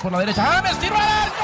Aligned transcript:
por 0.00 0.12
la 0.12 0.20
derecha. 0.20 0.44
¡James, 0.44 0.78
tiro 0.78 0.94
al 0.94 1.02
arco! 1.02 1.34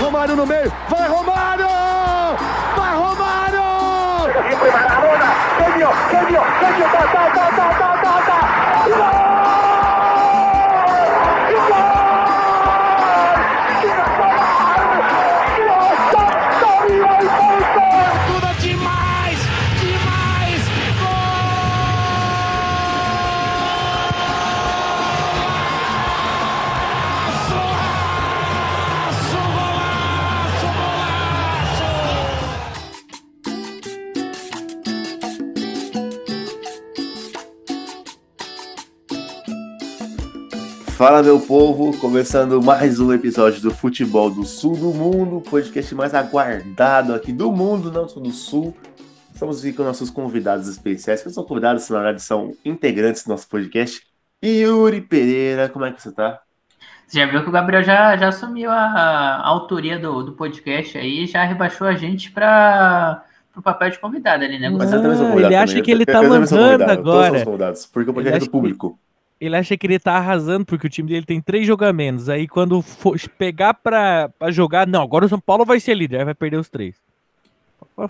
Romário 0.00 0.36
no 0.36 0.46
meio, 0.46 0.72
vai 0.88 1.08
Romário! 1.08 1.66
Vai 2.76 2.94
Romário! 2.94 3.62
Maradona, 4.72 5.34
genio, 5.58 5.90
genio, 6.10 6.42
genio, 6.60 6.86
ta, 6.92 7.02
ta, 7.12 7.32
ta, 7.34 7.50
ta, 7.56 7.78
ta, 7.78 7.97
Fala 40.98 41.22
meu 41.22 41.38
povo, 41.38 41.96
começando 41.98 42.60
mais 42.60 42.98
um 42.98 43.12
episódio 43.12 43.62
do 43.62 43.70
Futebol 43.70 44.28
do 44.30 44.42
Sul 44.44 44.76
do 44.76 44.92
Mundo, 44.92 45.40
podcast 45.48 45.94
mais 45.94 46.12
aguardado 46.12 47.14
aqui 47.14 47.32
do 47.32 47.52
mundo, 47.52 47.92
não 47.92 48.08
só 48.08 48.18
do 48.18 48.32
Sul. 48.32 48.76
Estamos 49.32 49.60
aqui 49.60 49.72
com 49.72 49.84
nossos 49.84 50.10
convidados 50.10 50.66
especiais, 50.66 51.22
que 51.22 51.30
são 51.30 51.44
convidados, 51.44 51.88
na 51.88 51.98
verdade 52.00 52.20
são 52.22 52.52
integrantes 52.64 53.22
do 53.24 53.28
nosso 53.28 53.48
podcast. 53.48 54.02
Yuri 54.44 55.00
Pereira, 55.00 55.68
como 55.68 55.84
é 55.84 55.92
que 55.92 56.02
você 56.02 56.10
tá? 56.10 56.40
Você 57.06 57.20
já 57.20 57.26
viu 57.26 57.44
que 57.44 57.48
o 57.48 57.52
Gabriel 57.52 57.84
já, 57.84 58.16
já 58.16 58.28
assumiu 58.28 58.68
a, 58.68 58.76
a 58.76 59.46
autoria 59.46 60.00
do, 60.00 60.24
do 60.24 60.32
podcast 60.32 60.98
aí, 60.98 61.26
já 61.26 61.44
rebaixou 61.44 61.86
a 61.86 61.94
gente 61.94 62.32
para 62.32 63.22
o 63.56 63.62
papel 63.62 63.90
de 63.90 64.00
convidado 64.00 64.44
ali, 64.44 64.58
né? 64.58 64.68
Mas 64.68 64.92
eu 64.92 65.00
também 65.00 65.16
sou 65.16 65.26
Ah, 65.26 65.30
convidado 65.30 65.54
ele 65.54 65.56
acha 65.62 65.72
também. 65.74 65.84
que 65.84 65.90
ele 65.92 66.02
Eu- 66.02 66.06
tá 66.06 66.22
eu 66.24 66.28
mandando 66.28 66.48
Todos 66.84 66.90
agora. 66.90 67.28
somos 67.28 67.44
convidados, 67.44 67.86
porque 67.86 68.10
o 68.10 68.14
podcast 68.14 68.42
é 68.42 68.46
do 68.46 68.50
público. 68.50 68.98
Ele 69.40 69.56
acha 69.56 69.76
que 69.76 69.86
ele 69.86 69.98
tá 69.98 70.14
arrasando 70.14 70.64
porque 70.64 70.86
o 70.86 70.90
time 70.90 71.08
dele 71.08 71.24
tem 71.24 71.40
três 71.40 71.66
jogamentos. 71.66 72.28
Aí 72.28 72.48
quando 72.48 72.82
for 72.82 73.16
pegar 73.38 73.74
pra, 73.74 74.28
pra 74.38 74.50
jogar, 74.50 74.86
não, 74.86 75.02
agora 75.02 75.26
o 75.26 75.28
São 75.28 75.38
Paulo 75.40 75.64
vai 75.64 75.78
ser 75.78 75.94
líder, 75.94 76.18
aí 76.18 76.24
vai 76.24 76.34
perder 76.34 76.56
os 76.56 76.68
três. 76.68 76.96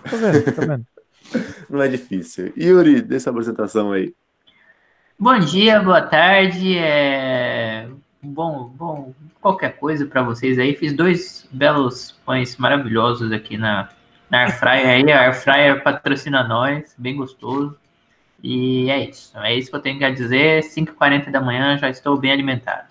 Fica 0.03 0.17
vendo, 0.17 0.43
fica 0.43 0.65
vendo. 0.65 0.85
Não 1.69 1.81
é 1.81 1.87
difícil. 1.87 2.51
Yuri, 2.57 3.01
dê 3.01 3.15
essa 3.15 3.29
apresentação 3.29 3.91
aí. 3.91 4.13
Bom 5.17 5.37
dia, 5.37 5.81
boa 5.81 6.01
tarde, 6.01 6.77
é... 6.77 7.87
bom, 8.23 8.69
bom, 8.69 9.13
qualquer 9.41 9.75
coisa 9.77 10.05
para 10.05 10.23
vocês 10.23 10.57
aí. 10.57 10.75
Fiz 10.75 10.93
dois 10.93 11.47
belos 11.51 12.17
pães 12.25 12.55
maravilhosos 12.57 13.31
aqui 13.31 13.57
na, 13.57 13.89
na 14.29 14.43
Air 14.43 14.59
Fryer 14.59 14.87
aí. 14.87 15.11
A 15.11 15.21
Air 15.23 15.35
Fryer 15.35 15.83
patrocina 15.83 16.43
nós, 16.47 16.95
bem 16.97 17.15
gostoso. 17.17 17.77
E 18.41 18.89
é 18.89 19.09
isso, 19.09 19.37
é 19.37 19.55
isso 19.55 19.69
que 19.69 19.75
eu 19.75 19.81
tenho 19.81 20.05
a 20.05 20.09
dizer. 20.09 20.63
5h40 20.63 21.29
da 21.31 21.41
manhã, 21.41 21.77
já 21.77 21.89
estou 21.89 22.17
bem 22.17 22.31
alimentado. 22.31 22.87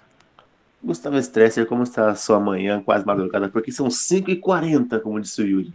Gustavo 0.83 1.19
Stresser, 1.19 1.67
como 1.67 1.83
está 1.83 2.11
a 2.11 2.15
sua 2.15 2.39
manhã, 2.39 2.81
quase 2.81 3.05
madrugada? 3.05 3.49
Porque 3.49 3.73
são 3.73 3.89
5h40, 3.89 5.01
como 5.01 5.21
disse 5.21 5.43
o 5.43 5.47
Yuri. 5.47 5.73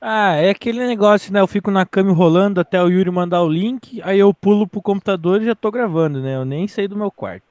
Ah, 0.00 0.34
é 0.34 0.50
aquele 0.50 0.86
negócio, 0.86 1.32
né? 1.32 1.40
Eu 1.40 1.46
fico 1.46 1.70
na 1.70 1.84
cama 1.84 2.10
enrolando 2.10 2.58
até 2.58 2.82
o 2.82 2.88
Yuri 2.88 3.10
mandar 3.10 3.42
o 3.42 3.48
link, 3.48 4.00
aí 4.02 4.18
eu 4.18 4.32
pulo 4.32 4.66
pro 4.66 4.80
computador 4.80 5.42
e 5.42 5.44
já 5.44 5.54
tô 5.54 5.70
gravando, 5.70 6.20
né? 6.20 6.36
Eu 6.36 6.44
nem 6.44 6.66
saí 6.66 6.88
do 6.88 6.96
meu 6.96 7.10
quarto. 7.10 7.49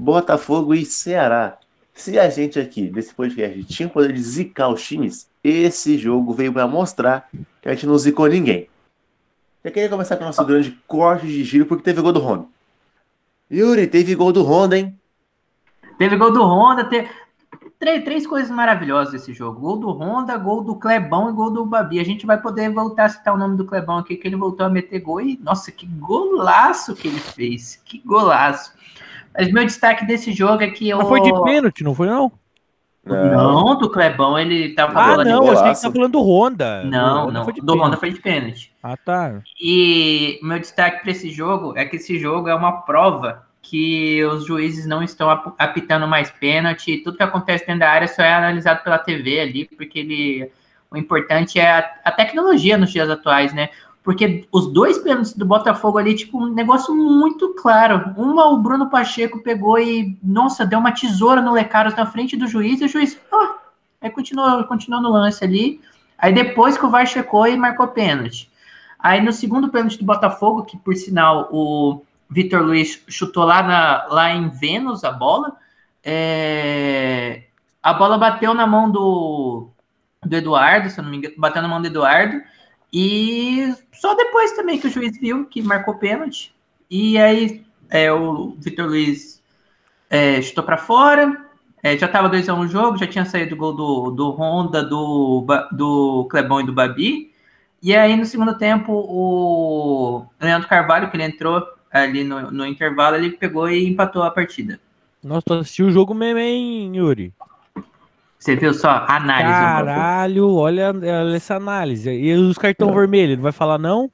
Botafogo 0.00 0.74
e 0.74 0.86
Ceará. 0.86 1.58
Se 1.92 2.18
a 2.18 2.30
gente 2.30 2.58
aqui, 2.58 2.88
desse 2.88 3.14
podcast, 3.14 3.62
tinha 3.64 3.86
o 3.86 3.92
poder 3.92 4.14
de 4.14 4.22
zicar 4.22 4.70
os 4.70 4.82
times, 4.82 5.28
esse 5.44 5.98
jogo 5.98 6.32
veio 6.32 6.50
para 6.50 6.66
mostrar 6.66 7.28
que 7.60 7.68
a 7.68 7.74
gente 7.74 7.86
não 7.86 7.98
zicou 7.98 8.26
ninguém. 8.26 8.66
Já 9.62 9.70
queria 9.70 9.90
começar 9.90 10.16
com 10.16 10.22
o 10.22 10.26
nosso 10.26 10.42
grande 10.46 10.70
corte 10.88 11.26
de 11.26 11.44
giro, 11.44 11.66
porque 11.66 11.84
teve 11.84 12.00
gol 12.00 12.14
do 12.14 12.20
Honda. 12.20 12.46
Yuri, 13.52 13.86
teve 13.86 14.14
gol 14.14 14.32
do 14.32 14.42
Honda, 14.42 14.78
hein? 14.78 14.98
Teve 15.98 16.16
gol 16.16 16.32
do 16.32 16.42
Honda, 16.42 16.84
teve 16.84 17.10
três, 17.78 18.02
três 18.02 18.26
coisas 18.26 18.50
maravilhosas 18.50 19.12
desse 19.12 19.34
jogo. 19.34 19.60
Gol 19.60 19.76
do 19.76 19.90
Honda, 19.90 20.34
gol 20.38 20.62
do 20.62 20.76
Clebão 20.76 21.28
e 21.28 21.34
gol 21.34 21.50
do 21.50 21.66
Babi. 21.66 22.00
A 22.00 22.04
gente 22.04 22.24
vai 22.24 22.40
poder 22.40 22.72
voltar 22.72 23.04
a 23.04 23.08
citar 23.10 23.34
o 23.34 23.38
nome 23.38 23.58
do 23.58 23.66
Clebão 23.66 23.98
aqui, 23.98 24.16
que 24.16 24.26
ele 24.26 24.36
voltou 24.36 24.64
a 24.64 24.70
meter 24.70 25.00
gol. 25.00 25.20
E, 25.20 25.38
nossa, 25.42 25.70
que 25.70 25.84
golaço 25.84 26.94
que 26.94 27.08
ele 27.08 27.20
fez. 27.20 27.82
Que 27.84 27.98
golaço. 27.98 28.72
Mas 29.36 29.52
meu 29.52 29.64
destaque 29.64 30.06
desse 30.06 30.32
jogo 30.32 30.62
é 30.62 30.70
que 30.70 30.88
eu... 30.88 30.98
Mas 30.98 31.08
foi 31.08 31.20
de 31.20 31.42
pênalti, 31.44 31.82
não 31.84 31.94
foi 31.94 32.06
não? 32.06 32.32
Não, 33.02 33.78
do 33.78 33.88
Clebão, 33.90 34.38
ele 34.38 34.74
tava 34.74 34.92
Ah, 34.92 35.04
falando... 35.12 35.26
não, 35.26 35.46
eu 35.46 35.58
achei 35.58 35.74
que 35.74 35.80
tá 35.80 35.90
falando 35.90 36.12
do 36.12 36.22
Honda. 36.22 36.84
Não, 36.84 37.26
Do 37.26 37.32
não, 37.32 37.46
do 37.46 37.74
Honda 37.74 37.96
foi 37.96 38.10
de 38.10 38.20
pênalti. 38.20 38.72
Ah, 38.82 38.96
tá. 38.96 39.40
E 39.60 40.38
meu 40.42 40.58
destaque 40.58 41.02
para 41.02 41.10
esse 41.10 41.30
jogo 41.30 41.72
é 41.76 41.84
que 41.86 41.96
esse 41.96 42.18
jogo 42.18 42.48
é 42.48 42.54
uma 42.54 42.82
prova 42.82 43.46
que 43.62 44.22
os 44.24 44.44
juízes 44.46 44.86
não 44.86 45.02
estão 45.02 45.30
ap- 45.30 45.54
apitando 45.58 46.06
mais 46.06 46.30
pênalti. 46.30 46.98
Tudo 46.98 47.16
que 47.16 47.22
acontece 47.22 47.66
dentro 47.66 47.80
da 47.80 47.90
área 47.90 48.06
só 48.08 48.22
é 48.22 48.32
analisado 48.34 48.82
pela 48.84 48.98
TV 48.98 49.40
ali, 49.40 49.64
porque 49.76 49.98
ele, 50.00 50.50
o 50.90 50.96
importante 50.96 51.58
é 51.58 51.70
a, 51.70 51.90
a 52.04 52.12
tecnologia 52.12 52.76
nos 52.76 52.90
dias 52.92 53.08
atuais, 53.08 53.52
né? 53.54 53.70
Porque 54.02 54.46
os 54.50 54.72
dois 54.72 54.98
pênaltis 54.98 55.34
do 55.34 55.44
Botafogo 55.44 55.98
ali, 55.98 56.14
tipo, 56.14 56.42
um 56.42 56.52
negócio 56.52 56.94
muito 56.94 57.54
claro. 57.54 58.14
Uma, 58.16 58.46
o 58.46 58.56
Bruno 58.56 58.88
Pacheco 58.88 59.42
pegou 59.42 59.78
e, 59.78 60.18
nossa, 60.22 60.64
deu 60.64 60.78
uma 60.78 60.92
tesoura 60.92 61.42
no 61.42 61.52
Lecaros 61.52 61.94
na 61.94 62.06
frente 62.06 62.36
do 62.36 62.46
juiz, 62.46 62.80
e 62.80 62.86
o 62.86 62.88
juiz, 62.88 63.20
ah, 63.30 63.58
aí 64.00 64.10
continuou, 64.10 64.64
continuou 64.64 65.02
no 65.02 65.10
lance 65.10 65.44
ali. 65.44 65.80
Aí 66.18 66.32
depois 66.32 66.76
que 66.76 66.84
o 66.84 66.90
VAR 66.90 67.06
checou 67.06 67.46
e 67.46 67.56
marcou 67.56 67.88
pênalti. 67.88 68.50
Aí 68.98 69.20
no 69.20 69.32
segundo 69.32 69.70
pênalti 69.70 69.98
do 69.98 70.04
Botafogo, 70.04 70.64
que 70.64 70.76
por 70.76 70.94
sinal 70.94 71.48
o 71.50 72.02
Vitor 72.28 72.62
Luiz 72.62 73.02
chutou 73.08 73.44
lá, 73.44 73.62
na, 73.62 74.06
lá 74.10 74.30
em 74.30 74.48
Vênus 74.48 75.02
a 75.02 75.10
bola, 75.10 75.56
é, 76.04 77.44
a 77.82 77.94
bola 77.94 78.18
bateu 78.18 78.52
na 78.52 78.66
mão 78.66 78.90
do, 78.90 79.68
do 80.22 80.36
Eduardo, 80.36 80.90
se 80.90 81.00
eu 81.00 81.04
não 81.04 81.10
me 81.10 81.16
engano, 81.16 81.34
bateu 81.38 81.62
na 81.62 81.68
mão 81.68 81.80
do 81.80 81.86
Eduardo, 81.86 82.40
e 82.92 83.74
só 83.92 84.14
depois 84.14 84.52
também 84.52 84.78
que 84.78 84.86
o 84.86 84.90
juiz 84.90 85.18
viu 85.18 85.44
que 85.44 85.62
marcou 85.62 85.94
pênalti, 85.94 86.54
e 86.90 87.18
aí 87.18 87.64
é, 87.88 88.12
o 88.12 88.56
Vitor 88.58 88.86
Luiz 88.86 89.42
é, 90.08 90.40
chutou 90.42 90.64
para 90.64 90.76
fora, 90.76 91.46
é, 91.82 91.96
já 91.96 92.06
estava 92.06 92.28
2x1 92.28 92.58
o 92.58 92.68
jogo, 92.68 92.98
já 92.98 93.06
tinha 93.06 93.24
saído 93.24 93.54
o 93.54 93.58
gol 93.58 93.74
do, 93.74 94.10
do 94.10 94.30
Honda, 94.30 94.82
do, 94.82 95.46
do 95.72 96.28
Clebão 96.30 96.60
e 96.60 96.66
do 96.66 96.72
Babi, 96.72 97.30
e 97.82 97.96
aí, 97.96 98.14
no 98.14 98.26
segundo 98.26 98.58
tempo, 98.58 98.92
o 98.92 100.26
Leandro 100.38 100.68
Carvalho, 100.68 101.10
que 101.10 101.16
ele 101.16 101.24
entrou 101.24 101.66
ali 101.90 102.22
no, 102.24 102.50
no 102.50 102.66
intervalo, 102.66 103.16
ele 103.16 103.30
pegou 103.30 103.70
e 103.70 103.88
empatou 103.88 104.22
a 104.22 104.30
partida. 104.30 104.78
Nossa, 105.22 105.42
tu 105.46 105.54
assistiu 105.54 105.86
o 105.86 105.90
jogo 105.90 106.14
mesmo, 106.14 106.38
hein, 106.38 106.94
Yuri? 106.94 107.32
Você 108.40 108.56
viu 108.56 108.72
só 108.72 108.88
a 108.88 109.16
análise? 109.16 109.50
um. 109.50 109.52
Caralho, 109.86 110.54
olha, 110.54 110.88
olha 110.92 111.36
essa 111.36 111.56
análise. 111.56 112.10
E 112.10 112.32
os 112.32 112.56
cartão 112.56 112.92
vermelho, 112.94 113.36
não 113.36 113.42
vai 113.42 113.52
falar 113.52 113.76
não? 113.78 114.10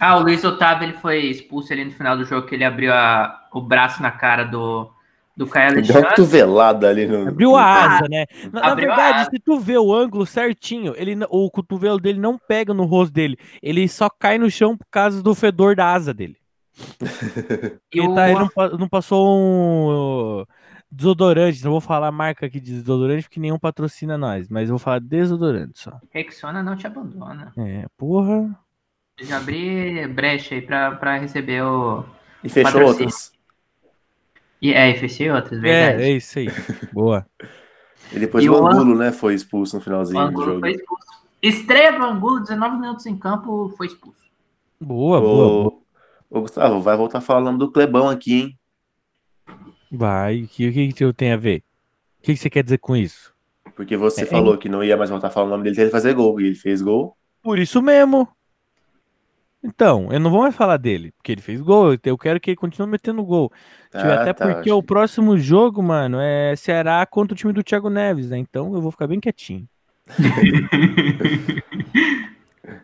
Ah, 0.00 0.16
o 0.16 0.20
Luiz 0.22 0.44
Otávio 0.44 0.84
ele 0.86 0.92
foi 0.98 1.26
expulso 1.26 1.72
ali 1.72 1.84
no 1.84 1.90
final 1.90 2.16
do 2.16 2.24
jogo, 2.24 2.46
que 2.46 2.54
ele 2.54 2.64
abriu 2.64 2.92
a- 2.94 3.36
o 3.52 3.60
braço 3.60 4.00
na 4.00 4.12
cara 4.12 4.44
do, 4.44 4.88
do 5.36 5.44
Caio 5.44 5.70
Deu 5.70 5.78
Alexandre. 5.78 6.08
cotovelada 6.10 6.88
ali 6.88 7.04
no. 7.04 7.28
Abriu 7.30 7.56
a 7.56 7.64
asa, 7.96 8.04
né? 8.08 8.26
Na, 8.52 8.60
na 8.60 8.74
verdade, 8.76 9.24
se 9.28 9.40
tu 9.40 9.58
vê 9.58 9.76
o 9.76 9.92
ângulo 9.92 10.24
certinho, 10.24 10.94
ele, 10.96 11.16
o 11.28 11.50
cotovelo 11.50 11.98
dele 11.98 12.20
não 12.20 12.38
pega 12.38 12.72
no 12.72 12.84
rosto 12.84 13.12
dele. 13.12 13.36
Ele 13.60 13.88
só 13.88 14.08
cai 14.08 14.38
no 14.38 14.48
chão 14.48 14.76
por 14.76 14.86
causa 14.88 15.20
do 15.20 15.34
fedor 15.34 15.74
da 15.74 15.92
asa 15.92 16.14
dele. 16.14 16.36
E 17.92 17.98
Ele, 17.98 18.06
o- 18.08 18.14
tá- 18.14 18.30
ele 18.30 18.38
não, 18.38 18.78
não 18.78 18.88
passou 18.88 19.26
um 19.36 20.44
desodorante. 20.90 21.62
Não 21.64 21.70
vou 21.72 21.80
falar 21.80 22.10
marca 22.10 22.46
aqui 22.46 22.60
de 22.60 22.72
desodorante 22.72 23.24
porque 23.24 23.40
nenhum 23.40 23.58
patrocina 23.58 24.16
nós. 24.18 24.48
Mas 24.48 24.68
eu 24.68 24.74
vou 24.76 24.78
falar 24.78 25.00
desodorante 25.00 25.78
só. 25.80 25.98
Rexona 26.10 26.62
não 26.62 26.76
te 26.76 26.86
abandona. 26.86 27.52
É, 27.56 27.86
porra. 27.96 28.58
Já 29.20 29.38
abri 29.38 30.06
brecha 30.08 30.54
aí 30.54 30.62
pra, 30.62 30.92
pra 30.96 31.18
receber 31.18 31.62
o. 31.62 32.04
E 32.44 32.48
fechou 32.48 32.72
Patrocínio. 32.72 33.04
outras. 33.06 33.32
E, 34.60 34.72
é, 34.72 34.90
e 34.90 34.94
fechei 34.98 35.30
outras, 35.30 35.60
verdade. 35.60 36.02
É, 36.02 36.06
é 36.08 36.12
isso 36.12 36.38
aí. 36.38 36.46
Boa. 36.92 37.26
E 38.12 38.18
depois 38.18 38.44
E 38.44 38.48
o 38.48 38.54
o 38.54 38.66
An- 38.66 38.70
Angulo, 38.72 38.96
né, 38.96 39.12
foi 39.12 39.34
expulso 39.34 39.76
no 39.76 39.80
O 39.80 39.84
finalzinho 39.84 40.30
do 40.32 40.44
jogo. 40.44 40.60
foi 40.60 40.72
expulso. 40.72 41.06
Estreia 41.40 41.92
do 41.92 42.04
Angulo, 42.04 42.40
19 42.40 42.76
minutos 42.78 43.06
em 43.06 43.16
campo, 43.16 43.72
foi 43.76 43.86
expulso. 43.86 44.18
Boa, 44.80 45.20
boa, 45.20 45.48
boa. 45.48 45.68
O, 46.30 46.38
Ô, 46.38 46.40
Gustavo, 46.42 46.80
vai 46.80 46.96
voltar 46.96 47.18
a 47.18 47.20
falar 47.20 47.40
o 47.40 47.44
nome 47.44 47.58
do 47.58 47.70
Clebão 47.70 48.08
aqui, 48.08 48.34
hein? 48.40 48.57
Vai, 49.90 50.42
o 50.44 50.48
que, 50.48 50.72
que, 50.72 50.92
que 50.92 51.04
eu 51.04 51.12
tenho 51.14 51.34
a 51.34 51.36
ver? 51.36 51.62
O 52.20 52.22
que, 52.24 52.34
que 52.34 52.38
você 52.38 52.50
quer 52.50 52.64
dizer 52.64 52.78
com 52.78 52.96
isso? 52.96 53.34
Porque 53.74 53.96
você 53.96 54.26
É, 54.26 54.26
falou 54.26 54.58
que 54.58 54.68
não 54.68 54.84
ia 54.84 54.94
mais 54.96 55.08
voltar 55.10 55.28
a 55.28 55.30
falar 55.30 55.46
o 55.46 55.50
nome 55.50 55.62
dele 55.64 55.74
até 55.76 55.82
ele 55.84 55.90
fazer 55.90 56.12
gol. 56.14 56.38
E 56.40 56.46
ele 56.48 56.54
fez 56.54 56.82
gol. 56.82 57.16
Por 57.42 57.58
isso 57.58 57.82
mesmo. 57.82 58.28
Então, 59.62 60.08
eu 60.12 60.20
não 60.20 60.30
vou 60.30 60.42
mais 60.42 60.54
falar 60.54 60.76
dele, 60.76 61.10
porque 61.12 61.32
ele 61.32 61.40
fez 61.42 61.60
gol. 61.60 61.92
Eu 62.04 62.16
quero 62.18 62.38
que 62.40 62.50
ele 62.50 62.56
continue 62.56 62.88
metendo 62.88 63.24
gol. 63.24 63.52
Ah, 63.92 64.14
até 64.14 64.32
tá, 64.32 64.60
porque 64.60 64.60
acho 64.60 64.72
o 64.72 64.82
próximo 64.82 65.36
jogo, 65.36 65.82
mano, 65.82 66.20
é 66.20 66.54
Ceará 66.56 67.04
contra 67.06 67.34
o 67.34 67.36
time 67.36 67.52
do 67.52 67.64
Thiago 67.64 67.90
Neves, 67.90 68.30
né? 68.30 68.38
Então 68.38 68.72
eu 68.74 68.80
vou 68.80 68.92
ficar 68.92 69.08
bem 69.08 69.18
quietinho. 69.20 69.68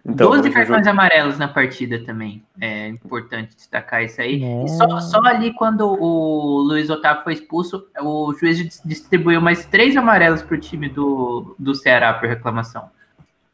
Então, 0.04 0.30
12 0.30 0.32
vamos 0.32 0.54
pro 0.54 0.66
cartões 0.66 0.86
jogo. 0.86 0.88
amarelos 0.88 1.38
na 1.38 1.48
partida 1.48 2.04
também. 2.04 2.44
É 2.60 2.88
importante 2.88 3.54
destacar 3.56 4.02
isso 4.04 4.20
aí. 4.20 4.48
E 4.62 4.70
Nossa. 4.70 4.76
só, 4.76 5.00
só 5.00 5.20
ali 5.24 5.52
quando 5.54 5.82
o 5.86 6.58
Luiz 6.62 6.90
Otávio 6.90 7.24
foi 7.24 7.34
expulso, 7.34 7.86
o 8.00 8.32
juiz 8.34 8.58
dis- 8.58 8.82
distribuiu 8.84 9.40
mais 9.40 9.66
três 9.66 9.96
amarelos 9.96 10.42
pro 10.42 10.58
time 10.60 10.88
do, 10.88 11.54
do 11.58 11.74
Ceará 11.74 12.14
por 12.14 12.28
reclamação. 12.28 12.90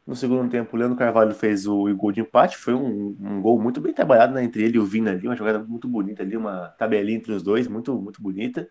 No 0.05 0.15
segundo 0.15 0.49
tempo, 0.49 0.75
o 0.75 0.79
Leandro 0.79 0.97
Carvalho 0.97 1.33
fez 1.33 1.67
o 1.67 1.93
gol 1.95 2.11
de 2.11 2.21
empate. 2.21 2.57
Foi 2.57 2.73
um, 2.73 3.15
um 3.19 3.41
gol 3.41 3.61
muito 3.61 3.79
bem 3.79 3.93
trabalhado 3.93 4.33
né, 4.33 4.43
entre 4.43 4.63
ele 4.63 4.77
e 4.77 4.79
o 4.79 4.85
Vina 4.85 5.11
ali. 5.11 5.27
Uma 5.27 5.35
jogada 5.35 5.59
muito 5.63 5.87
bonita 5.87 6.23
ali, 6.23 6.35
uma 6.35 6.69
tabelinha 6.77 7.17
entre 7.17 7.31
os 7.31 7.43
dois, 7.43 7.67
muito, 7.67 7.95
muito 8.01 8.21
bonita. 8.21 8.67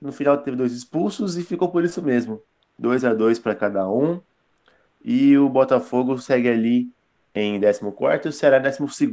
No 0.00 0.12
final 0.12 0.38
teve 0.38 0.56
dois 0.56 0.72
expulsos 0.72 1.36
e 1.38 1.44
ficou 1.44 1.70
por 1.72 1.84
isso 1.84 2.02
mesmo. 2.02 2.42
2 2.78 3.04
a 3.04 3.14
2 3.14 3.38
para 3.38 3.54
cada 3.54 3.88
um. 3.90 4.20
E 5.04 5.36
o 5.38 5.48
Botafogo 5.48 6.18
segue 6.18 6.48
ali 6.48 6.88
em 7.34 7.60
14 7.60 7.80
e 8.24 8.28
o 8.28 8.32
Ceará 8.32 8.58
em 8.58 8.62
12 8.62 9.06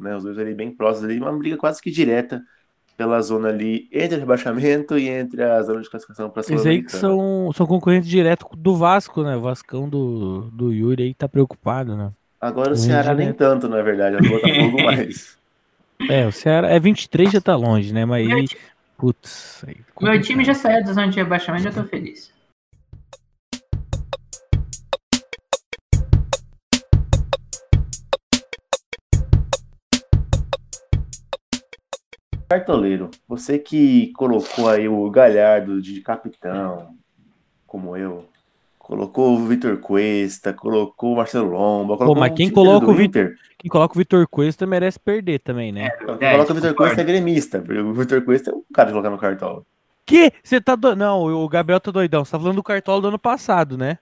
né? 0.00 0.16
Os 0.16 0.24
dois 0.24 0.38
ali 0.38 0.54
bem 0.54 0.70
próximos 0.70 1.08
ali, 1.10 1.20
uma 1.20 1.32
briga 1.32 1.56
quase 1.56 1.80
que 1.80 1.90
direta 1.90 2.42
pela 2.96 3.20
zona 3.22 3.48
ali 3.48 3.88
entre 3.90 4.16
o 4.18 4.20
rebaixamento 4.20 4.98
e 4.98 5.08
entre 5.08 5.42
a 5.42 5.62
zona 5.62 5.80
de 5.80 5.88
classificação 5.88 6.28
para 6.28 6.42
a 6.42 6.44
Esses 6.44 6.66
aí 6.66 6.82
que 6.82 6.92
são, 6.92 7.50
são 7.54 7.66
concorrentes 7.66 8.08
direto 8.08 8.46
do 8.54 8.76
Vasco, 8.76 9.22
né? 9.22 9.36
O 9.36 9.40
Vascão 9.40 9.88
do, 9.88 10.50
do 10.50 10.70
Yuri 10.70 11.04
aí 11.04 11.14
tá 11.14 11.26
preocupado, 11.26 11.96
né? 11.96 12.12
Agora 12.38 12.72
o 12.72 12.76
Ceará 12.76 13.14
nem 13.14 13.28
direto. 13.28 13.38
tanto, 13.38 13.68
na 13.68 13.80
verdade, 13.80 14.16
é 14.16 14.18
o 14.18 14.30
Botafogo 14.30 14.82
mais. 14.84 15.38
É, 16.08 16.26
o 16.26 16.32
Ceará 16.32 16.68
é 16.68 16.78
23 16.78 17.30
já 17.30 17.40
tá 17.40 17.56
longe, 17.56 17.92
né? 17.92 18.04
Mas 18.04 18.26
Meu, 18.26 18.36
aí, 18.36 18.48
putz. 18.98 19.64
Aí, 19.66 19.76
meu 20.00 20.20
time 20.20 20.44
já 20.44 20.54
saiu 20.54 20.84
da 20.84 20.92
zona 20.92 21.08
de 21.08 21.16
rebaixamento, 21.16 21.64
já 21.64 21.72
tô 21.72 21.84
feliz. 21.84 22.29
Cartoleiro, 32.50 33.10
você 33.28 33.60
que 33.60 34.12
colocou 34.14 34.68
aí 34.68 34.88
o 34.88 35.08
Galhardo 35.08 35.80
de 35.80 36.00
capitão, 36.00 36.88
como 37.64 37.96
eu, 37.96 38.24
colocou 38.76 39.36
o 39.36 39.46
Vitor 39.46 39.76
Cuesta, 39.78 40.52
colocou 40.52 41.12
o 41.12 41.16
Marcelo 41.18 41.48
Lomba, 41.52 41.96
colocou 41.96 42.18
mas 42.20 42.32
o 42.32 42.34
quem 42.34 42.50
coloca 42.50 42.90
o 42.90 42.94
Vi- 42.94 43.04
Inter. 43.04 43.36
Quem 43.56 43.70
coloca 43.70 43.94
o 43.94 43.98
Vitor 43.98 44.26
Cuesta 44.26 44.66
merece 44.66 44.98
perder 44.98 45.38
também, 45.38 45.70
né? 45.70 45.90
Quem 45.90 46.06
verdade, 46.06 46.32
coloca 46.34 46.52
o 46.52 46.54
Vitor. 46.56 46.74
Cuesta 46.74 47.00
é 47.00 47.04
gremista, 47.04 47.60
porque 47.60 47.78
o 47.80 47.92
Vitor 47.94 48.20
Cuesta 48.24 48.50
é 48.50 48.54
um 48.54 48.64
cara 48.74 48.88
de 48.88 48.94
colocar 48.94 49.10
no 49.10 49.18
cartola. 49.18 49.62
Que? 50.04 50.32
Você 50.42 50.60
tá 50.60 50.74
do... 50.74 50.96
Não, 50.96 51.22
o 51.22 51.48
Gabriel 51.48 51.78
tá 51.78 51.92
doidão. 51.92 52.24
Você 52.24 52.32
tá 52.32 52.38
falando 52.40 52.56
do 52.56 52.64
cartola 52.64 53.00
do 53.00 53.06
ano 53.08 53.18
passado, 53.18 53.78
né? 53.78 53.96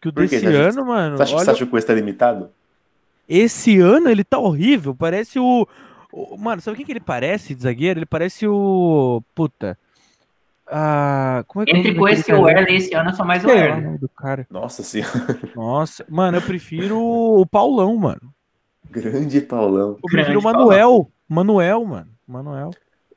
Que 0.00 0.08
o 0.08 0.12
Por 0.12 0.22
desse 0.22 0.40
Você 0.40 0.46
acha- 0.46 0.70
ano, 0.80 0.86
mano. 0.86 1.16
Você 1.18 1.22
acha, 1.24 1.32
você 1.32 1.42
olha, 1.42 1.50
acha 1.50 1.58
que 1.58 1.64
o 1.64 1.66
Cuesta 1.66 1.92
é 1.92 1.96
limitado? 1.96 2.48
esse 3.28 3.78
ano 3.78 4.08
ele 4.08 4.24
tá 4.24 4.38
horrível. 4.38 4.94
Parece 4.94 5.38
o. 5.38 5.68
o- 6.34 6.38
Mano, 6.38 6.60
sabe 6.62 6.76
quem 6.76 6.86
que 6.86 6.92
ele 6.92 7.00
parece 7.00 7.54
de 7.54 7.62
zagueiro? 7.62 7.98
Ele 8.00 8.06
parece 8.06 8.46
o. 8.46 9.22
Puta. 9.34 9.78
Ah, 10.66 11.44
como 11.46 11.62
é 11.62 11.66
que 11.66 11.72
é 11.72 11.74
o 11.74 11.78
Entre 11.78 11.90
nome 11.92 12.00
Coisa 12.00 12.24
e 12.30 12.34
o? 12.34 12.42
Werley 12.42 12.76
esse 12.76 12.94
ano, 12.94 13.10
eu 13.10 13.14
sou 13.14 13.26
mais 13.26 13.44
o 13.44 13.48
o 13.48 13.80
nome 13.82 13.98
do 13.98 14.08
cara. 14.08 14.46
Nossa 14.50 14.82
senhora, 14.82 15.38
Nossa, 15.54 16.04
mano, 16.08 16.38
eu 16.38 16.42
prefiro 16.42 16.98
o 16.98 17.44
Paulão, 17.46 17.94
mano. 17.96 18.32
grande 18.90 19.40
Paulão. 19.42 19.90
Eu 20.02 20.10
prefiro 20.10 20.38
o 20.38 20.42
Grande 20.42 20.56
Manuel. 20.58 21.10
Manuel, 21.28 21.84
mano. 21.84 22.08
Manuel. 22.26 22.70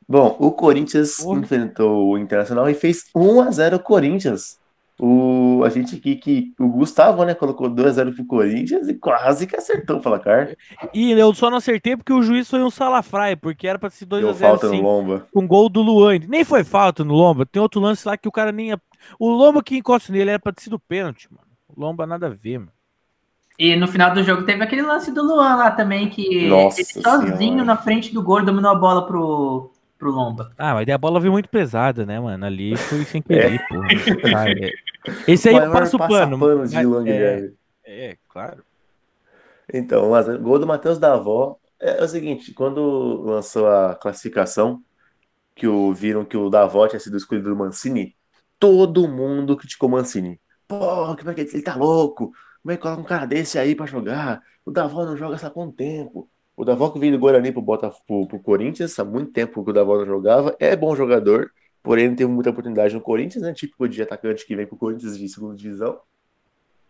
Bom, 0.09 0.35
o 0.39 0.51
Corinthians 0.51 1.17
Porra. 1.17 1.39
enfrentou 1.39 2.09
o 2.09 2.17
Internacional 2.17 2.69
e 2.69 2.73
fez 2.73 3.05
1 3.15 3.41
a 3.41 3.51
0 3.51 3.79
Corinthians. 3.79 4.59
O, 4.99 5.61
a 5.63 5.69
gente 5.69 5.95
aqui 5.95 6.15
que 6.15 6.53
o 6.59 6.67
Gustavo, 6.69 7.23
né, 7.23 7.35
colocou 7.35 7.69
2 7.69 7.87
a 7.87 7.91
0 7.91 8.13
pro 8.13 8.25
Corinthians 8.25 8.87
e 8.87 8.95
quase 8.95 9.45
que 9.45 9.55
acertou 9.55 9.97
o 9.97 10.01
placar. 10.01 10.55
E 10.93 11.11
eu 11.11 11.33
só 11.35 11.51
não 11.51 11.57
acertei 11.57 11.95
porque 11.95 12.11
o 12.11 12.23
juiz 12.23 12.49
foi 12.49 12.63
um 12.63 12.69
salafraia, 12.71 13.37
porque 13.37 13.67
era 13.67 13.77
pra 13.77 13.91
ser 13.91 14.05
2 14.05 14.23
a 14.23 14.25
Deu 14.25 14.33
0 14.33 14.49
falta 14.49 14.69
sim. 14.69 14.77
no 14.77 14.83
Lomba. 14.83 15.27
com 15.31 15.47
gol 15.47 15.69
do 15.69 15.81
Luan. 15.83 16.17
Nem 16.27 16.43
foi 16.43 16.63
falta 16.63 17.03
no 17.03 17.13
Lomba. 17.13 17.45
Tem 17.45 17.61
outro 17.61 17.79
lance 17.79 18.07
lá 18.07 18.17
que 18.17 18.27
o 18.27 18.31
cara 18.31 18.51
nem. 18.51 18.73
O 19.19 19.29
Lomba 19.29 19.61
que 19.61 19.77
encosta 19.77 20.11
nele 20.11 20.31
era 20.31 20.39
pra 20.39 20.51
ter 20.51 20.63
sido 20.63 20.79
pênalti, 20.79 21.27
mano. 21.31 21.47
O 21.67 21.79
Lomba 21.79 22.07
nada 22.07 22.25
a 22.25 22.31
ver, 22.31 22.57
mano. 22.57 22.71
E 23.59 23.75
no 23.75 23.87
final 23.87 24.13
do 24.13 24.23
jogo 24.23 24.43
teve 24.43 24.63
aquele 24.63 24.83
lance 24.83 25.11
do 25.11 25.23
Luan 25.23 25.55
lá 25.55 25.71
também, 25.71 26.09
que 26.09 26.47
Nossa 26.47 26.79
ele 26.81 27.03
sozinho 27.03 27.37
Senhora. 27.37 27.65
na 27.65 27.75
frente 27.77 28.13
do 28.13 28.21
gol 28.21 28.43
dominou 28.45 28.71
a 28.71 28.75
bola 28.75 29.05
pro, 29.07 29.71
pro 29.97 30.11
Lomba. 30.11 30.51
Ah, 30.57 30.73
mas 30.73 30.87
a 30.87 30.97
bola 30.97 31.19
veio 31.19 31.31
muito 31.31 31.49
pesada, 31.49 32.05
né, 32.05 32.19
mano? 32.19 32.45
Ali 32.45 32.75
foi 32.77 33.03
sem 33.05 33.21
querer, 33.21 33.59
pô. 33.67 33.75
Ah, 34.35 34.49
é. 34.49 34.71
Esse 35.31 35.49
aí 35.49 35.55
eu 35.55 35.61
Maior 35.61 35.73
passo 35.73 35.95
o 35.97 35.99
pano. 35.99 36.37
de 36.67 36.75
mas- 36.75 37.07
é, 37.07 37.51
é, 37.83 38.17
claro. 38.29 38.63
Então, 39.73 40.11
mas 40.11 40.27
o 40.27 40.39
gol 40.39 40.59
do 40.59 40.67
Matheus 40.67 40.97
Davó 40.97 41.57
é, 41.79 42.03
o 42.03 42.07
seguinte, 42.07 42.53
quando 42.53 43.21
lançou 43.21 43.67
a 43.67 43.95
classificação, 43.95 44.81
que 45.55 45.67
o, 45.67 45.93
viram 45.93 46.25
que 46.25 46.37
o 46.37 46.49
Davó 46.49 46.87
tinha 46.87 46.99
sido 46.99 47.17
escolhido 47.17 47.49
do 47.49 47.55
Mancini, 47.55 48.15
todo 48.59 49.07
mundo 49.07 49.57
criticou 49.57 49.89
o 49.89 49.91
Mancini. 49.91 50.39
Pô, 50.67 51.15
como 51.15 51.31
é 51.31 51.33
que 51.33 51.41
ele 51.41 51.61
tá 51.61 51.75
louco? 51.75 52.31
Como 52.61 52.71
é 52.71 52.75
que 52.77 52.81
coloca 52.81 53.01
um 53.01 53.05
cara 53.05 53.25
desse 53.25 53.57
aí 53.59 53.75
pra 53.75 53.85
jogar? 53.85 54.41
O 54.65 54.71
Davó 54.71 55.05
não 55.05 55.17
joga 55.17 55.35
há 55.35 55.49
quanto 55.49 55.75
tempo? 55.75 56.29
O 56.57 56.65
Davó 56.65 56.89
que 56.89 56.97
veio 56.97 57.13
do 57.13 57.19
Guarani 57.19 57.51
pro, 57.51 57.61
Botafogo, 57.61 58.27
pro, 58.27 58.39
Corinthians, 58.39 58.97
há 58.97 59.05
muito 59.05 59.31
tempo 59.31 59.63
que 59.63 59.69
o 59.69 59.73
Davó 59.73 59.95
não 59.99 60.05
jogava, 60.07 60.55
é 60.59 60.75
bom 60.75 60.95
jogador, 60.95 61.51
porém 61.83 62.09
não 62.09 62.15
teve 62.15 62.31
muita 62.31 62.49
oportunidade 62.49 62.95
no 62.95 62.99
Corinthians, 62.99 63.43
né? 63.43 63.53
Típico 63.53 63.87
de 63.87 64.01
atacante 64.01 64.43
que 64.45 64.55
vem 64.55 64.65
pro 64.65 64.75
Corinthians 64.75 65.15
de 65.19 65.29
segunda 65.29 65.55
divisão. 65.55 65.99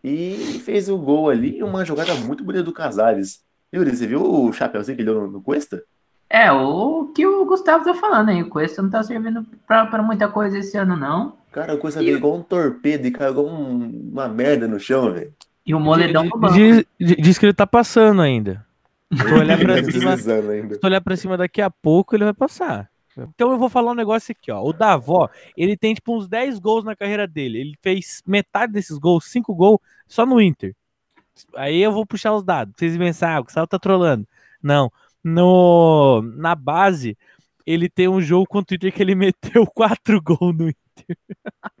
E 0.02 0.60
fez 0.64 0.88
o 0.88 0.96
gol 0.96 1.28
ali, 1.28 1.62
uma 1.62 1.84
jogada 1.84 2.14
muito 2.14 2.42
bonita 2.42 2.64
do 2.64 2.72
Casares. 2.72 3.42
Yuri, 3.74 3.94
você 3.94 4.06
viu 4.06 4.22
o 4.22 4.50
chapéuzinho 4.54 4.96
que 4.96 5.02
ele 5.02 5.10
deu 5.12 5.20
no, 5.20 5.30
no 5.32 5.42
Cuesta? 5.42 5.82
É, 6.30 6.50
o 6.52 7.12
que 7.14 7.26
o 7.26 7.44
Gustavo 7.44 7.84
tá 7.84 7.92
falando 7.94 8.30
aí. 8.30 8.42
O 8.42 8.48
Cuesta 8.48 8.80
não 8.80 8.88
tá 8.88 9.02
servindo 9.02 9.44
pra, 9.66 9.86
pra 9.86 10.02
muita 10.02 10.28
coisa 10.28 10.58
esse 10.58 10.78
ano, 10.78 10.96
não. 10.96 11.36
Cara, 11.52 11.74
o 11.74 11.78
Cuesta 11.78 12.00
veio 12.00 12.16
igual 12.16 12.36
um 12.36 12.42
torpedo 12.42 13.06
e 13.06 13.10
caiu 13.10 13.32
igual 13.32 13.46
um- 13.46 14.10
uma 14.12 14.28
merda 14.28 14.66
no 14.66 14.78
chão, 14.80 15.12
velho. 15.12 15.32
E 15.66 15.74
o 15.74 15.80
Moledão 15.80 16.24
no 16.24 16.38
banco. 16.38 16.54
Diz, 16.54 16.84
diz 16.98 17.36
que 17.38 17.44
ele 17.44 17.52
tá 17.52 17.66
passando 17.66 18.22
ainda. 18.22 18.66
Se 19.12 19.24
tu 19.24 19.34
olhar 19.34 19.58
pra 19.58 19.78
Ele 19.78 19.92
cima, 19.92 20.16
se 20.16 20.80
olhar 20.82 21.00
pra 21.00 21.16
cima 21.16 21.36
daqui 21.36 21.62
a 21.62 21.70
pouco, 21.70 22.14
ele 22.14 22.24
vai 22.24 22.34
passar. 22.34 22.90
Então 23.34 23.50
eu 23.50 23.58
vou 23.58 23.68
falar 23.68 23.92
um 23.92 23.96
negócio 23.96 24.32
aqui, 24.32 24.50
ó. 24.52 24.62
O 24.62 24.72
Davó, 24.72 25.28
ele 25.56 25.76
tem 25.76 25.94
tipo 25.94 26.16
uns 26.16 26.28
10 26.28 26.58
gols 26.58 26.84
na 26.84 26.94
carreira 26.94 27.26
dele. 27.26 27.58
Ele 27.58 27.74
fez 27.82 28.22
metade 28.26 28.72
desses 28.72 28.96
gols, 28.96 29.24
5 29.24 29.54
gols, 29.54 29.80
só 30.06 30.24
no 30.24 30.40
Inter. 30.40 30.74
Aí 31.56 31.80
eu 31.80 31.92
vou 31.92 32.06
puxar 32.06 32.32
os 32.34 32.44
dados. 32.44 32.74
Vocês 32.76 32.96
pensam, 32.96 33.28
ah, 33.28 33.40
o 33.40 33.44
Gustavo 33.44 33.66
tá 33.66 33.78
trolando. 33.78 34.26
Não. 34.62 34.92
No, 35.22 36.22
na 36.36 36.54
base, 36.54 37.16
ele 37.66 37.88
tem 37.88 38.08
um 38.08 38.20
jogo 38.20 38.46
contra 38.46 38.74
o 38.74 38.76
Inter 38.76 38.92
que 38.92 39.02
ele 39.02 39.14
meteu 39.16 39.66
4 39.66 40.22
gols 40.22 40.56
no 40.56 40.68
Inter. 40.68 41.16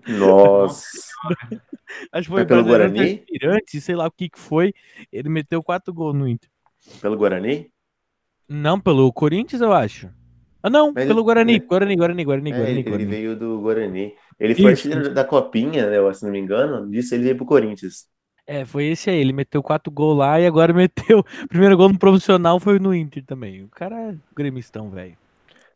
Nossa. 0.08 0.86
Acho 2.12 2.28
que 2.28 2.30
Foi 2.30 2.40
foi 2.40 2.46
pelo 2.46 2.64
Guarani? 2.64 3.24
sei 3.66 3.94
lá 3.94 4.06
o 4.06 4.10
que 4.10 4.28
que 4.28 4.38
foi. 4.38 4.74
Ele 5.12 5.28
meteu 5.28 5.62
4 5.62 5.92
gols 5.92 6.14
no 6.14 6.28
Inter. 6.28 6.50
Pelo 7.00 7.16
Guarani? 7.16 7.70
Não, 8.48 8.80
pelo 8.80 9.12
Corinthians, 9.12 9.60
eu 9.60 9.72
acho. 9.72 10.08
Ah, 10.62 10.70
não, 10.70 10.92
Mas 10.92 11.06
pelo 11.06 11.20
ele- 11.20 11.24
Guarani. 11.24 11.58
Guarani, 11.60 11.96
Guarani, 11.96 12.24
Guarani, 12.24 12.50
É, 12.50 12.54
Guarani, 12.56 12.72
ele, 12.80 12.82
Guarani. 12.82 13.10
veio 13.10 13.36
do 13.36 13.60
Guarani. 13.60 14.14
Ele 14.40 14.54
foi 14.54 14.72
Isso. 14.72 14.86
artilheiro 14.88 15.14
da 15.14 15.24
Copinha, 15.24 15.88
né, 15.90 16.14
se 16.14 16.24
não 16.24 16.30
me 16.32 16.38
engano. 16.38 16.88
Disso 16.90 17.14
ele 17.14 17.24
veio 17.24 17.36
pro 17.36 17.46
Corinthians. 17.46 18.06
É, 18.46 18.64
foi 18.64 18.86
esse 18.86 19.10
aí. 19.10 19.18
Ele 19.18 19.32
meteu 19.32 19.62
quatro 19.62 19.92
gols 19.92 20.18
lá 20.18 20.40
e 20.40 20.46
agora 20.46 20.72
meteu. 21.18 21.22
Primeiro 21.48 21.76
gol 21.76 21.90
no 21.90 21.98
profissional 21.98 22.58
foi 22.58 22.78
no 22.78 22.94
Inter 22.94 23.24
também. 23.24 23.62
O 23.62 23.68
cara 23.68 23.94
é 24.12 24.14
gremistão, 24.34 24.90
velho. 24.90 25.16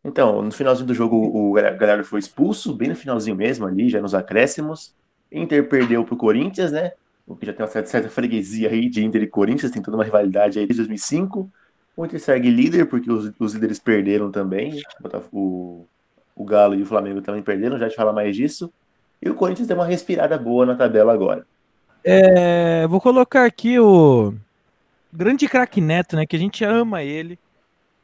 Então, 0.04 0.42
no 0.42 0.50
finalzinho 0.50 0.86
do 0.86 0.94
jogo, 0.94 1.16
o 1.16 1.52
Gal- 1.52 1.76
Galhardo 1.76 2.04
foi 2.04 2.18
expulso, 2.18 2.74
bem 2.74 2.88
no 2.88 2.96
finalzinho 2.96 3.36
mesmo 3.36 3.66
ali, 3.66 3.88
já 3.88 4.00
nos 4.00 4.14
acréscimos. 4.14 4.94
Inter 5.30 5.68
perdeu 5.68 6.04
pro 6.04 6.16
Corinthians, 6.16 6.72
né? 6.72 6.92
O 7.26 7.36
que 7.36 7.46
já 7.46 7.52
tem 7.52 7.64
uma 7.64 7.70
certa, 7.70 7.88
certa 7.88 8.08
freguesia 8.08 8.68
aí 8.70 8.88
de 8.88 9.04
Inter 9.04 9.22
e 9.22 9.26
Corinthians, 9.26 9.72
tem 9.72 9.80
toda 9.82 9.96
uma 9.96 10.04
rivalidade 10.04 10.58
aí 10.58 10.66
desde 10.66 10.82
2005. 10.82 11.50
O 11.96 12.04
Inter 12.04 12.20
segue 12.20 12.50
líder, 12.50 12.86
porque 12.86 13.10
os, 13.10 13.32
os 13.38 13.54
líderes 13.54 13.78
perderam 13.78 14.30
também. 14.30 14.80
O 15.32 15.86
O, 16.34 16.44
Galo 16.44 16.74
e 16.74 16.82
o 16.82 16.86
Flamengo 16.86 17.20
também 17.22 17.42
perderam, 17.42 17.78
já 17.78 17.88
te 17.88 17.94
fala 17.96 18.12
mais 18.12 18.34
disso. 18.34 18.72
E 19.20 19.28
o 19.30 19.34
Corinthians 19.34 19.68
deu 19.68 19.76
uma 19.76 19.86
respirada 19.86 20.36
boa 20.38 20.66
na 20.66 20.74
tabela 20.74 21.12
agora. 21.12 21.46
É, 22.02 22.86
vou 22.88 23.00
colocar 23.00 23.44
aqui 23.44 23.78
o 23.78 24.34
grande 25.12 25.46
craque 25.46 25.80
Neto, 25.80 26.16
né? 26.16 26.26
Que 26.26 26.34
a 26.34 26.38
gente 26.38 26.64
ama 26.64 27.02
ele. 27.02 27.38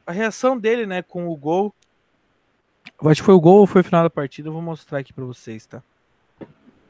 a 0.07 0.11
reação 0.11 0.57
dele, 0.57 0.85
né, 0.85 1.01
com 1.01 1.27
o 1.27 1.35
gol. 1.35 1.73
Eu 3.01 3.09
acho 3.09 3.21
que 3.21 3.25
foi 3.25 3.35
o 3.35 3.39
gol 3.39 3.59
ou 3.59 3.67
foi 3.67 3.81
o 3.81 3.83
final 3.83 4.03
da 4.03 4.09
partida, 4.09 4.47
eu 4.49 4.53
vou 4.53 4.61
mostrar 4.61 4.99
aqui 4.99 5.11
pra 5.13 5.25
vocês, 5.25 5.65
tá? 5.65 5.83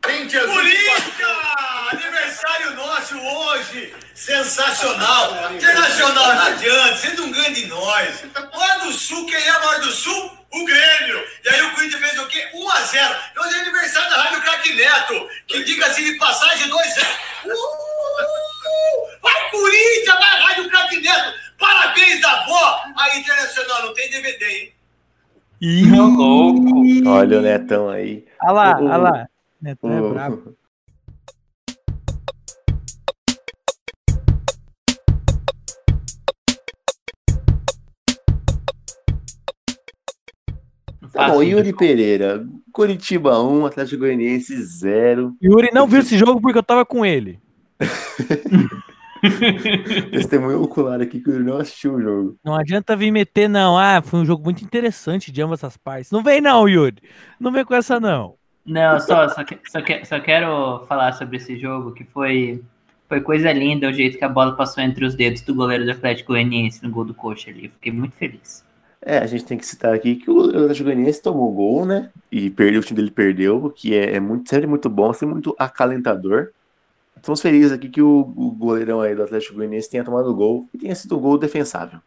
Corinthians! 0.01 1.48
Aniversário 2.39 2.75
nosso 2.75 3.17
hoje! 3.19 3.93
Sensacional! 4.13 5.53
Internacional 5.53 6.36
não 6.36 6.41
adianta, 6.41 6.96
você 6.96 7.13
não 7.13 7.31
ganha 7.31 7.51
de 7.51 7.65
nós. 7.67 8.24
Lá 8.34 8.77
do 8.77 8.93
Sul, 8.93 9.25
quem 9.25 9.36
é 9.36 9.60
maior 9.60 9.81
do 9.81 9.91
Sul? 9.91 10.38
O 10.51 10.65
Grêmio! 10.65 11.22
E 11.43 11.50
aí 11.50 11.62
o 11.63 11.75
Corinthians 11.75 12.01
fez 12.01 12.19
o 12.19 12.27
quê? 12.27 12.48
1x0. 12.53 13.17
Hoje 13.39 13.58
é 13.58 13.62
aniversário 13.62 14.10
da 14.10 14.22
Rádio 14.24 14.41
Craque 14.41 14.74
Neto, 14.74 15.29
que 15.48 15.63
diga-se 15.65 16.03
de 16.03 16.17
passagem 16.17 16.69
2x0. 16.69 17.08
Uh! 17.46 17.51
Vai 19.22 19.51
Corinthians, 19.51 20.19
vai 20.19 20.41
Rádio 20.41 20.69
Craque 20.69 21.01
Neto! 21.01 21.34
Parabéns 21.60 22.22
da 22.22 22.31
avó! 22.31 22.84
Aí 22.96 23.19
Internacional 23.19 23.84
não 23.84 23.93
tem 23.93 24.10
DVD, 24.10 24.46
hein? 24.46 24.74
Ih, 25.60 25.91
louco. 25.91 27.10
Olha 27.10 27.39
o 27.39 27.41
Netão 27.41 27.89
aí. 27.89 28.25
Olha 28.43 28.51
lá, 28.53 28.77
olha 28.79 28.98
lá. 28.98 29.27
Netão 29.62 29.91
é 29.91 30.13
brabo. 30.13 30.58
Tá 41.27 41.33
bom. 41.33 41.43
Yuri 41.43 41.73
Pereira. 41.73 42.45
Curitiba 42.71 43.41
1, 43.41 43.65
Atlético 43.65 43.99
Goianiense 44.01 44.55
0. 44.61 45.35
Yuri 45.43 45.69
não 45.73 45.88
viu 45.88 45.99
esse 45.99 46.17
jogo 46.17 46.39
porque 46.41 46.57
eu 46.57 46.63
tava 46.63 46.85
com 46.85 47.05
ele. 47.05 47.39
Testemunho 50.11 50.61
ocular 50.63 51.01
aqui 51.01 51.19
que 51.19 51.29
o 51.29 51.33
Yuri 51.33 51.43
não 51.43 51.57
assistiu 51.57 51.95
o 51.95 52.01
jogo. 52.01 52.38
Não 52.43 52.55
adianta 52.55 52.95
vir 52.95 53.11
meter, 53.11 53.49
não. 53.49 53.77
Ah, 53.77 54.01
foi 54.01 54.19
um 54.19 54.25
jogo 54.25 54.43
muito 54.43 54.63
interessante 54.63 55.31
de 55.31 55.41
ambas 55.41 55.63
as 55.63 55.75
partes. 55.75 56.11
Não 56.11 56.23
vem, 56.23 56.39
não, 56.39 56.67
Yuri. 56.69 56.97
Não 57.39 57.51
vem 57.51 57.65
com 57.65 57.75
essa, 57.75 57.99
não. 57.99 58.35
Não, 58.65 58.99
só, 58.99 59.27
só, 59.29 59.43
que- 59.43 59.59
só, 59.69 59.81
que- 59.81 60.05
só 60.05 60.19
quero 60.19 60.85
falar 60.88 61.13
sobre 61.13 61.38
esse 61.38 61.57
jogo, 61.57 61.91
que 61.93 62.03
foi, 62.05 62.61
foi 63.07 63.19
coisa 63.19 63.51
linda 63.51 63.89
o 63.89 63.93
jeito 63.93 64.17
que 64.17 64.23
a 64.25 64.29
bola 64.29 64.55
passou 64.55 64.83
entre 64.83 65.03
os 65.03 65.15
dedos 65.15 65.41
do 65.41 65.55
goleiro 65.55 65.85
do 65.85 65.91
Atlético 65.91 66.33
Goianiense 66.33 66.83
no 66.83 66.89
gol 66.89 67.03
do 67.03 67.13
coxa 67.13 67.49
ali. 67.49 67.65
Eu 67.65 67.71
fiquei 67.71 67.91
muito 67.91 68.15
feliz. 68.15 68.63
É, 69.01 69.19
a 69.19 69.25
gente 69.25 69.45
tem 69.45 69.57
que 69.57 69.65
citar 69.65 69.93
aqui 69.93 70.15
que 70.15 70.29
o 70.29 70.49
Atlético 70.49 70.85
Goianiense 70.85 71.21
tomou 71.21 71.51
gol, 71.53 71.85
né? 71.85 72.09
E 72.31 72.49
perdeu, 72.49 72.81
o 72.81 72.83
time 72.83 72.97
dele 72.97 73.11
perdeu, 73.11 73.65
o 73.65 73.69
que 73.69 73.95
é, 73.95 74.15
é 74.15 74.19
muito, 74.19 74.49
sempre 74.49 74.67
muito 74.67 74.89
bom, 74.89 75.13
sempre 75.13 75.33
muito 75.33 75.55
acalentador. 75.57 76.49
Estamos 77.15 77.41
felizes 77.41 77.71
aqui 77.71 77.89
que 77.89 78.01
o, 78.01 78.19
o 78.35 78.51
goleirão 78.51 79.01
aí 79.01 79.15
do 79.15 79.23
Atlético 79.23 79.55
Goianiense 79.55 79.89
tenha 79.89 80.03
tomado 80.03 80.33
gol 80.33 80.67
e 80.73 80.77
tenha 80.77 80.95
sido 80.95 81.17
um 81.17 81.21
gol 81.21 81.37
defensável. 81.37 81.99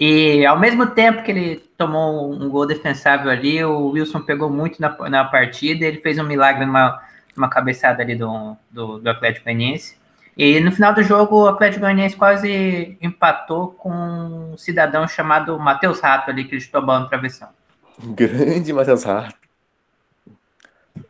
E 0.00 0.46
ao 0.46 0.58
mesmo 0.58 0.86
tempo 0.86 1.22
que 1.24 1.30
ele 1.30 1.56
tomou 1.76 2.32
um 2.32 2.48
gol 2.48 2.66
defensável 2.66 3.30
ali, 3.30 3.62
o 3.64 3.88
Wilson 3.88 4.20
pegou 4.20 4.48
muito 4.48 4.80
na, 4.80 4.96
na 5.10 5.24
partida, 5.24 5.84
ele 5.84 6.00
fez 6.00 6.18
um 6.18 6.24
milagre 6.24 6.64
numa, 6.64 7.02
numa 7.36 7.50
cabeçada 7.50 8.02
ali 8.02 8.14
do, 8.14 8.56
do, 8.70 8.98
do 8.98 9.10
Atlético 9.10 9.44
Goianiense. 9.44 9.97
E 10.38 10.60
no 10.60 10.70
final 10.70 10.94
do 10.94 11.02
jogo, 11.02 11.42
o 11.42 11.48
Atlético 11.48 11.80
Goianiense 11.80 12.14
quase 12.16 12.96
empatou 13.02 13.72
com 13.72 13.90
um 13.90 14.56
cidadão 14.56 15.08
chamado 15.08 15.58
Matheus 15.58 15.98
Rato 15.98 16.30
ali, 16.30 16.44
que 16.44 16.54
ele 16.54 16.60
chutou 16.60 16.80
a 16.80 16.84
bola 16.84 17.00
no 17.00 17.08
travessão. 17.08 17.48
Grande 18.00 18.72
Matheus 18.72 19.02
Rato. 19.02 19.34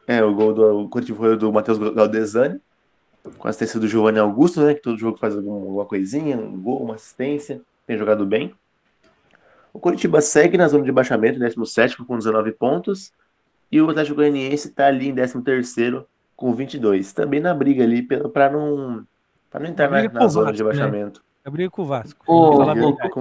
É, 0.06 0.24
o 0.24 0.34
gol 0.34 0.54
do 0.54 0.88
Curitiba 0.88 1.18
foi 1.18 1.36
do 1.36 1.52
Matheus 1.52 1.76
Galdesani, 1.76 2.58
com 3.36 3.46
a 3.46 3.50
assistência 3.50 3.78
do 3.78 3.86
Giovanni 3.86 4.18
Augusto, 4.18 4.62
né? 4.62 4.72
Que 4.72 4.80
todo 4.80 4.98
jogo 4.98 5.18
faz 5.18 5.36
algum- 5.36 5.52
alguma 5.52 5.84
coisinha, 5.84 6.38
um 6.38 6.58
gol, 6.58 6.82
uma 6.82 6.94
assistência, 6.94 7.60
tem 7.86 7.98
jogado 7.98 8.24
bem. 8.24 8.54
O 9.74 9.78
Curitiba 9.78 10.22
segue 10.22 10.56
na 10.56 10.66
zona 10.68 10.84
de 10.84 10.90
baixamento, 10.90 11.38
17 11.38 11.98
com 11.98 12.16
19 12.16 12.52
pontos. 12.52 13.12
E 13.70 13.78
o 13.82 13.90
Atlético 13.90 14.16
Goianiense 14.16 14.68
está 14.68 14.86
ali 14.86 15.08
em 15.08 15.14
13 15.14 16.06
com 16.34 16.54
22. 16.54 17.12
Também 17.12 17.40
na 17.40 17.52
briga 17.52 17.84
ali 17.84 18.02
para 18.02 18.48
não, 18.48 19.04
pra 19.50 19.60
não 19.60 19.68
entrar 19.68 19.90
na, 19.90 20.24
o 20.24 20.28
zona 20.28 20.52
de 20.52 20.62
Vasco, 20.62 20.76
né? 20.78 20.84
baixamento. 20.86 21.22
Eu 21.44 21.52
brigo 21.52 21.70
com 21.70 21.82
o 21.82 21.86
Vasco. 21.86 22.24
O- 22.26 22.62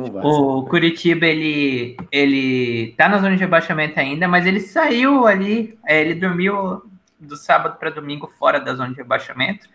o 0.04 0.12
Vasco. 0.12 0.30
O 0.30 0.64
Curitiba, 0.66 1.26
ele, 1.26 1.96
ele 2.12 2.94
tá 2.98 3.08
na 3.08 3.20
zona 3.20 3.36
de 3.36 3.40
rebaixamento 3.40 3.98
ainda, 4.00 4.28
mas 4.28 4.46
ele 4.46 4.60
saiu 4.60 5.26
ali, 5.26 5.78
é, 5.86 6.02
ele 6.02 6.16
dormiu 6.16 6.82
do 7.20 7.38
sábado 7.38 7.78
para 7.80 7.90
domingo 7.90 8.28
fora 8.38 8.60
da 8.60 8.74
zona 8.76 8.90
de 8.90 8.96
rebaixamento. 8.98 9.68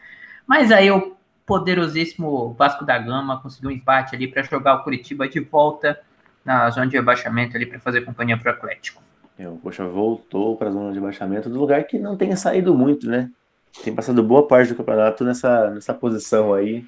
Mas 0.47 0.71
aí 0.71 0.91
o 0.91 1.17
poderosíssimo 1.47 2.53
Vasco 2.55 2.85
da 2.85 2.99
Gama 2.99 3.41
conseguiu 3.41 3.71
um 3.71 3.73
empate 3.73 4.15
ali 4.15 4.29
para 4.29 4.43
jogar 4.43 4.75
o 4.77 4.83
Curitiba 4.85 5.27
de 5.29 5.41
volta 5.41 5.99
na 6.45 6.69
zona 6.71 6.87
de 6.87 6.97
rebaixamento 6.97 7.57
ali 7.57 7.65
para 7.67 7.79
fazer 7.81 8.03
companhia 8.03 8.37
pro 8.37 8.51
Atlético. 8.51 9.03
É, 9.39 9.49
o 9.49 9.57
Coxa 9.57 9.87
voltou 9.87 10.57
para 10.57 10.69
a 10.69 10.73
zona 10.73 10.93
de 10.93 11.01
baixamento 11.01 11.49
do 11.49 11.59
lugar 11.59 11.85
que 11.85 11.99
não 11.99 12.17
tem 12.17 12.35
saído 12.37 12.75
muito, 12.75 13.09
né? 13.09 13.31
Tem 13.81 13.95
passado 13.95 14.23
boa 14.23 14.47
parte 14.47 14.69
do 14.69 14.77
campeonato 14.77 15.25
nessa, 15.25 15.71
nessa 15.71 15.95
posição 15.95 16.53
aí 16.53 16.85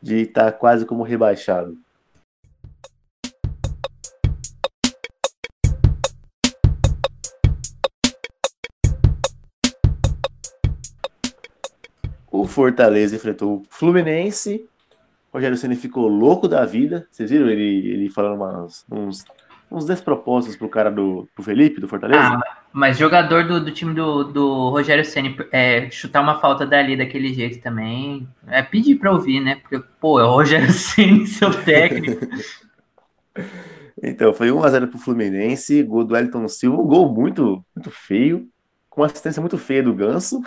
de 0.00 0.22
estar 0.22 0.52
quase 0.52 0.86
como 0.86 1.02
rebaixado. 1.02 1.76
O 12.30 12.46
Fortaleza 12.46 13.16
enfrentou 13.16 13.58
o 13.58 13.62
Fluminense. 13.70 14.68
O 15.32 15.36
Rogério 15.36 15.56
Ceni 15.56 15.76
ficou 15.76 16.08
louco 16.08 16.46
da 16.46 16.64
vida. 16.64 17.06
Vocês 17.10 17.30
viram 17.30 17.48
ele, 17.48 17.88
ele 17.90 18.10
falando 18.10 18.36
umas- 18.36 18.84
uns, 18.90 19.24
uns 19.70 19.84
despropósitos 19.86 20.56
pro 20.56 20.68
cara 20.68 20.90
do 20.90 21.28
pro 21.34 21.42
Felipe, 21.42 21.80
do 21.80 21.88
Fortaleza? 21.88 22.20
Ah, 22.20 22.57
mas 22.72 22.98
jogador 22.98 23.46
do, 23.46 23.64
do 23.64 23.70
time 23.72 23.94
do, 23.94 24.24
do 24.24 24.68
Rogério 24.70 25.04
Ceni 25.04 25.36
é, 25.52 25.90
chutar 25.90 26.20
uma 26.20 26.40
falta 26.40 26.66
dali 26.66 26.96
daquele 26.96 27.32
jeito 27.34 27.60
também 27.62 28.28
é 28.46 28.62
pedir 28.62 28.96
para 28.96 29.12
ouvir, 29.12 29.40
né? 29.40 29.56
Porque, 29.56 29.80
pô, 30.00 30.20
é 30.20 30.24
o 30.24 30.30
Rogério 30.32 30.70
Ceni, 30.72 31.26
seu 31.26 31.50
técnico. 31.64 32.26
Então, 34.02 34.32
foi 34.32 34.50
1x0 34.50 34.86
pro 34.88 34.98
Fluminense, 34.98 35.82
gol 35.82 36.04
do 36.04 36.16
Elton 36.16 36.46
Silva, 36.48 36.80
um 36.80 36.86
gol 36.86 37.12
muito, 37.12 37.64
muito 37.74 37.90
feio, 37.90 38.48
com 38.88 39.00
uma 39.00 39.06
assistência 39.06 39.40
muito 39.40 39.58
feia 39.58 39.82
do 39.82 39.94
Ganso. 39.94 40.40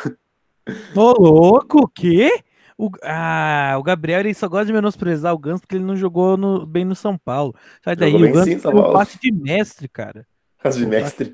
Ô, 0.93 1.13
louco, 1.13 1.79
o 1.83 1.87
quê? 1.87 2.43
O, 2.77 2.89
ah, 3.03 3.75
o 3.79 3.83
Gabriel 3.83 4.21
ele 4.21 4.33
só 4.33 4.47
gosta 4.49 4.65
de 4.65 4.73
menosprezar 4.73 5.33
o 5.33 5.37
Ganso 5.37 5.61
porque 5.61 5.75
ele 5.75 5.85
não 5.85 5.95
jogou 5.95 6.35
no- 6.37 6.65
bem 6.65 6.83
no 6.83 6.95
São 6.95 7.17
Paulo. 7.17 7.55
Sai 7.83 7.95
daí, 7.95 8.23
o 8.23 8.29
Ganso 8.29 8.53
sim, 8.53 8.59
tem 8.59 8.75
um 8.75 8.83
passe 8.83 9.17
de 9.21 9.31
mestre, 9.31 9.87
cara. 9.87 10.25
Caso 10.61 10.77
de 10.79 10.85
mestre. 10.85 11.31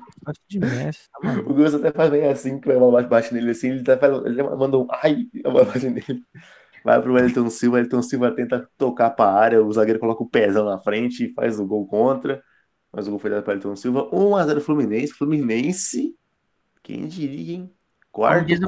De 0.48 0.58
mestre, 0.58 1.08
tá. 1.10 1.18
O 1.46 1.54
Ganso 1.54 1.76
até 1.76 1.92
faz 1.92 2.10
bem 2.10 2.26
assim, 2.26 2.58
que 2.58 2.70
a 2.70 2.78
bola 2.78 2.92
bate, 2.92 3.08
bate 3.08 3.34
nele 3.34 3.50
assim, 3.50 3.70
ele, 3.70 3.84
faz, 3.84 4.24
ele 4.24 4.42
manda 4.42 4.78
um 4.78 4.86
ai, 4.90 5.26
a 5.44 5.50
bola 5.50 5.64
bate 5.66 5.88
nele. 5.90 6.22
Vai 6.84 7.02
pro 7.02 7.18
Elton 7.18 7.50
Silva, 7.50 7.76
o 7.76 7.80
Elton 7.80 8.02
Silva 8.02 8.30
tenta 8.30 8.68
tocar 8.78 9.10
pra 9.10 9.26
área, 9.26 9.62
o 9.62 9.72
zagueiro 9.72 9.98
coloca 9.98 10.22
o 10.22 10.28
pezão 10.28 10.64
na 10.64 10.78
frente 10.78 11.26
e 11.26 11.34
faz 11.34 11.60
o 11.60 11.66
gol 11.66 11.86
contra. 11.86 12.42
Mas 12.90 13.06
o 13.06 13.10
gol 13.10 13.18
foi 13.18 13.30
dado 13.30 13.42
para 13.42 13.54
Elton 13.54 13.76
Silva. 13.76 14.08
1x0 14.10 14.60
Fluminense. 14.60 15.12
Fluminense, 15.12 16.16
quem 16.82 17.06
diria, 17.06 17.56
hein? 17.56 17.72
Quarto 18.10 18.46
diz 18.46 18.60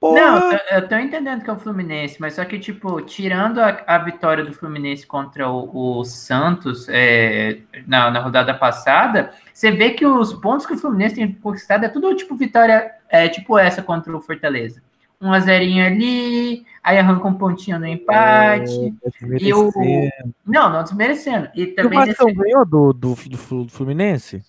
colocado. 0.00 0.40
Não, 0.40 0.52
eu, 0.52 0.58
eu 0.70 0.88
tô 0.88 0.96
entendendo 0.96 1.42
que 1.42 1.50
é 1.50 1.52
o 1.52 1.58
Fluminense, 1.58 2.20
mas 2.20 2.34
só 2.34 2.44
que, 2.44 2.58
tipo, 2.58 3.00
tirando 3.02 3.58
a, 3.60 3.82
a 3.86 3.98
vitória 3.98 4.44
do 4.44 4.52
Fluminense 4.52 5.06
contra 5.06 5.48
o, 5.50 5.98
o 6.00 6.04
Santos 6.04 6.86
é, 6.88 7.58
na, 7.86 8.10
na 8.10 8.20
rodada 8.20 8.54
passada, 8.54 9.32
você 9.52 9.70
vê 9.70 9.90
que 9.90 10.06
os 10.06 10.32
pontos 10.32 10.66
que 10.66 10.74
o 10.74 10.78
Fluminense 10.78 11.14
tem 11.16 11.32
conquistado 11.32 11.84
é 11.84 11.88
tudo 11.88 12.14
tipo 12.14 12.36
vitória, 12.36 12.92
é 13.08 13.28
tipo 13.28 13.58
essa 13.58 13.82
contra 13.82 14.16
o 14.16 14.20
Fortaleza. 14.20 14.80
Um 15.20 15.32
a 15.32 15.40
zerinho 15.40 15.84
ali, 15.84 16.64
aí 16.80 16.96
arranca 16.96 17.26
um 17.26 17.34
pontinho 17.34 17.76
no 17.80 17.86
empate. 17.88 18.94
E 19.40 19.52
o. 19.52 19.72
Não, 20.46 20.70
não 20.70 20.84
desmerecendo. 20.84 21.48
E 21.56 21.62
E 21.62 21.72
o 21.72 21.74
também 21.74 21.98
Vasco 22.06 22.24
nesse- 22.24 22.36
ganhou 22.38 22.64
do, 22.64 22.92
do, 22.92 23.16
do 23.28 23.68
Fluminense? 23.68 24.42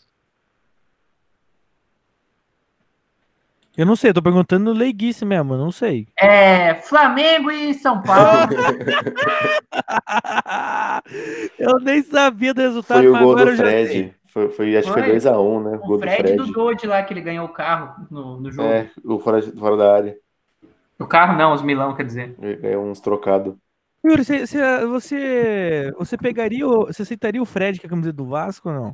Eu 3.79 3.85
não 3.85 3.95
sei, 3.95 4.09
eu 4.09 4.13
tô 4.13 4.21
perguntando 4.21 4.73
leiguice 4.73 5.23
mesmo, 5.23 5.55
não 5.55 5.71
sei. 5.71 6.05
é 6.17 6.75
Flamengo 6.75 7.49
e 7.49 7.73
São 7.73 8.01
Paulo. 8.01 8.49
eu 11.57 11.79
nem 11.79 12.03
sabia 12.03 12.53
do 12.53 12.59
resultado, 12.59 12.97
Foi 12.97 13.07
o 13.07 13.13
mas 13.13 13.21
gol 13.21 13.31
agora 13.31 13.51
do. 13.51 13.55
Fred. 13.57 14.13
Foi, 14.25 14.49
foi, 14.49 14.75
acho 14.75 14.87
que 14.89 14.93
Foi. 14.93 15.03
foi 15.03 15.15
2x1, 15.17 15.63
né? 15.63 15.77
O 15.77 15.79
gol 15.79 15.95
o 15.95 15.97
do 15.97 16.01
Fred 16.01 16.17
Fred. 16.17 16.35
do 16.35 16.51
Dodge 16.51 16.85
lá, 16.87 17.01
que 17.03 17.13
ele 17.13 17.21
ganhou 17.21 17.45
o 17.45 17.53
carro 17.53 18.05
no, 18.11 18.41
no 18.41 18.51
jogo. 18.51 18.67
É, 18.67 18.91
o 19.01 19.17
fora, 19.17 19.41
fora 19.41 19.77
da 19.77 19.95
área. 19.95 20.17
O 20.99 21.07
carro 21.07 21.37
não, 21.37 21.53
os 21.53 21.61
Milão, 21.61 21.95
quer 21.95 22.03
dizer. 22.05 22.35
Ganhou 22.59 22.85
uns 22.85 22.99
trocados. 22.99 23.55
Yuri, 24.05 24.25
você, 24.25 24.45
você, 24.45 24.85
você, 24.87 25.93
você 25.97 26.17
pegaria, 26.17 26.67
o, 26.67 26.87
você 26.87 27.03
aceitaria 27.03 27.41
o 27.41 27.45
Fred 27.45 27.79
com 27.79 27.87
a 27.87 27.89
camiseta 27.89 28.17
do 28.17 28.25
Vasco 28.25 28.67
ou 28.67 28.75
não? 28.75 28.93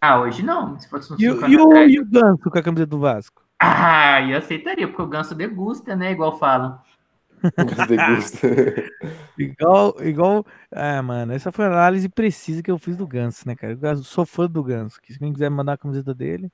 Ah, 0.00 0.20
hoje 0.20 0.42
não. 0.42 0.76
Se 0.80 0.90
fosse 0.90 1.12
uns 1.12 1.20
E, 1.20 1.30
o- 1.30 1.46
e 1.48 1.56
o, 1.56 1.76
e 1.88 2.00
o 2.00 2.04
Ganso 2.04 2.50
com 2.50 2.58
a 2.58 2.62
camiseta 2.62 2.90
do 2.90 2.98
Vasco? 2.98 3.43
Ah, 3.58 4.20
eu 4.22 4.38
aceitaria, 4.38 4.86
porque 4.86 5.02
o 5.02 5.06
ganso 5.06 5.34
degusta, 5.34 5.96
né? 5.96 6.12
Igual 6.12 6.38
falam. 6.38 6.78
Igual, 9.38 9.96
igual. 10.00 10.46
Ah, 10.70 11.02
mano, 11.02 11.32
essa 11.32 11.50
foi 11.50 11.64
a 11.64 11.68
análise 11.68 12.08
precisa 12.08 12.62
que 12.62 12.70
eu 12.70 12.78
fiz 12.78 12.96
do 12.96 13.06
Ganso, 13.06 13.46
né, 13.46 13.54
cara? 13.56 13.76
Eu 13.80 13.96
sou 13.96 14.24
fã 14.24 14.46
do 14.46 14.62
Ganso. 14.62 15.00
que 15.00 15.12
Se 15.12 15.18
quem 15.18 15.32
quiser 15.32 15.50
mandar 15.50 15.72
a 15.74 15.78
camiseta 15.78 16.14
dele. 16.14 16.50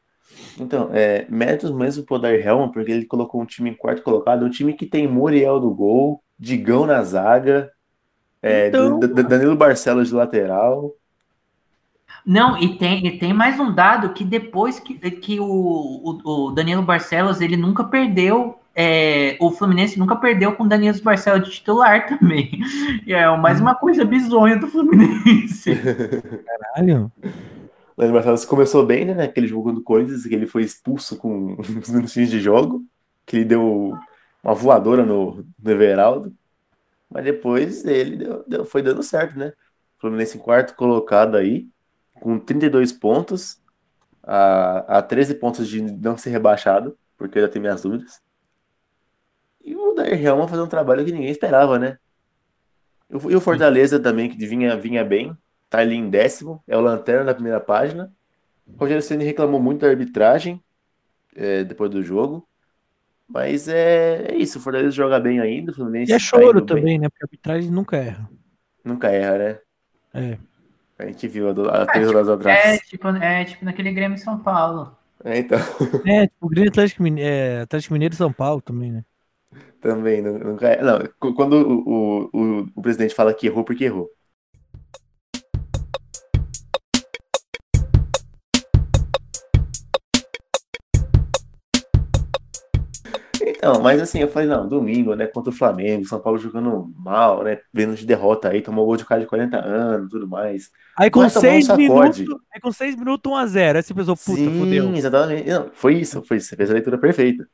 Então, 0.59 0.90
é, 0.92 1.26
méritos 1.28 1.71
mesmo 1.71 2.04
pro 2.04 2.16
Odair 2.16 2.47
Helman, 2.47 2.71
porque 2.73 2.90
ele 2.90 3.07
colocou 3.07 3.40
um 3.40 3.47
time 3.47 3.71
em 3.71 3.75
quarto 3.75 4.02
colocado, 4.02 4.45
um 4.45 4.50
time 4.50 4.75
que 4.75 4.87
tem 4.87 5.07
Muriel 5.07 5.61
no 5.61 5.75
gol, 5.75 6.23
Digão 6.38 6.87
na 6.87 7.02
zaga, 7.02 7.71
é, 8.42 8.69
Então, 8.69 8.99
D- 8.99 9.09
D- 9.09 9.23
Danilo 9.25 9.57
Barcelos 9.57 10.09
de 10.09 10.14
lateral. 10.14 10.95
Não, 12.25 12.57
e 12.59 12.77
tem, 12.79 13.07
e 13.07 13.19
tem 13.19 13.33
mais 13.33 13.59
um 13.59 13.73
dado 13.75 14.12
que 14.12 14.25
depois 14.25 14.79
que, 14.79 14.95
que 15.12 15.41
o, 15.41 15.47
o, 15.47 16.49
o 16.49 16.50
Danilo 16.53 16.83
Barcelos, 16.83 17.41
ele 17.41 17.57
nunca 17.57 17.85
perdeu, 17.85 18.59
é, 18.75 19.37
o 19.41 19.50
Fluminense 19.50 19.99
nunca 19.99 20.17
perdeu 20.17 20.55
com 20.55 20.65
o 20.65 20.69
Danilo 20.69 21.00
Barcelos 21.03 21.49
de 21.49 21.55
titular 21.55 22.07
também. 22.19 22.50
E 23.07 23.12
é 23.12 23.37
mais 23.37 23.61
uma 23.61 23.75
coisa 23.75 24.05
bizonha 24.05 24.57
do 24.59 24.67
Fluminense. 24.69 25.75
Caralho. 26.47 27.12
O 27.97 28.00
Danilo 28.00 28.15
Barcelos 28.15 28.45
começou 28.45 28.87
bem, 28.87 29.05
né, 29.05 29.15
naquele 29.15 29.47
jogo 29.47 29.73
do 29.73 29.83
Corinthians, 29.83 30.25
que 30.27 30.35
ele 30.35 30.47
foi 30.47 30.62
expulso 30.62 31.17
com 31.19 31.57
uns 31.61 31.91
minutinhos 31.91 32.31
de 32.31 32.41
jogo, 32.41 32.85
que 33.27 33.37
ele 33.39 33.45
deu 33.47 34.03
uma 34.43 34.55
voadora 34.55 35.05
no, 35.05 35.47
no 35.59 35.71
Everaldo, 35.71 36.35
mas 37.11 37.25
depois 37.25 37.85
ele 37.85 38.17
deu- 38.17 38.45
deu- 38.49 38.65
foi 38.65 38.83
dando 38.83 39.03
certo, 39.03 39.39
né? 39.39 39.53
Fluminense 39.99 40.39
em 40.39 40.41
quarto 40.41 40.75
colocado 40.77 41.37
aí, 41.37 41.69
com 42.21 42.39
32 42.39 42.93
pontos, 42.93 43.61
a, 44.23 44.99
a 44.99 45.03
13 45.03 45.35
pontos 45.37 45.69
de 45.69 45.83
não 45.83 46.17
ser 46.19 46.31
rebaixado, 46.31 46.99
porque 47.19 47.39
eu 47.39 47.43
ainda 47.43 47.53
tenho 47.53 47.62
minhas 47.62 47.83
dúvidas. 47.83 48.21
E 49.65 49.75
o 49.75 49.95
Dair 49.95 50.21
Helman 50.23 50.49
fazer 50.49 50.62
um 50.62 50.69
trabalho 50.69 51.05
que 51.05 51.12
ninguém 51.12 51.31
esperava, 51.31 51.79
né? 51.79 51.99
E 53.11 53.35
o- 53.37 53.41
Fortaleza 53.41 53.99
também, 53.99 54.29
que 54.29 54.47
vinha, 54.47 54.77
vinha 54.77 55.05
bem, 55.05 55.37
tá 55.69 55.79
ali 55.79 55.95
em 55.97 56.09
décimo, 56.09 56.62
é 56.67 56.77
o 56.77 56.81
Lanterna 56.81 57.25
da 57.25 57.35
primeira 57.35 57.61
página. 57.61 58.12
O 58.67 58.79
Rogério 58.81 59.03
Ceni 59.03 59.25
reclamou 59.25 59.61
muito 59.61 59.81
da 59.81 59.89
arbitragem 59.89 60.62
é, 61.35 61.65
depois 61.65 61.91
do 61.91 62.03
jogo. 62.03 62.47
Mas 63.29 63.69
é, 63.69 64.33
é 64.33 64.37
isso, 64.37 64.59
o 64.59 64.62
Fortaleza 64.62 64.91
joga 64.93 65.21
bem 65.21 65.41
ainda, 65.41 65.73
o 65.73 65.75
Fluminense 65.75 66.12
E 66.12 66.15
é 66.15 66.19
tá 66.19 66.25
choro 66.25 66.61
bem. 66.61 66.67
também, 66.67 66.99
né? 66.99 67.09
Porque 67.09 67.25
a 67.25 67.27
arbitragem 67.27 67.71
nunca 67.71 67.97
erra. 67.97 68.31
Nunca 68.85 69.09
erra, 69.11 69.39
né? 69.39 69.59
É. 70.15 70.39
A 71.00 71.07
gente 71.07 71.26
viu 71.28 71.49
há 71.49 71.52
do- 71.52 71.69
rodadas 72.07 72.28
É 72.45 72.78
atrás. 72.78 72.78
tipo, 72.78 73.09
é 73.09 73.45
tipo 73.45 73.64
naquele 73.64 73.92
Grêmio 73.92 74.19
São 74.19 74.38
Paulo. 74.42 74.97
É, 75.25 75.38
então, 75.38 75.59
É, 76.07 76.26
tipo, 76.26 76.47
o 76.47 76.49
Grêmio 76.49 76.71
Atlético, 76.71 77.02
Mine- 77.02 77.21
é, 77.23 77.61
Atlético 77.62 77.92
Mineiro 77.95 78.14
e 78.14 78.16
São 78.16 78.33
Paulo 78.33 78.62
também, 78.62 78.90
né? 78.92 79.04
também, 79.80 80.23
nunca 80.23 80.69
erra. 80.69 80.99
Não, 81.00 81.09
cu- 81.19 81.35
quando 81.35 81.54
o, 81.54 82.28
o, 82.33 82.61
o, 82.62 82.66
o 82.76 82.83
presidente 82.83 83.14
fala 83.14 83.35
que 83.35 83.47
errou, 83.47 83.64
porque 83.64 83.85
errou. 83.85 84.11
Então, 93.62 93.83
mas 93.83 94.00
assim, 94.00 94.21
eu 94.21 94.29
falei, 94.29 94.49
não, 94.49 94.67
domingo, 94.67 95.14
né, 95.14 95.26
contra 95.26 95.50
o 95.50 95.55
Flamengo, 95.55 96.07
São 96.07 96.19
Paulo 96.19 96.38
jogando 96.38 96.90
mal, 96.97 97.45
né, 97.45 97.59
vendo 97.71 97.95
de 97.95 98.07
derrota 98.07 98.49
aí, 98.49 98.62
tomou 98.62 98.87
gol 98.87 98.97
de 98.97 99.05
cara 99.05 99.21
de 99.21 99.26
40 99.26 99.59
anos, 99.59 100.11
tudo 100.11 100.26
mais. 100.26 100.71
Aí 100.97 101.11
com 101.11 101.21
um 101.21 101.29
seis 101.29 101.69
minutos. 101.69 102.21
Aí 102.50 102.59
com 102.59 102.73
seis 102.73 102.97
minutos, 102.97 103.31
1x0. 103.31 103.76
Aí 103.76 103.83
você 103.83 103.93
pensou, 103.93 104.17
puta, 104.17 104.38
Sim, 104.38 104.59
fodeu. 104.59 104.95
exatamente. 104.95 105.47
Não, 105.47 105.71
foi 105.75 105.97
isso, 105.97 106.23
foi 106.23 106.38
isso. 106.38 106.49
Você 106.49 106.57
fez 106.57 106.71
a 106.71 106.73
leitura 106.73 106.97
perfeita. 106.97 107.47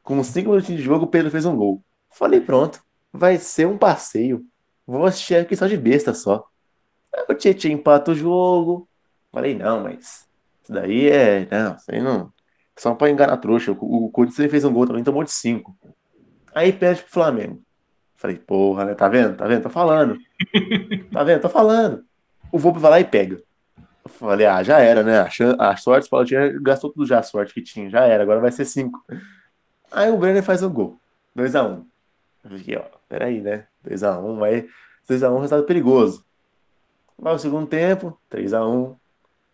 Com 0.00 0.22
cinco 0.22 0.50
minutinhos 0.50 0.80
de 0.80 0.86
jogo, 0.86 1.06
o 1.06 1.08
Pedro 1.08 1.28
fez 1.28 1.44
um 1.44 1.56
gol. 1.56 1.82
Falei, 2.08 2.40
pronto, 2.40 2.80
vai 3.12 3.36
ser 3.36 3.66
um 3.66 3.76
passeio. 3.76 4.44
Vou 4.86 5.06
assistir 5.06 5.34
aqui 5.34 5.56
só 5.56 5.66
de 5.66 5.76
besta 5.76 6.14
só. 6.14 6.46
Aí 7.12 7.24
o 7.28 7.34
Tietchan 7.34 7.70
empata 7.70 8.12
o 8.12 8.14
jogo. 8.14 8.88
Falei, 9.32 9.56
não, 9.56 9.82
mas 9.82 10.24
isso 10.62 10.72
daí 10.72 11.08
é. 11.08 11.48
Não, 11.50 11.74
isso 11.74 11.86
aí 11.88 12.00
não. 12.00 12.32
Só 12.78 12.94
pra 12.94 13.10
enganar 13.10 13.34
a 13.34 13.36
trouxa. 13.36 13.72
O, 13.72 14.06
o 14.06 14.10
Corinthians 14.10 14.50
fez 14.50 14.64
um 14.64 14.72
gol 14.72 14.86
também, 14.86 15.04
tomou 15.04 15.24
de 15.24 15.30
cinco. 15.32 15.76
Aí 16.54 16.72
perde 16.72 17.02
pro 17.02 17.10
Flamengo. 17.12 17.62
Falei, 18.14 18.36
porra, 18.36 18.84
né? 18.84 18.94
Tá 18.94 19.08
vendo? 19.08 19.36
Tá 19.36 19.46
vendo? 19.46 19.62
Tô 19.62 19.70
falando. 19.70 20.16
Tá 21.12 21.24
vendo? 21.24 21.40
Tô 21.42 21.48
falando. 21.48 22.04
O 22.52 22.58
Volpe 22.58 22.78
vai 22.78 22.90
lá 22.90 23.00
e 23.00 23.04
pega. 23.04 23.42
Eu 24.04 24.10
falei, 24.10 24.46
ah, 24.46 24.62
já 24.62 24.78
era, 24.78 25.02
né? 25.02 25.18
A, 25.20 25.28
chan- 25.28 25.56
a 25.58 25.76
sorte, 25.76 26.06
o 26.06 26.10
Paulo 26.10 26.24
tinha 26.26 26.48
gastou 26.60 26.90
tudo 26.92 27.06
já, 27.06 27.18
a 27.18 27.22
sorte 27.22 27.52
que 27.52 27.60
tinha, 27.62 27.90
já 27.90 28.04
era, 28.04 28.22
agora 28.22 28.40
vai 28.40 28.50
ser 28.50 28.64
cinco. 28.64 29.04
Aí 29.92 30.10
o 30.10 30.16
Brenner 30.16 30.42
faz 30.42 30.62
o 30.62 30.70
gol, 30.70 30.98
2x1. 31.36 31.84
Eu 32.44 32.56
fiquei, 32.58 32.76
ó, 32.76 32.84
peraí, 33.08 33.40
né? 33.42 33.66
2x1, 33.86 34.38
vai. 34.38 34.66
2x1 35.08 35.22
é 35.24 35.30
um 35.30 35.40
resultado 35.40 35.64
perigoso. 35.66 36.24
Vai 37.18 37.34
o 37.34 37.38
segundo 37.38 37.66
tempo, 37.66 38.18
3x1. 38.30 38.96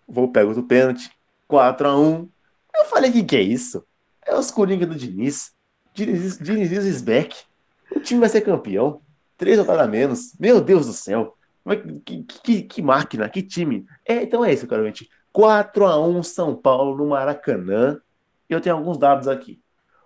Vou 0.07 0.29
pego 0.31 0.49
outro 0.51 0.63
pênalti, 0.65 1.11
4x1. 1.51 2.29
Eu 2.77 2.85
falei, 2.87 3.11
que 3.13 3.23
que 3.23 3.37
é 3.37 3.43
isso? 3.43 3.85
É 4.27 4.35
os 4.35 4.51
Coringa 4.51 4.87
do 4.87 4.95
Diniz. 4.95 5.53
Diniz, 5.93 6.39
Diniz 6.39 6.73
is 6.73 7.01
back. 7.03 7.37
O 7.95 8.01
time 8.01 8.21
vai 8.21 8.29
ser 8.29 8.41
campeão. 8.41 9.01
Três 9.37 9.59
rodadas 9.59 9.83
a 9.87 9.89
menos. 9.89 10.35
Meu 10.39 10.61
Deus 10.61 10.87
do 10.87 10.93
céu. 10.93 11.37
Que, 12.05 12.23
que, 12.23 12.63
que 12.63 12.83
máquina, 12.83 13.29
que 13.29 13.43
time. 13.43 13.87
É, 14.07 14.23
então 14.23 14.45
é 14.45 14.53
isso, 14.53 14.67
cara. 14.67 14.83
4x1 15.35 16.23
São 16.23 16.55
Paulo 16.55 16.97
no 16.97 17.07
Maracanã. 17.11 18.01
Eu 18.49 18.61
tenho 18.61 18.77
alguns 18.77 18.99
dados 18.99 19.29
aqui. 19.29 19.61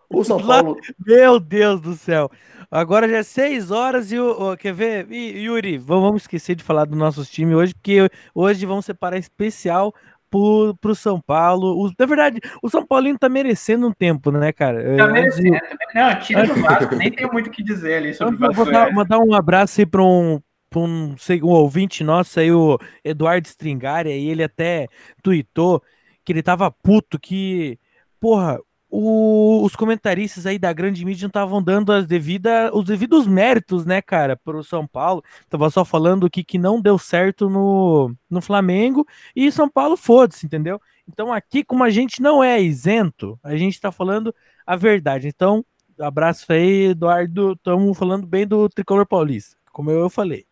O 0.08 0.24
São 0.24 0.38
Paulo. 0.44 0.76
Meu 1.06 1.38
Deus 1.38 1.80
do 1.80 1.94
céu. 1.94 2.30
Agora 2.70 3.08
já 3.08 3.18
é 3.18 3.22
6 3.22 3.70
horas 3.70 4.12
e 4.12 4.18
o. 4.18 4.52
o- 4.52 4.56
quer 4.56 4.72
ver? 4.74 5.10
E, 5.10 5.38
Yuri, 5.40 5.78
vamos 5.78 6.04
vamos 6.04 6.22
esquecer 6.22 6.54
de 6.54 6.62
falar 6.62 6.84
dos 6.84 6.98
nossos 6.98 7.28
times 7.30 7.56
hoje, 7.56 7.74
porque 7.74 8.10
hoje 8.34 8.66
vamos 8.66 8.84
separar 8.84 9.16
especial 9.18 9.94
pro, 10.30 10.76
pro 10.80 10.94
São 10.94 11.20
Paulo. 11.20 11.84
O- 11.86 11.92
na 11.98 12.06
verdade, 12.06 12.40
o 12.62 12.68
São 12.68 12.86
Paulino 12.86 13.18
tá 13.18 13.28
merecendo 13.28 13.86
um 13.88 13.92
tempo, 13.92 14.30
né, 14.30 14.52
cara? 14.52 14.82
Tá 14.96 15.04
É, 15.04 15.12
merecendo. 15.12 15.58
Não, 15.94 16.18
tira 16.20 16.46
do 16.46 16.54
Vasco, 16.56 16.94
nem 16.96 17.10
tenho 17.10 17.32
muito 17.32 17.48
o 17.48 17.50
que 17.50 17.62
dizer 17.62 17.94
ali 17.96 18.14
sobre 18.14 18.34
o 18.34 18.38
Eu 18.46 18.52
vou 18.52 18.64
Vasco. 18.64 18.72
dar, 18.72 18.92
mandar 18.92 19.18
um 19.18 19.34
abraço 19.34 19.80
aí 19.80 19.86
para 19.86 20.02
um, 20.02 20.40
pra 20.70 20.80
um, 20.80 21.16
sei, 21.16 21.42
um 21.42 21.48
ouvinte 21.48 22.02
nosso 22.04 22.40
aí, 22.40 22.50
o 22.52 22.78
Eduardo 23.04 23.46
Stringari, 23.46 24.10
aí 24.12 24.28
ele 24.28 24.42
até 24.42 24.88
tweetou 25.22 25.82
que 26.24 26.32
ele 26.32 26.42
tava 26.42 26.70
puto, 26.70 27.18
que, 27.18 27.78
porra, 28.20 28.58
o- 28.90 29.62
os 29.64 29.76
comentaristas 29.76 30.46
aí 30.46 30.58
da 30.58 30.72
grande 30.72 31.04
mídia 31.04 31.24
não 31.24 31.28
estavam 31.28 31.62
dando 31.62 31.92
as 31.92 32.06
devida, 32.06 32.70
os 32.74 32.84
devidos 32.84 33.26
méritos, 33.26 33.84
né, 33.84 34.00
cara, 34.02 34.36
pro 34.36 34.62
São 34.64 34.86
Paulo. 34.86 35.22
Tava 35.48 35.68
só 35.70 35.84
falando 35.84 36.30
que, 36.30 36.42
que 36.44 36.58
não 36.58 36.80
deu 36.80 36.98
certo 36.98 37.48
no, 37.50 38.14
no 38.30 38.40
Flamengo 38.40 39.06
e 39.36 39.50
São 39.52 39.68
Paulo 39.68 39.96
foda-se, 39.96 40.46
entendeu? 40.46 40.80
Então 41.08 41.32
aqui, 41.32 41.64
como 41.64 41.84
a 41.84 41.90
gente 41.90 42.20
não 42.22 42.42
é 42.42 42.60
isento, 42.60 43.38
a 43.42 43.56
gente 43.56 43.80
tá 43.80 43.90
falando 43.92 44.34
a 44.66 44.76
verdade. 44.76 45.28
Então, 45.28 45.64
Abraço 45.98 46.52
aí, 46.52 46.90
Eduardo. 46.90 47.52
Estamos 47.54 47.98
falando 47.98 48.26
bem 48.26 48.46
do 48.46 48.68
Tricolor 48.68 49.04
Paulista, 49.04 49.56
como 49.72 49.90
eu 49.90 50.08
falei. 50.08 50.46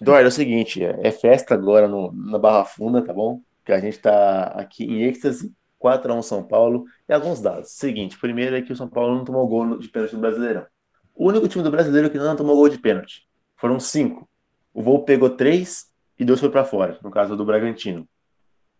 Eduardo, 0.00 0.26
é 0.26 0.28
o 0.28 0.32
seguinte: 0.32 0.84
é 0.84 1.00
é 1.08 1.10
festa 1.10 1.54
agora 1.54 1.88
no, 1.88 2.12
na 2.12 2.38
Barra 2.38 2.64
Funda, 2.64 3.02
tá 3.04 3.12
bom? 3.12 3.40
Que 3.64 3.72
a 3.72 3.80
gente 3.80 3.98
tá 3.98 4.44
aqui 4.48 4.84
em 4.84 5.02
êxtase. 5.02 5.52
4x1 5.84 6.22
São 6.22 6.42
Paulo. 6.42 6.86
E 7.08 7.12
alguns 7.12 7.40
dados. 7.40 7.72
Seguinte: 7.72 8.18
primeiro 8.18 8.56
é 8.56 8.62
que 8.62 8.72
o 8.72 8.76
São 8.76 8.88
Paulo 8.88 9.16
não 9.16 9.24
tomou 9.24 9.46
gol 9.46 9.78
de 9.78 9.88
pênalti 9.88 10.14
no 10.14 10.20
Brasileirão. 10.20 10.66
O 11.14 11.28
único 11.28 11.46
time 11.46 11.62
do 11.62 11.70
brasileiro 11.70 12.10
que 12.10 12.18
não 12.18 12.34
tomou 12.34 12.56
gol 12.56 12.68
de 12.68 12.78
pênalti. 12.78 13.22
Foram 13.56 13.78
cinco. 13.78 14.28
O 14.72 14.82
Volpe 14.82 15.06
pegou 15.06 15.30
três 15.30 15.86
e 16.18 16.24
dois 16.24 16.40
foi 16.40 16.50
pra 16.50 16.64
fora, 16.64 16.98
no 17.02 17.10
caso 17.10 17.36
do 17.36 17.44
Bragantino. 17.44 18.08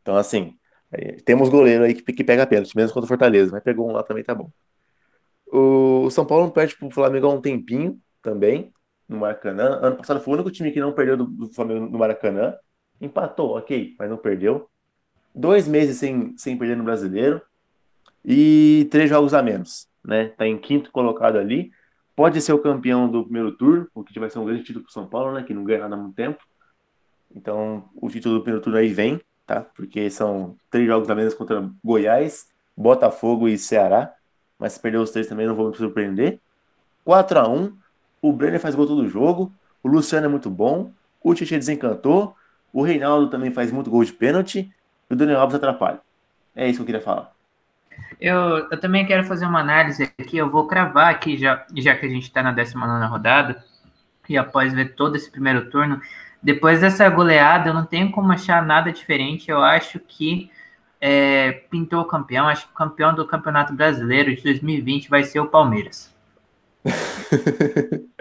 Então, 0.02 0.16
assim, 0.16 0.56
é, 0.90 1.12
temos 1.24 1.48
goleiro 1.48 1.84
aí 1.84 1.94
que, 1.94 2.12
que 2.12 2.24
pega 2.24 2.46
pênalti, 2.46 2.76
mesmo 2.76 2.92
contra 2.92 3.04
o 3.04 3.08
Fortaleza, 3.08 3.52
mas 3.52 3.62
pegou 3.62 3.88
um 3.88 3.92
lá 3.92 4.02
também, 4.02 4.24
tá 4.24 4.34
bom. 4.34 4.50
O 5.46 6.10
São 6.10 6.26
Paulo 6.26 6.44
não 6.44 6.50
perde 6.50 6.76
pro 6.76 6.90
Flamengo 6.90 7.28
há 7.28 7.30
um 7.30 7.40
tempinho 7.40 8.00
também, 8.20 8.72
no 9.08 9.18
Maracanã. 9.18 9.78
Ano 9.80 9.96
passado 9.96 10.20
foi 10.20 10.32
o 10.32 10.34
único 10.34 10.50
time 10.50 10.72
que 10.72 10.80
não 10.80 10.92
perdeu 10.92 11.16
do, 11.16 11.26
do 11.26 11.52
Flamengo 11.52 11.86
no 11.86 11.98
Maracanã. 11.98 12.54
Empatou, 13.00 13.56
ok, 13.56 13.94
mas 13.98 14.10
não 14.10 14.16
perdeu. 14.16 14.68
Dois 15.34 15.66
meses 15.66 15.98
sem, 15.98 16.34
sem 16.36 16.56
perder 16.56 16.76
no 16.76 16.84
Brasileiro. 16.84 17.42
E 18.24 18.88
três 18.90 19.10
jogos 19.10 19.34
a 19.34 19.42
menos, 19.42 19.88
né? 20.02 20.28
Tá 20.28 20.46
em 20.46 20.56
quinto 20.56 20.90
colocado 20.90 21.36
ali. 21.36 21.72
Pode 22.16 22.40
ser 22.40 22.52
o 22.52 22.58
campeão 22.58 23.08
do 23.08 23.24
primeiro 23.24 23.52
turno, 23.52 23.88
o 23.94 24.04
que 24.04 24.18
vai 24.20 24.30
ser 24.30 24.38
um 24.38 24.44
grande 24.44 24.62
título 24.62 24.84
pro 24.84 24.92
São 24.92 25.06
Paulo, 25.06 25.32
né? 25.32 25.42
Que 25.42 25.52
não 25.52 25.64
ganha 25.64 25.80
nada 25.80 25.96
há 25.96 25.98
muito 25.98 26.14
tempo. 26.14 26.38
Então, 27.34 27.88
o 27.94 28.08
título 28.08 28.36
do 28.36 28.42
primeiro 28.42 28.62
turno 28.62 28.78
aí 28.78 28.88
vem, 28.88 29.20
tá? 29.46 29.60
Porque 29.60 30.08
são 30.08 30.56
três 30.70 30.86
jogos 30.86 31.10
a 31.10 31.14
menos 31.14 31.34
contra 31.34 31.68
Goiás, 31.84 32.48
Botafogo 32.76 33.48
e 33.48 33.58
Ceará. 33.58 34.14
Mas 34.58 34.74
se 34.74 34.80
perder 34.80 34.98
os 34.98 35.10
três 35.10 35.26
também 35.26 35.46
não 35.46 35.54
vou 35.56 35.70
me 35.70 35.76
surpreender. 35.76 36.38
4 37.04 37.38
a 37.38 37.48
1 37.48 37.76
O 38.22 38.32
Brenner 38.32 38.60
faz 38.60 38.74
gol 38.74 38.86
todo 38.86 39.08
jogo. 39.08 39.52
O 39.82 39.88
Luciano 39.88 40.26
é 40.26 40.28
muito 40.28 40.48
bom. 40.48 40.92
O 41.22 41.34
Tietchan 41.34 41.58
desencantou. 41.58 42.34
O 42.72 42.82
Reinaldo 42.82 43.28
também 43.28 43.50
faz 43.50 43.70
muito 43.70 43.90
gol 43.90 44.04
de 44.04 44.12
pênalti. 44.12 44.72
O 45.14 45.16
Daniel 45.16 45.40
Alves 45.40 45.54
atrapalha. 45.54 46.00
É 46.56 46.66
isso 46.68 46.78
que 46.78 46.82
eu 46.82 46.86
queria 46.86 47.00
falar. 47.00 47.32
Eu, 48.20 48.68
eu 48.68 48.80
também 48.80 49.06
quero 49.06 49.22
fazer 49.24 49.46
uma 49.46 49.60
análise 49.60 50.02
aqui. 50.18 50.36
Eu 50.36 50.50
vou 50.50 50.66
cravar 50.66 51.08
aqui, 51.08 51.36
já, 51.36 51.64
já 51.76 51.94
que 51.94 52.04
a 52.04 52.08
gente 52.08 52.24
está 52.24 52.42
na 52.42 52.50
19 52.50 53.06
rodada, 53.06 53.64
e 54.28 54.36
após 54.36 54.74
ver 54.74 54.96
todo 54.96 55.14
esse 55.14 55.30
primeiro 55.30 55.70
turno, 55.70 56.00
depois 56.42 56.80
dessa 56.80 57.08
goleada, 57.08 57.70
eu 57.70 57.74
não 57.74 57.86
tenho 57.86 58.10
como 58.10 58.32
achar 58.32 58.60
nada 58.66 58.90
diferente. 58.90 59.48
Eu 59.48 59.62
acho 59.62 60.00
que 60.00 60.50
é, 61.00 61.52
pintou 61.70 62.00
o 62.00 62.06
campeão. 62.06 62.48
Acho 62.48 62.66
que 62.66 62.72
o 62.72 62.76
campeão 62.76 63.14
do 63.14 63.24
Campeonato 63.24 63.72
Brasileiro 63.72 64.34
de 64.34 64.42
2020 64.42 65.08
vai 65.08 65.22
ser 65.22 65.38
o 65.38 65.46
Palmeiras. 65.46 66.12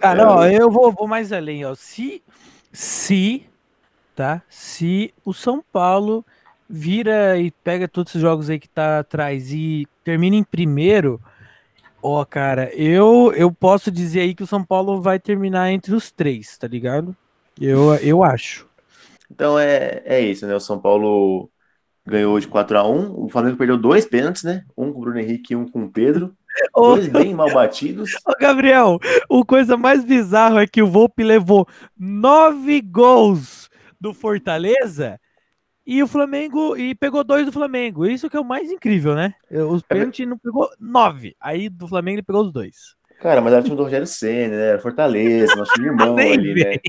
Cara, 0.00 0.28
ó, 0.28 0.44
eu 0.44 0.68
vou, 0.68 0.90
vou 0.90 1.06
mais 1.06 1.32
além, 1.32 1.64
ó. 1.64 1.76
Se, 1.76 2.20
se, 2.72 3.48
tá? 4.18 4.42
Se 4.48 5.14
o 5.24 5.32
São 5.32 5.62
Paulo 5.72 6.26
vira 6.68 7.38
e 7.38 7.52
pega 7.52 7.86
todos 7.86 8.10
esses 8.10 8.20
jogos 8.20 8.50
aí 8.50 8.58
que 8.58 8.68
tá 8.68 8.98
atrás 8.98 9.52
e 9.52 9.86
termina 10.02 10.34
em 10.34 10.42
primeiro, 10.42 11.20
ó, 12.02 12.24
cara, 12.24 12.68
eu, 12.74 13.32
eu 13.36 13.52
posso 13.52 13.92
dizer 13.92 14.22
aí 14.22 14.34
que 14.34 14.42
o 14.42 14.46
São 14.46 14.64
Paulo 14.64 15.00
vai 15.00 15.20
terminar 15.20 15.70
entre 15.70 15.94
os 15.94 16.10
três, 16.10 16.58
tá 16.58 16.66
ligado? 16.66 17.16
Eu, 17.60 17.94
eu 17.98 18.24
acho. 18.24 18.66
Então 19.30 19.56
é, 19.56 20.02
é 20.04 20.20
isso, 20.20 20.44
né? 20.48 20.54
O 20.56 20.60
São 20.60 20.80
Paulo 20.80 21.48
ganhou 22.04 22.40
de 22.40 22.48
4 22.48 22.76
a 22.76 22.88
1 22.88 23.24
O 23.24 23.28
Flamengo 23.28 23.56
perdeu 23.56 23.78
dois 23.78 24.04
pênaltis, 24.04 24.42
né? 24.42 24.64
Um 24.76 24.92
com 24.92 24.98
o 24.98 25.00
Bruno 25.02 25.20
Henrique 25.20 25.52
e 25.52 25.56
um 25.56 25.64
com 25.64 25.84
o 25.84 25.92
Pedro. 25.92 26.34
Ô, 26.74 26.96
Dois 26.96 27.06
bem 27.06 27.32
mal 27.32 27.52
batidos. 27.54 28.14
ô, 28.26 28.32
Gabriel, 28.40 28.98
o 29.28 29.44
coisa 29.44 29.76
mais 29.76 30.04
bizarro 30.04 30.58
é 30.58 30.66
que 30.66 30.82
o 30.82 30.88
Volpe 30.88 31.22
levou 31.22 31.68
nove 31.96 32.80
gols 32.80 33.67
do 34.00 34.14
Fortaleza 34.14 35.20
e 35.86 36.02
o 36.02 36.06
Flamengo 36.08 36.76
e 36.76 36.94
pegou 36.94 37.24
dois 37.24 37.46
do 37.46 37.52
Flamengo. 37.52 38.06
Isso 38.06 38.28
que 38.30 38.36
é 38.36 38.40
o 38.40 38.44
mais 38.44 38.70
incrível, 38.70 39.14
né? 39.14 39.34
Os 39.70 39.82
pênaltis 39.82 40.26
não 40.26 40.38
pegou 40.38 40.68
nove. 40.78 41.34
Aí 41.40 41.68
do 41.68 41.88
Flamengo 41.88 42.16
ele 42.16 42.22
pegou 42.24 42.42
os 42.44 42.52
dois. 42.52 42.96
Cara, 43.20 43.40
mas 43.40 43.52
era 43.52 43.62
o 43.62 43.64
time 43.64 43.76
do 43.76 43.82
Rogério 43.82 44.06
Senna, 44.06 44.56
né? 44.56 44.68
Era 44.68 44.78
Fortaleza, 44.78 45.56
nosso 45.56 45.80
irmão 45.80 46.16
Nem 46.16 46.32
ali, 46.34 46.54
né? 46.54 46.80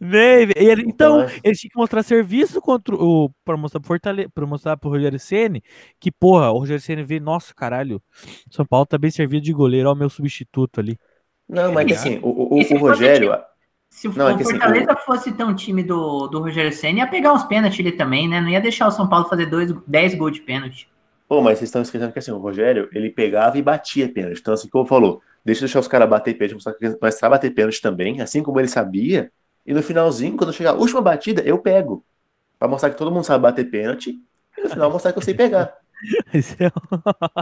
Nem- 0.00 0.48
e 0.56 0.64
ele- 0.70 0.82
então, 0.82 1.20
Então, 1.20 1.20
é. 1.22 1.40
eles 1.44 1.58
tinham 1.58 1.70
que 1.70 1.78
mostrar 1.78 2.02
serviço 2.02 2.60
contra 2.60 2.94
o 2.94 3.30
para 3.44 3.56
mostrar 3.56 3.80
pro 3.80 3.88
Fortaleza, 3.88 4.28
para 4.32 4.46
mostrar 4.46 4.76
pro 4.76 4.90
Rogério 4.90 5.18
Ceni 5.18 5.62
que 6.00 6.10
porra, 6.10 6.50
o 6.50 6.58
Rogério 6.58 6.80
Ceni 6.82 7.02
vê, 7.02 7.20
nossa, 7.20 7.52
caralho, 7.54 8.02
São 8.50 8.64
Paulo 8.64 8.86
tá 8.86 8.96
bem 8.96 9.10
servido 9.10 9.44
de 9.44 9.52
goleiro, 9.52 9.88
ó, 9.88 9.92
o 9.92 9.96
meu 9.96 10.08
substituto 10.08 10.80
ali. 10.80 10.98
Não, 11.48 11.72
mas 11.72 11.92
assim, 11.92 12.18
o, 12.22 12.28
o, 12.28 12.58
o 12.60 12.64
fosse 12.64 12.78
Rogério. 12.78 13.32
Se 13.96 14.08
Não, 14.08 14.28
é 14.28 14.34
o 14.34 14.36
que 14.36 14.42
assim, 14.42 14.52
Fortaleza 14.52 14.94
fosse 14.94 15.32
tão 15.32 15.54
time 15.54 15.82
do, 15.82 16.26
do 16.26 16.40
Rogério 16.40 16.70
Senna, 16.70 16.98
ia 16.98 17.06
pegar 17.06 17.32
uns 17.32 17.44
pênaltis 17.44 17.80
ali 17.80 17.92
também, 17.92 18.28
né? 18.28 18.42
Não 18.42 18.50
ia 18.50 18.60
deixar 18.60 18.86
o 18.86 18.90
São 18.90 19.08
Paulo 19.08 19.26
fazer 19.26 19.46
dois, 19.46 19.72
10 19.86 20.16
gols 20.16 20.34
de 20.34 20.42
pênalti. 20.42 20.86
Pô, 21.26 21.40
mas 21.40 21.56
vocês 21.56 21.70
estão 21.70 21.80
esquecendo 21.80 22.12
que 22.12 22.18
assim, 22.18 22.30
o 22.30 22.36
Rogério, 22.36 22.90
ele 22.92 23.08
pegava 23.08 23.56
e 23.56 23.62
batia 23.62 24.06
pênalti. 24.06 24.38
Então, 24.38 24.52
assim, 24.52 24.68
como 24.68 24.84
falou, 24.84 25.22
deixa 25.42 25.60
eu 25.60 25.66
deixar 25.66 25.80
os 25.80 25.88
caras 25.88 26.10
bater 26.10 26.34
pênalti, 26.34 26.52
mostrar 26.52 26.74
que 26.74 26.98
nós 27.00 27.14
sabe 27.14 27.30
bater 27.30 27.54
pênalti 27.54 27.80
também, 27.80 28.20
assim 28.20 28.42
como 28.42 28.60
ele 28.60 28.68
sabia. 28.68 29.32
E 29.64 29.72
no 29.72 29.82
finalzinho, 29.82 30.36
quando 30.36 30.52
chegar 30.52 30.72
a 30.72 30.76
última 30.76 31.00
batida, 31.00 31.40
eu 31.40 31.56
pego. 31.56 32.04
Pra 32.58 32.68
mostrar 32.68 32.90
que 32.90 32.98
todo 32.98 33.10
mundo 33.10 33.24
sabe 33.24 33.40
bater 33.40 33.64
pênalti. 33.70 34.20
E 34.58 34.62
no 34.62 34.68
final 34.68 34.90
mostrar 34.90 35.10
que 35.12 35.18
eu 35.18 35.22
sei 35.22 35.32
pegar. 35.32 35.74
Isso 36.34 36.54
é 36.62 36.70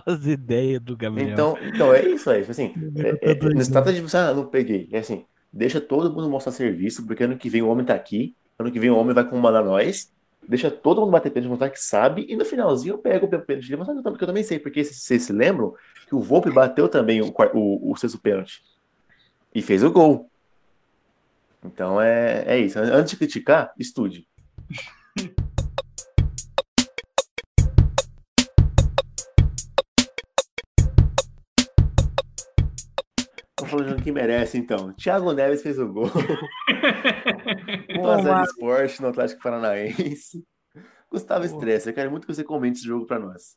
as 0.07 0.25
ideias 0.25 0.81
do 0.81 0.97
Gabriel. 0.97 1.31
Então, 1.31 1.59
então 1.65 1.93
é 1.93 2.05
isso 2.05 2.31
aí. 2.31 2.43
Assim, 2.43 2.73
é, 2.97 3.33
é, 3.33 3.35
não 3.35 3.61
se 3.61 3.73
trata 3.73 3.93
de 3.93 4.01
você, 4.01 4.17
ah, 4.17 4.33
não 4.33 4.47
peguei. 4.47 4.89
É 4.93 4.99
assim, 4.99 5.25
deixa 5.55 5.81
todo 5.81 6.13
mundo 6.13 6.29
mostrar 6.29 6.53
serviço, 6.53 7.07
porque 7.07 7.23
ano 7.23 7.39
que 7.39 7.49
vem 7.49 7.63
o 7.63 7.69
homem 7.69 7.87
tá 7.87 7.95
aqui, 7.95 8.35
ano 8.59 8.73
que 8.73 8.81
vem 8.81 8.91
o 8.91 8.97
homem 8.97 9.15
vai 9.15 9.25
comandar 9.25 9.65
nós, 9.65 10.13
deixa 10.47 10.69
todo 10.71 11.01
mundo 11.01 11.13
bater 11.13 11.31
pênalti, 11.31 11.49
mostrar 11.49 11.71
que 11.71 11.81
sabe, 11.81 12.27
e 12.29 12.37
no 12.37 12.45
finalzinho 12.45 12.95
eu 12.95 12.99
pego 12.99 13.27
o 13.27 13.29
pênalti 13.29 13.69
dele, 13.69 13.77
mostrar 13.77 13.95
que 13.95 14.25
eu 14.25 14.27
também- 14.27 14.43
sei, 14.43 14.59
porque 14.59 14.83
vocês 14.83 15.23
se 15.23 15.33
lembram 15.33 15.75
que 16.09 16.15
o 16.15 16.21
Volpe 16.21 16.51
bateu 16.51 16.89
também 16.89 17.23
o, 17.23 17.33
o, 17.55 17.93
o 17.93 17.97
sexto 17.97 18.19
pênalti 18.19 18.63
e 19.55 19.63
fez 19.63 19.85
o 19.85 19.91
gol. 19.91 20.29
Então 21.65 22.01
é, 22.01 22.45
é 22.47 22.59
isso. 22.59 22.79
Antes 22.79 23.13
de 23.13 23.17
criticar, 23.17 23.73
estude. 23.79 24.27
Tô 33.65 33.79
falando 33.79 34.03
que 34.03 34.13
merece, 34.13 34.59
então. 34.59 34.93
Thiago 34.93 35.33
Neves 35.33 35.63
fez 35.63 35.79
o 35.79 35.89
gol. 35.89 36.11
1x0 37.89 38.45
Sport 38.45 39.01
no 39.01 39.09
Atlético 39.09 39.43
Paranaense. 39.43 40.45
Gustavo 41.11 41.45
Estresse, 41.45 41.89
eu 41.89 41.95
quero 41.95 42.11
muito 42.11 42.27
que 42.27 42.35
você 42.35 42.45
comente 42.45 42.79
esse 42.79 42.87
jogo 42.87 43.07
pra 43.07 43.19
nós. 43.19 43.57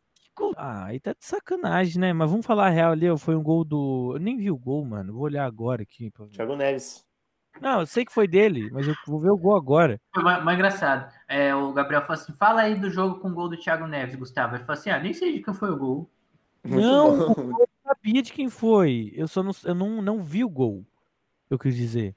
Ah, 0.56 0.86
aí 0.86 1.00
tá 1.00 1.12
de 1.12 1.26
sacanagem, 1.26 2.00
né? 2.00 2.14
Mas 2.14 2.30
vamos 2.30 2.46
falar 2.46 2.68
a 2.68 2.70
real 2.70 2.92
ali, 2.92 3.06
foi 3.18 3.36
um 3.36 3.42
gol 3.42 3.66
do. 3.66 4.14
Eu 4.16 4.20
nem 4.20 4.38
vi 4.38 4.52
o 4.52 4.58
gol, 4.58 4.86
mano. 4.86 5.12
Vou 5.12 5.24
olhar 5.24 5.46
agora 5.46 5.82
aqui. 5.82 6.12
pra. 6.12 6.28
Thiago 6.28 6.56
Neves. 6.56 7.04
Não, 7.60 7.80
eu 7.80 7.88
sei 7.88 8.06
que 8.06 8.14
foi 8.14 8.28
dele, 8.28 8.70
mas 8.72 8.88
eu 8.88 8.94
vou 9.08 9.20
ver 9.20 9.32
o 9.32 9.38
gol 9.38 9.56
agora. 9.56 10.00
Foi 10.14 10.24
mais, 10.24 10.44
mais 10.44 10.58
engraçado. 10.58 11.12
É, 11.28 11.56
o 11.56 11.74
Gabriel 11.74 12.02
falou 12.02 12.22
assim: 12.22 12.34
fala 12.34 12.62
aí 12.62 12.76
do 12.76 12.90
jogo 12.90 13.20
com 13.20 13.30
o 13.30 13.34
gol 13.34 13.50
do 13.50 13.58
Thiago 13.58 13.88
Neves, 13.88 14.16
Gustavo. 14.16 14.56
Ele 14.56 14.64
falou 14.64 14.80
assim: 14.80 14.92
ah, 14.92 15.00
nem 15.00 15.14
sei 15.14 15.34
de 15.34 15.42
quem 15.42 15.54
foi 15.54 15.72
o 15.72 15.78
gol. 15.78 16.10
Muito 16.64 16.86
não, 16.86 17.34
bom. 17.34 17.68
Sabia 18.08 18.22
de 18.22 18.32
quem 18.32 18.50
foi. 18.50 19.12
Eu 19.14 19.28
só 19.28 19.44
não, 19.44 19.52
eu 19.66 19.76
não, 19.76 20.02
não 20.02 20.24
vi 20.24 20.44
o 20.44 20.50
gol. 20.50 20.86
Eu 21.50 21.60
quis 21.60 21.76
dizer. 21.76 22.16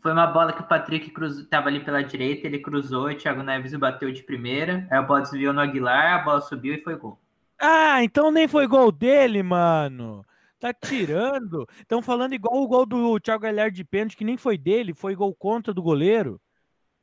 Foi 0.00 0.12
uma 0.12 0.26
bola 0.26 0.52
que 0.52 0.62
o 0.62 0.66
Patrick 0.66 1.10
cruz... 1.10 1.46
tava 1.48 1.68
ali 1.68 1.80
pela 1.84 2.02
direita, 2.02 2.46
ele 2.46 2.58
cruzou 2.58 3.10
e 3.10 3.14
o 3.14 3.18
Thiago 3.18 3.42
Neves 3.42 3.74
bateu 3.74 4.10
de 4.12 4.22
primeira. 4.22 4.86
Aí 4.90 4.98
a 4.98 5.02
bola 5.02 5.20
desviou 5.22 5.52
no 5.52 5.60
Aguilar, 5.60 6.20
a 6.20 6.24
bola 6.24 6.40
subiu 6.40 6.74
e 6.74 6.82
foi 6.82 6.96
gol. 6.96 7.18
Ah, 7.60 8.02
então 8.02 8.30
nem 8.30 8.48
foi 8.48 8.66
gol 8.66 8.90
dele, 8.90 9.42
mano. 9.42 10.24
Tá 10.58 10.72
tirando. 10.72 11.66
Estão 11.78 12.00
falando 12.00 12.32
igual 12.34 12.62
o 12.62 12.68
gol 12.68 12.86
do 12.86 13.20
Thiago 13.20 13.42
Galhardo 13.42 13.76
de 13.76 13.84
pênalti, 13.84 14.16
que 14.16 14.24
nem 14.24 14.36
foi 14.36 14.56
dele, 14.56 14.94
foi 14.94 15.14
gol 15.14 15.34
contra 15.34 15.74
do 15.74 15.82
goleiro. 15.82 16.40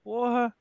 Porra, 0.04 0.54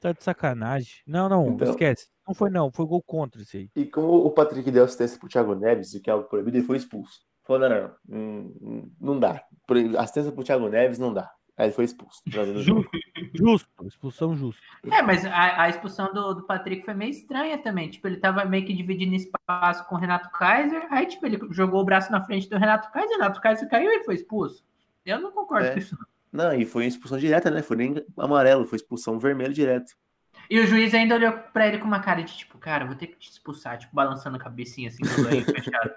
tá 0.00 0.12
de 0.12 0.24
sacanagem. 0.24 1.02
Não, 1.06 1.28
não, 1.28 1.48
Então- 1.50 1.70
esquece. 1.70 2.08
Não 2.26 2.34
foi 2.34 2.50
não, 2.50 2.72
foi 2.72 2.86
gol 2.86 3.02
contra 3.02 3.42
esse 3.42 3.56
aí. 3.58 3.70
E 3.76 3.84
como 3.86 4.08
o 4.24 4.30
Patrick 4.30 4.70
deu 4.70 4.84
assistência 4.84 5.18
pro 5.18 5.28
Thiago 5.28 5.54
Neves, 5.54 5.92
o 5.94 6.00
que 6.00 6.08
é 6.08 6.12
algo 6.12 6.28
proibido, 6.28 6.56
ele 6.56 6.64
foi 6.66 6.76
expulso. 6.76 7.20
Falou, 7.46 7.68
não, 7.68 7.68
não, 7.68 7.90
não, 8.08 8.18
hum, 8.60 8.92
não 9.00 9.20
dá. 9.20 9.42
Por- 9.66 9.76
Assistência 9.98 10.32
pro 10.32 10.42
Thiago 10.44 10.68
Neves 10.68 10.98
não 10.98 11.12
dá. 11.12 11.30
Aí 11.56 11.66
ele 11.66 11.72
foi 11.74 11.84
expulso. 11.84 12.20
trazendo 12.32 12.58
o 12.58 12.62
jogo. 12.62 12.84
Justo, 13.34 13.68
expulsão 13.86 14.34
justa. 14.36 14.60
É, 14.90 15.02
mas 15.02 15.24
a, 15.24 15.62
a 15.62 15.68
expulsão 15.68 16.12
do, 16.12 16.34
do 16.34 16.46
Patrick 16.46 16.84
foi 16.84 16.94
meio 16.94 17.10
estranha 17.10 17.58
também. 17.58 17.88
Tipo, 17.90 18.08
ele 18.08 18.16
tava 18.16 18.44
meio 18.44 18.64
que 18.66 18.72
dividindo 18.74 19.14
espaço 19.14 19.86
com 19.86 19.94
o 19.94 19.98
Renato 19.98 20.30
Kaiser. 20.30 20.84
Aí, 20.90 21.06
tipo, 21.06 21.24
ele 21.26 21.38
jogou 21.50 21.80
o 21.80 21.84
braço 21.84 22.10
na 22.10 22.24
frente 22.24 22.48
do 22.48 22.56
Renato 22.58 22.90
Kaiser. 22.90 23.10
O 23.10 23.18
Renato 23.20 23.40
Kaiser 23.40 23.68
caiu 23.68 23.90
e 23.92 24.02
foi 24.04 24.14
expulso. 24.14 24.64
Eu 25.04 25.20
não 25.20 25.30
concordo 25.30 25.66
É. 25.66 25.72
com 25.72 25.78
isso. 25.78 25.96
não. 26.32 26.46
Não, 26.46 26.52
e 26.52 26.64
foi 26.64 26.86
expulsão 26.86 27.16
direta, 27.18 27.48
né? 27.48 27.62
Foi 27.62 27.76
nem 27.76 27.94
amarelo, 28.18 28.64
foi 28.64 28.74
expulsão 28.76 29.20
vermelho 29.20 29.54
direto. 29.54 29.92
E 30.50 30.60
o 30.60 30.66
juiz 30.66 30.92
ainda 30.94 31.14
olhou 31.14 31.32
pra 31.52 31.66
ele 31.66 31.78
com 31.78 31.86
uma 31.86 32.00
cara 32.00 32.22
de 32.22 32.36
tipo, 32.36 32.58
cara, 32.58 32.84
vou 32.84 32.94
ter 32.94 33.06
que 33.08 33.16
te 33.16 33.30
expulsar, 33.30 33.78
tipo, 33.78 33.94
balançando 33.94 34.36
a 34.36 34.40
cabecinha 34.40 34.88
assim, 34.88 35.02
com 35.02 35.20
o 35.22 35.24
fechado. 35.54 35.90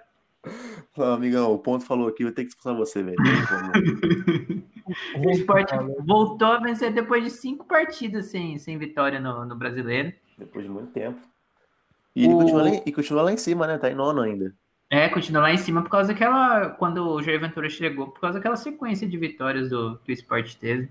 Falou, 0.94 1.14
amigão, 1.16 1.52
o 1.54 1.60
ponto 1.60 1.84
falou 1.86 2.08
aqui, 2.08 2.24
vou 2.24 2.32
ter 2.32 2.44
que 2.44 2.50
expulsar 2.50 2.76
você, 2.76 3.04
velho. 3.04 3.18
Não. 3.18 4.68
O 5.16 5.30
Sport 5.32 5.70
voltou 6.06 6.48
a 6.48 6.60
vencer 6.60 6.94
depois 6.94 7.22
de 7.22 7.30
cinco 7.30 7.66
partidas 7.66 8.28
sem, 8.28 8.58
sem 8.58 8.78
vitória 8.78 9.20
no, 9.20 9.44
no 9.44 9.54
brasileiro. 9.54 10.14
Depois 10.38 10.64
de 10.64 10.72
muito 10.72 10.92
tempo. 10.94 11.20
E 12.16 12.24
ele 12.24 12.34
O- 12.34 12.38
continua, 12.38 12.64
lá, 12.64 12.70
e 12.86 12.92
continua 12.94 13.22
lá 13.24 13.34
em 13.34 13.38
cima, 13.38 13.68
né? 13.68 13.78
Tá 13.78 13.92
em 13.92 13.96
nono 13.96 14.22
ainda. 14.22 14.56
É, 14.90 15.10
continua 15.10 15.42
lá 15.42 15.52
em 15.52 15.58
cima 15.58 15.82
por 15.82 15.90
causa 15.90 16.14
daquela. 16.14 16.70
Quando 16.70 17.06
o 17.06 17.22
Jair 17.22 17.38
Ventura 17.42 17.70
chegou, 17.70 18.08
por 18.12 18.22
causa 18.22 18.40
daquela 18.40 18.56
sequência 18.56 19.06
de 19.06 19.18
vitórias 19.18 19.70
do, 19.70 19.98
que 20.06 20.12
o 20.12 20.14
Sport 20.14 20.56
teve. 20.56 20.88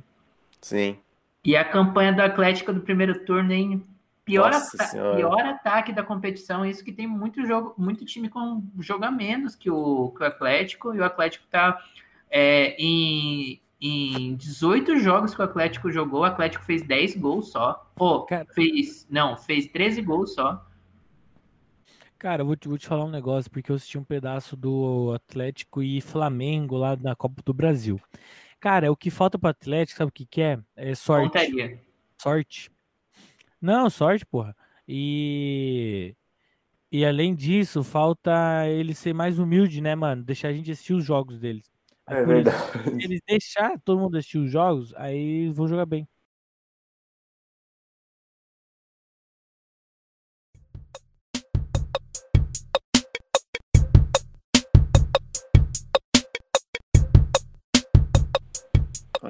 Sim. 0.60 0.98
E 1.46 1.56
a 1.56 1.64
campanha 1.64 2.12
do 2.12 2.20
Atlético 2.20 2.72
do 2.72 2.80
primeiro 2.80 3.24
turno, 3.24 3.52
hein? 3.52 3.80
Pior, 4.24 4.52
ata- 4.52 5.14
pior 5.14 5.40
ataque 5.46 5.92
da 5.92 6.02
competição, 6.02 6.66
isso 6.66 6.84
que 6.84 6.90
tem 6.90 7.06
muito 7.06 7.46
jogo, 7.46 7.72
muito 7.78 8.04
time 8.04 8.28
com 8.28 8.64
jogo 8.80 9.04
a 9.04 9.10
menos 9.12 9.54
que 9.54 9.70
o, 9.70 10.10
que 10.10 10.24
o 10.24 10.26
Atlético, 10.26 10.92
e 10.92 10.98
o 10.98 11.04
Atlético 11.04 11.46
tá 11.48 11.80
é, 12.28 12.74
em, 12.76 13.62
em 13.80 14.34
18 14.34 14.98
jogos 14.98 15.32
que 15.32 15.40
o 15.40 15.44
Atlético 15.44 15.92
jogou, 15.92 16.22
o 16.22 16.24
Atlético 16.24 16.64
fez 16.64 16.82
10 16.82 17.16
gols 17.16 17.52
só. 17.52 17.88
Pô, 17.94 18.22
Cara. 18.22 18.44
fez. 18.52 19.06
Não, 19.08 19.36
fez 19.36 19.68
13 19.68 20.02
gols 20.02 20.34
só. 20.34 20.66
Cara, 22.18 22.42
eu 22.42 22.46
vou 22.46 22.56
te, 22.56 22.66
vou 22.66 22.76
te 22.76 22.88
falar 22.88 23.04
um 23.04 23.10
negócio, 23.10 23.48
porque 23.48 23.70
eu 23.70 23.76
assisti 23.76 23.96
um 23.96 24.02
pedaço 24.02 24.56
do 24.56 25.12
Atlético 25.14 25.80
e 25.80 26.00
Flamengo 26.00 26.76
lá 26.76 26.96
na 26.96 27.14
Copa 27.14 27.40
do 27.44 27.54
Brasil. 27.54 28.00
Cara, 28.66 28.90
o 28.90 28.96
que 28.96 29.10
falta 29.12 29.38
pro 29.38 29.48
Atlético, 29.48 29.96
sabe 29.96 30.08
o 30.08 30.12
que 30.12 30.26
que 30.26 30.42
é? 30.42 30.58
É 30.74 30.92
sorte. 30.92 31.26
Pontaria. 31.26 31.80
Sorte. 32.20 32.68
Não, 33.62 33.88
sorte, 33.88 34.26
porra. 34.26 34.56
E 34.88 36.16
e 36.90 37.04
além 37.06 37.32
disso, 37.32 37.84
falta 37.84 38.66
ele 38.68 38.92
ser 38.92 39.14
mais 39.14 39.38
humilde, 39.38 39.80
né, 39.80 39.94
mano? 39.94 40.24
Deixar 40.24 40.48
a 40.48 40.52
gente 40.52 40.72
assistir 40.72 40.94
os 40.94 41.04
jogos 41.04 41.38
deles. 41.38 41.70
Aí 42.08 42.16
É 42.18 42.24
por 42.24 42.34
isso, 42.38 42.50
verdade. 42.50 43.00
Se 43.00 43.04
eles 43.04 43.20
deixar 43.24 43.78
todo 43.84 44.00
mundo 44.00 44.16
assistir 44.16 44.38
os 44.38 44.50
jogos, 44.50 44.92
aí 44.96 45.48
vão 45.50 45.68
jogar 45.68 45.86
bem. 45.86 46.08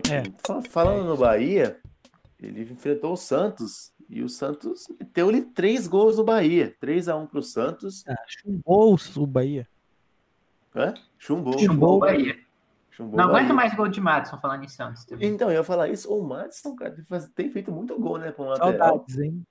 Que, 0.03 0.13
É. 0.13 0.23
fa- 0.47 0.63
falando 0.63 1.05
no 1.07 1.17
Bahia, 1.17 1.79
ele 2.41 2.63
enfrentou 2.63 3.13
o 3.13 3.17
Santos 3.17 3.93
e 4.09 4.23
o 4.23 4.29
Santos 4.29 4.87
meteu-lhe 5.01 5.43
três 5.43 5.87
gols 5.87 6.17
no 6.19 6.25
Bahia. 6.25 6.75
3x1 6.81 7.27
pro 7.27 7.43
Santos. 7.43 8.05
Ah, 8.07 8.17
chumbou 8.27 8.97
o 9.17 9.27
Bahia. 9.27 9.69
Hã? 10.75 10.95
Chumbou. 11.19 11.59
Chumbou 11.59 11.97
o 11.97 11.99
Bahia. 12.01 12.39
Chumbou 12.91 13.17
Não 13.17 13.25
o 13.25 13.29
Bahia. 13.29 13.41
aguento 13.47 13.55
mais 13.57 13.75
gol 13.75 13.89
de 13.89 14.01
Madison 14.01 14.39
falando 14.39 14.65
em 14.65 14.69
Santos 14.69 15.05
também. 15.05 15.29
Então, 15.29 15.49
eu 15.51 15.55
ia 15.57 15.65
falar 15.65 15.89
isso. 15.89 16.13
O 16.13 16.23
Madison, 16.27 16.75
cara, 16.77 16.95
tem 17.35 17.51
feito 17.51 17.71
muito 17.73 17.99
gol, 17.99 18.19
né? 18.19 18.31
Pra 18.33 18.45
um 18.45 18.49
lateral. 18.49 18.79
Saudades, 18.79 19.19
hein? 19.19 19.43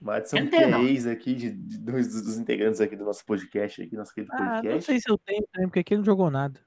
Madison, 0.00 0.36
é 0.38 0.82
ex 0.84 1.06
aqui 1.06 1.34
de, 1.34 1.50
de- 1.50 1.78
dos, 1.78 2.22
dos 2.22 2.38
integrantes 2.38 2.80
aqui 2.80 2.96
do 2.96 3.04
nosso 3.04 3.24
podcast, 3.24 3.82
aqui, 3.82 3.94
nosso 3.96 4.14
querido 4.14 4.32
Ah, 4.34 4.38
não 4.40 4.52
podcast. 4.54 4.84
sei 4.84 4.98
se 5.00 5.10
eu 5.10 5.18
tenho 5.18 5.44
também, 5.52 5.68
porque 5.68 5.80
aqui 5.80 5.92
ele 5.94 5.98
não 5.98 6.04
jogou 6.06 6.30
nada. 6.30 6.58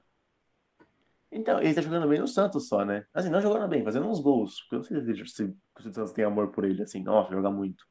Então, 1.35 1.59
ele 1.59 1.73
tá 1.73 1.81
jogando 1.81 2.07
bem 2.07 2.19
no 2.19 2.27
Santos 2.27 2.67
só, 2.67 2.85
né? 2.85 3.05
Assim, 3.13 3.29
não 3.29 3.41
jogando 3.41 3.67
bem, 3.67 3.83
fazendo 3.83 4.07
uns 4.07 4.19
gols. 4.19 4.61
Porque 4.61 4.75
eu 4.75 4.79
não 4.97 5.03
sei 5.03 5.25
se, 5.25 5.33
se, 5.33 5.43
o 5.87 5.93
Santos 5.93 6.13
tem 6.13 6.23
amor 6.23 6.51
por 6.51 6.63
ele, 6.63 6.83
assim, 6.83 7.01
nossa, 7.01 7.31
joga 7.31 7.49
muito. 7.49 7.83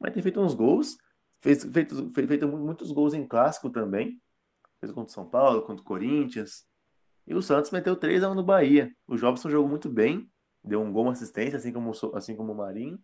Mas 0.00 0.12
tem 0.12 0.22
feito 0.22 0.40
uns 0.40 0.54
gols, 0.54 0.96
fez, 1.40 1.64
feito, 1.64 2.12
fe- 2.12 2.26
feito 2.26 2.48
mu- 2.48 2.58
muitos 2.58 2.90
gols 2.92 3.14
em 3.14 3.26
clássico 3.26 3.70
também. 3.70 4.20
Fez 4.80 4.92
contra 4.92 5.10
o 5.10 5.14
São 5.14 5.28
Paulo, 5.28 5.62
contra 5.62 5.82
o 5.82 5.86
Corinthians. 5.86 6.64
E 7.26 7.34
o 7.34 7.42
Santos 7.42 7.70
meteu 7.70 7.96
3x1 7.96 8.34
no 8.34 8.42
Bahia. 8.42 8.92
O 9.06 9.16
Jobson 9.16 9.50
jogou 9.50 9.68
muito 9.68 9.88
bem, 9.88 10.28
deu 10.64 10.80
um 10.82 10.92
gol, 10.92 11.04
uma 11.04 11.12
assistência, 11.12 11.58
assim 11.58 11.72
como, 11.72 11.92
assim 12.14 12.36
como 12.36 12.52
o 12.52 12.56
Marinho. 12.56 12.98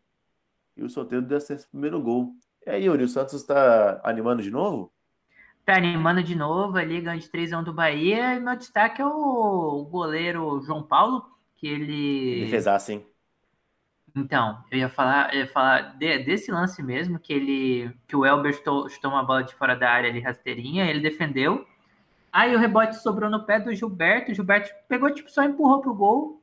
E 0.77 0.83
o 0.85 0.91
Soteldo 0.91 1.29
deu 1.29 1.39
pro 1.39 1.69
primeiro 1.71 2.03
gol. 2.03 2.33
E 2.67 2.71
aí, 2.71 2.85
Yuri, 2.85 3.05
o 3.05 3.09
Santos 3.09 3.45
tá 3.45 4.01
animando 4.05 4.43
de 4.43 4.51
novo? 4.51 4.93
Tá 5.67 5.77
animando 5.77 6.23
de 6.23 6.35
novo 6.37 6.79
ali, 6.79 7.01
ganho 7.03 7.21
de 7.21 7.29
3x1 7.29 7.65
do 7.65 7.73
Bahia. 7.75 8.35
E 8.37 8.41
meu 8.41 8.57
destaque 8.57 9.03
é 9.03 9.07
o 9.07 9.85
goleiro 9.91 10.63
João 10.63 10.83
Paulo, 10.83 11.27
que 11.57 11.67
ele. 11.69 12.45
Defesaça, 12.45 12.93
hein? 12.93 13.07
Então, 14.15 14.65
eu 14.71 14.79
ia 14.79 14.89
falar, 14.89 15.35
eu 15.35 15.41
ia 15.41 15.47
falar 15.47 15.97
de- 15.99 16.19
desse 16.21 16.51
lance 16.51 16.83
mesmo, 16.83 17.19
que 17.19 17.33
ele. 17.33 17.93
que 18.09 18.17
o 18.17 18.25
Elber 18.25 18.55
chutou, 18.55 18.89
chutou 18.89 19.11
uma 19.11 19.23
bola 19.25 19.45
de 19.45 19.55
fora 19.55 19.77
da 19.77 19.91
área 19.91 20.09
ali, 20.11 20.21
rasteirinha, 20.21 20.87
ele 20.89 21.01
defendeu. 21.01 21.67
Aí 22.33 22.55
o 22.57 22.59
rebote 22.59 22.97
sobrou 23.03 23.31
no 23.31 23.45
pé 23.47 23.61
do 23.61 23.75
Gilberto. 23.75 24.33
O 24.33 24.35
Gilberto 24.35 24.71
pegou, 24.89 25.13
tipo, 25.15 25.31
só 25.31 25.45
empurrou 25.45 25.81
pro 25.83 25.95
gol. 25.95 26.43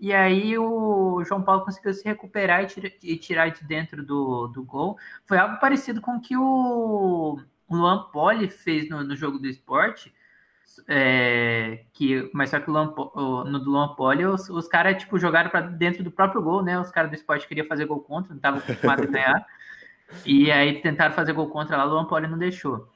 E 0.00 0.12
aí 0.12 0.58
o 0.58 1.24
João 1.24 1.42
Paulo 1.42 1.64
conseguiu 1.64 1.92
se 1.94 2.04
recuperar 2.04 2.64
e, 2.64 2.66
tira- 2.68 2.92
e 3.02 3.16
tirar 3.18 3.50
de 3.50 3.64
dentro 3.64 4.04
do, 4.04 4.48
do 4.48 4.64
gol. 4.64 4.98
Foi 5.26 5.38
algo 5.38 5.58
parecido 5.60 6.00
com 6.00 6.16
o 6.16 6.20
que 6.20 6.36
o, 6.36 7.38
o 7.76 7.80
Luan 7.80 8.04
Poli 8.12 8.48
fez 8.48 8.88
no, 8.88 9.02
no 9.02 9.16
jogo 9.16 9.38
do 9.38 9.46
esporte. 9.46 10.12
É, 10.88 11.84
que, 11.92 12.30
mas 12.32 12.50
só 12.50 12.58
que 12.58 12.70
o 12.70 12.72
Luan 12.72 12.94
no 13.44 13.58
do 13.58 13.70
Luan 13.70 13.94
Poli, 13.94 14.24
os, 14.24 14.48
os 14.48 14.66
caras 14.66 14.96
tipo, 15.02 15.18
jogaram 15.18 15.50
para 15.50 15.60
dentro 15.60 16.02
do 16.02 16.10
próprio 16.10 16.40
gol, 16.40 16.62
né? 16.62 16.78
Os 16.78 16.90
caras 16.90 17.10
do 17.10 17.14
esporte 17.14 17.46
queriam 17.46 17.66
fazer 17.66 17.84
gol 17.84 18.00
contra, 18.00 18.30
não 18.30 18.36
estavam 18.36 18.60
acostumados 18.60 19.06
a 19.06 19.10
ganhar. 19.10 19.46
E 20.24 20.50
aí 20.50 20.80
tentaram 20.80 21.14
fazer 21.14 21.32
gol 21.32 21.48
contra 21.48 21.76
lá, 21.76 21.84
o 21.84 21.88
Luan 21.88 22.06
Poli 22.06 22.26
não 22.26 22.38
deixou. 22.38 22.88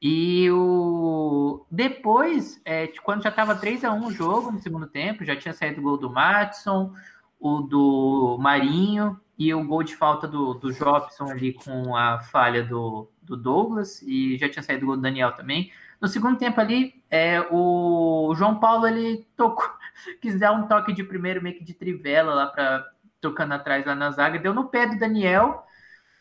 E 0.00 0.50
o 0.50 1.64
depois, 1.70 2.60
é, 2.64 2.86
tipo, 2.88 3.02
quando 3.02 3.22
já 3.22 3.30
estava 3.30 3.54
3 3.54 3.84
a 3.84 3.92
1 3.92 4.06
o 4.06 4.10
jogo 4.10 4.52
no 4.52 4.60
segundo 4.60 4.86
tempo, 4.86 5.24
já 5.24 5.34
tinha 5.36 5.54
saído 5.54 5.80
o 5.80 5.84
gol 5.84 5.96
do 5.96 6.10
Matson, 6.10 6.92
o 7.40 7.60
do 7.60 8.36
Marinho 8.40 9.18
e 9.38 9.52
o 9.52 9.64
gol 9.66 9.82
de 9.82 9.96
falta 9.96 10.28
do, 10.28 10.54
do 10.54 10.72
Jobson 10.72 11.30
ali 11.30 11.52
com 11.52 11.96
a 11.96 12.20
falha 12.20 12.62
do, 12.62 13.10
do 13.22 13.36
Douglas, 13.36 14.00
e 14.02 14.36
já 14.38 14.48
tinha 14.48 14.62
saído 14.62 14.84
o 14.84 14.86
gol 14.88 14.96
do 14.96 15.02
Daniel 15.02 15.32
também. 15.32 15.72
No 16.00 16.08
segundo 16.08 16.38
tempo 16.38 16.60
ali, 16.60 17.02
é, 17.10 17.40
o 17.50 18.34
João 18.36 18.58
Paulo 18.60 18.86
ele 18.86 19.26
tocou, 19.36 19.68
quis 20.20 20.38
dar 20.38 20.52
um 20.52 20.66
toque 20.66 20.92
de 20.92 21.02
primeiro 21.02 21.42
meio 21.42 21.56
que 21.56 21.64
de 21.64 21.74
trivela 21.74 22.34
lá 22.34 22.46
para 22.46 22.86
tocando 23.20 23.52
atrás 23.54 23.86
lá 23.86 23.94
na 23.94 24.10
zaga, 24.10 24.38
deu 24.38 24.52
no 24.52 24.68
pé 24.68 24.86
do 24.86 24.98
Daniel. 24.98 25.64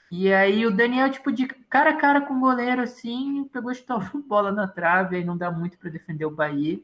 E 0.09 0.31
aí 0.31 0.65
o 0.65 0.71
Daniel, 0.71 1.09
tipo, 1.11 1.31
de 1.31 1.47
cara 1.47 1.89
a 1.89 1.97
cara 1.97 2.21
com 2.21 2.35
o 2.35 2.39
goleiro, 2.39 2.81
assim, 2.81 3.43
pegou 3.51 3.71
e 3.71 3.85
a 3.89 3.97
bola 4.27 4.51
na 4.51 4.67
trave, 4.67 5.17
aí 5.17 5.25
não 5.25 5.37
dá 5.37 5.51
muito 5.51 5.77
para 5.77 5.89
defender 5.89 6.25
o 6.25 6.31
Bahia. 6.31 6.79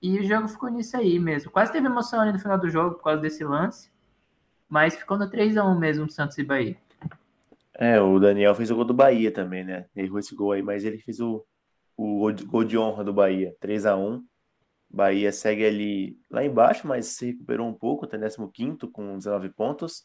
E 0.00 0.18
o 0.18 0.24
jogo 0.24 0.48
ficou 0.48 0.68
nisso 0.70 0.96
aí 0.96 1.18
mesmo. 1.18 1.50
Quase 1.50 1.70
teve 1.72 1.86
emoção 1.86 2.20
ali 2.20 2.32
no 2.32 2.38
final 2.38 2.58
do 2.58 2.70
jogo 2.70 2.96
por 2.96 3.04
causa 3.04 3.20
desse 3.20 3.44
lance. 3.44 3.90
Mas 4.72 4.96
ficou 4.96 5.18
no 5.18 5.28
3x1 5.30 5.78
mesmo, 5.78 6.10
Santos 6.10 6.38
e 6.38 6.42
Bahia. 6.42 6.76
É, 7.74 8.00
o 8.00 8.18
Daniel 8.18 8.54
fez 8.54 8.70
o 8.70 8.74
gol 8.76 8.84
do 8.84 8.94
Bahia 8.94 9.32
também, 9.32 9.64
né? 9.64 9.86
Errou 9.96 10.18
esse 10.18 10.34
gol 10.34 10.52
aí, 10.52 10.62
mas 10.62 10.84
ele 10.84 10.98
fez 10.98 11.20
o, 11.20 11.44
o 11.96 12.32
gol 12.46 12.64
de- 12.64 12.78
honra 12.78 13.04
do 13.04 13.12
Bahia, 13.12 13.54
3 13.60 13.86
a 13.86 13.96
1 13.96 14.24
Bahia 14.90 15.32
segue 15.32 15.64
ali 15.66 16.18
lá 16.30 16.44
embaixo, 16.44 16.86
mas 16.86 17.06
se 17.08 17.26
recuperou 17.26 17.66
um 17.68 17.74
pouco, 17.74 18.06
tá 18.06 18.16
em 18.16 18.20
15º 18.20 18.90
com 18.90 19.16
19 19.18 19.50
pontos. 19.50 20.02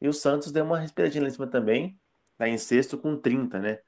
E 0.00 0.08
o 0.08 0.12
Santos 0.12 0.52
deu 0.52 0.64
uma 0.64 0.78
respiradinha 0.78 1.22
lá 1.22 1.28
em 1.28 1.32
cima 1.32 1.48
também, 1.48 1.98
tá 2.38 2.48
em 2.48 2.56
sexto 2.58 2.96
com 2.98 3.16
30, 3.16 3.58
né? 3.60 3.78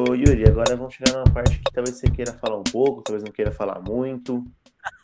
Ô 0.00 0.14
Yuri, 0.14 0.48
agora 0.48 0.74
vamos 0.76 0.94
chegar 0.94 1.12
numa 1.12 1.34
parte 1.34 1.58
que 1.58 1.72
talvez 1.72 1.96
você 1.96 2.10
queira 2.10 2.32
falar 2.32 2.56
um 2.56 2.64
pouco, 2.64 3.02
talvez 3.02 3.22
não 3.22 3.30
queira 3.30 3.52
falar 3.52 3.82
muito. 3.82 4.42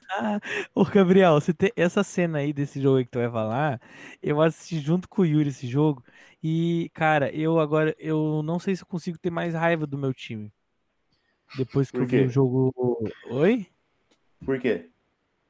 Ô, 0.74 0.84
Gabriel, 0.84 1.34
você 1.34 1.52
tem 1.52 1.70
essa 1.76 2.02
cena 2.02 2.38
aí 2.38 2.50
desse 2.50 2.80
jogo 2.80 2.96
aí 2.96 3.04
que 3.04 3.10
tu 3.10 3.18
vai 3.18 3.30
falar, 3.30 3.78
eu 4.22 4.40
assisti 4.40 4.78
junto 4.78 5.06
com 5.06 5.20
o 5.20 5.26
Yuri 5.26 5.50
esse 5.50 5.66
jogo 5.66 6.02
e, 6.42 6.90
cara, 6.94 7.30
eu 7.30 7.60
agora, 7.60 7.94
eu 7.98 8.42
não 8.42 8.58
sei 8.58 8.74
se 8.74 8.84
eu 8.84 8.86
consigo 8.86 9.18
ter 9.18 9.28
mais 9.28 9.52
raiva 9.52 9.86
do 9.86 9.98
meu 9.98 10.14
time. 10.14 10.50
Depois 11.58 11.90
que 11.90 11.98
eu 11.98 12.06
vi 12.06 12.22
o 12.22 12.30
jogo... 12.30 12.72
Oi? 13.30 13.66
Por 14.46 14.58
quê? 14.58 14.88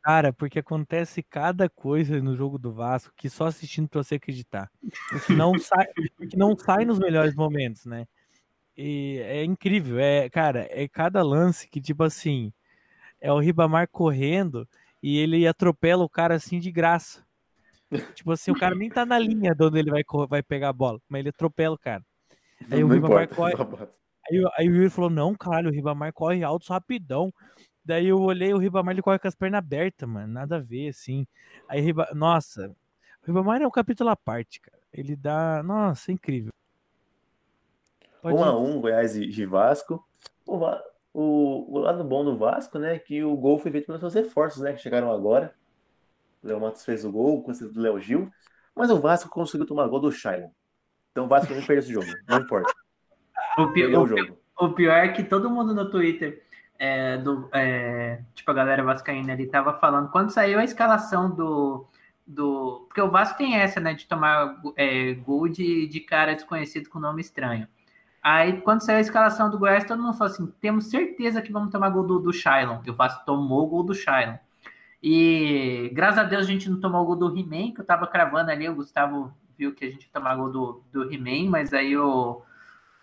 Cara, 0.03 0.33
porque 0.33 0.59
acontece 0.59 1.23
cada 1.23 1.69
coisa 1.69 2.21
no 2.21 2.35
jogo 2.35 2.59
do 2.59 2.73
Vasco 2.73 3.13
que 3.17 3.31
só 3.31 3.47
assistindo 3.47 3.89
pra 3.89 4.03
você 4.03 4.17
acreditar. 4.17 4.71
Que 5.25 5.35
não 5.35 5.53
sai, 5.59 5.87
que 6.29 6.37
não 6.37 6.59
sai 6.59 6.85
nos 6.85 6.99
melhores 6.99 7.35
momentos, 7.37 7.87
né? 7.87 8.09
E 8.77 9.19
é 9.21 9.43
incrível, 9.45 9.99
é, 9.99 10.29
cara, 10.29 10.67
é 10.71 10.87
cada 10.87 11.23
lance 11.23 11.67
que 11.69 11.81
tipo 11.81 12.03
assim, 12.03 12.53
é 13.21 13.33
o 13.33 13.39
Ribamar 13.39 13.89
correndo 13.89 14.69
e 15.03 15.19
ele 15.19 15.47
atropela 15.47 16.05
o 16.05 16.09
cara 16.09 16.35
assim 16.35 16.59
de 16.59 16.71
graça. 16.71 17.25
Tipo 18.17 18.33
assim, 18.33 18.51
o 18.51 18.59
cara 18.59 18.75
nem 18.75 18.91
tá 18.91 19.07
na 19.07 19.19
linha 19.19 19.55
de 19.55 19.65
onde 19.65 19.79
ele 19.79 19.91
vai, 19.91 20.03
vai 20.29 20.43
pegar 20.43 20.71
a 20.71 20.73
bola, 20.73 21.01
mas 21.09 21.21
ele 21.21 21.29
atropela 21.29 21.75
o 21.75 21.79
cara. 21.79 22.05
Aí 22.71 22.83
o 22.83 22.89
Não 22.89 22.95
Ribamar 22.95 23.25
importa, 23.25 23.65
corre. 23.65 23.87
Aí, 24.29 24.45
o- 24.45 24.51
aí 24.59 24.69
o 24.69 24.75
Yuri 24.75 24.91
falou: 24.91 25.11
não, 25.11 25.35
caralho, 25.35 25.71
o 25.71 25.73
Ribamar 25.73 26.13
corre 26.13 26.43
alto 26.43 26.73
rapidão. 26.73 27.33
Daí 27.85 28.09
eu 28.09 28.21
olhei, 28.21 28.53
o 28.53 28.59
Ribamar 28.59 28.93
ele 28.93 29.03
corre 29.03 29.19
com 29.19 29.29
as 29.29 29.35
pernas 29.35 29.59
abertas, 29.59 30.09
mano. 30.09 30.27
Nada 30.33 30.57
a 30.57 30.61
ver, 30.61 30.89
assim. 30.89 31.27
Aí, 31.69 31.81
Riba... 31.81 32.09
nossa, 32.15 32.75
o 33.23 33.27
Ribamar 33.27 33.63
é 33.63 33.67
um 33.67 33.71
capítulo 33.71 34.11
à 34.11 34.17
parte, 34.17 34.61
cara. 34.61 34.79
Ele 34.93 35.15
dá. 35.15 35.63
Nossa, 35.63 36.11
é 36.11 36.15
incrível. 36.15 36.53
Pode 38.31 38.43
1 38.43 38.45
a 38.45 38.49
ir. 38.49 38.77
1 38.77 38.81
Goiás 38.81 39.17
e 39.17 39.25
e 39.25 39.47
Vasco. 39.47 40.05
O, 40.47 40.59
o, 41.13 41.77
o 41.77 41.79
lado 41.79 42.05
bom 42.05 42.25
do 42.25 42.37
Vasco, 42.37 42.79
né, 42.79 42.97
é 42.97 42.99
que 42.99 43.25
o 43.25 43.37
gol 43.37 43.59
foi 43.59 43.71
feito 43.71 43.87
pelos 43.87 44.01
seus 44.01 44.15
reforços, 44.15 44.63
né, 44.63 44.73
que 44.73 44.83
chegaram 44.83 45.11
agora. 45.11 45.55
O 46.43 46.49
Léo 46.49 46.61
Matos 46.61 46.85
fez 46.85 47.05
o 47.05 47.11
gol, 47.11 47.43
com 47.43 47.51
o 47.51 47.55
do 47.73 47.81
Léo 47.81 47.99
Gil, 47.99 48.31
mas 48.75 48.91
o 48.91 49.01
Vasco 49.01 49.31
conseguiu 49.31 49.67
tomar 49.67 49.89
gol 49.89 50.01
do 50.01 50.13
Shailon. 50.13 50.51
Então 51.11 51.25
o 51.25 51.29
Vasco 51.29 51.53
não 51.55 51.63
perdeu 51.63 51.79
esse 51.79 51.93
jogo, 51.93 52.07
não 52.29 52.39
importa. 52.39 52.73
O, 53.59 53.69
pi- 53.73 53.87
o 53.87 54.07
jogo. 54.07 54.39
o 54.61 54.69
pior 54.71 54.97
é 54.97 55.09
que 55.09 55.25
todo 55.25 55.49
mundo 55.49 55.75
no 55.75 55.91
Twitter, 55.91 56.43
é, 56.79 57.17
do, 57.17 57.49
é, 57.55 58.21
tipo 58.35 58.51
a 58.51 58.55
galera 58.55 58.83
vascaína 58.85 59.33
ali, 59.33 59.47
tava 59.47 59.79
falando, 59.79 60.11
quando 60.11 60.31
saiu 60.31 60.59
a 60.59 60.65
escalação 60.65 61.31
do. 61.31 61.87
do 62.27 62.85
porque 62.87 63.01
o 63.01 63.11
Vasco 63.11 63.39
tem 63.39 63.57
essa, 63.57 63.81
né, 63.81 63.95
de 63.95 64.07
tomar 64.07 64.61
é, 64.77 65.15
gol 65.15 65.49
de, 65.49 65.89
de 65.89 66.01
cara 66.01 66.35
desconhecido 66.35 66.91
com 66.91 66.99
nome 66.99 67.23
estranho. 67.23 67.67
Aí, 68.29 68.61
quando 68.63 68.81
saiu 68.85 68.99
a 68.99 69.01
escalação 69.01 69.49
do 69.49 69.57
Goiás, 69.57 69.85
todo 69.85 70.03
mundo 70.03 70.17
falou 70.19 70.33
assim: 70.35 70.53
temos 70.61 70.87
certeza 70.91 71.41
que 71.41 71.53
vamos 71.53 71.71
tomar 71.71 71.91
gol 71.91 72.03
do, 72.05 72.19
do 72.19 72.33
Shailon. 72.33 72.81
E 72.85 72.91
o 72.91 72.95
Vasco 72.97 73.25
tomou 73.25 73.63
o 73.65 73.69
gol 73.69 73.85
do 73.85 73.95
Shailon. 73.95 74.35
E 75.01 75.91
graças 75.95 76.19
a 76.19 76.25
Deus 76.25 76.43
a 76.45 76.51
gente 76.51 76.69
não 76.69 76.81
tomou 76.81 77.03
o 77.03 77.05
gol 77.07 77.15
do 77.15 77.39
He-Man, 77.39 77.73
que 77.73 77.81
eu 77.81 77.85
tava 77.85 78.05
cravando 78.09 78.51
ali. 78.51 78.69
O 78.69 78.75
Gustavo 78.75 79.33
viu 79.57 79.73
que 79.73 79.85
a 79.85 79.91
gente 79.91 80.07
ia 80.07 80.11
tomar 80.13 80.35
gol 80.35 80.51
do, 80.51 80.83
do 80.93 81.13
He-Man, 81.13 81.49
mas 81.51 81.73
aí 81.73 81.97
o, 81.97 82.43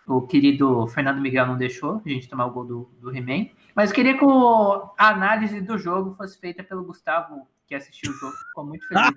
o 0.06 0.22
querido 0.24 0.86
Fernando 0.88 1.22
Miguel 1.22 1.46
não 1.48 1.56
deixou 1.58 2.02
a 2.06 2.10
gente 2.10 2.28
tomar 2.28 2.48
o 2.48 2.52
gol 2.52 2.66
do, 2.66 2.90
do 3.00 3.16
He-Man. 3.16 3.48
Mas 3.74 3.92
eu 3.92 3.96
queria 3.96 4.18
que 4.18 4.26
o- 4.26 4.90
a 4.98 5.08
análise 5.08 5.62
do 5.62 5.78
jogo 5.78 6.16
fosse 6.16 6.38
feita 6.38 6.62
pelo 6.66 6.84
Gustavo, 6.84 7.48
que 7.66 7.74
assistiu 7.74 8.12
o 8.12 8.16
jogo, 8.16 8.34
ficou 8.50 8.66
muito 8.66 8.86
feliz. 8.90 9.10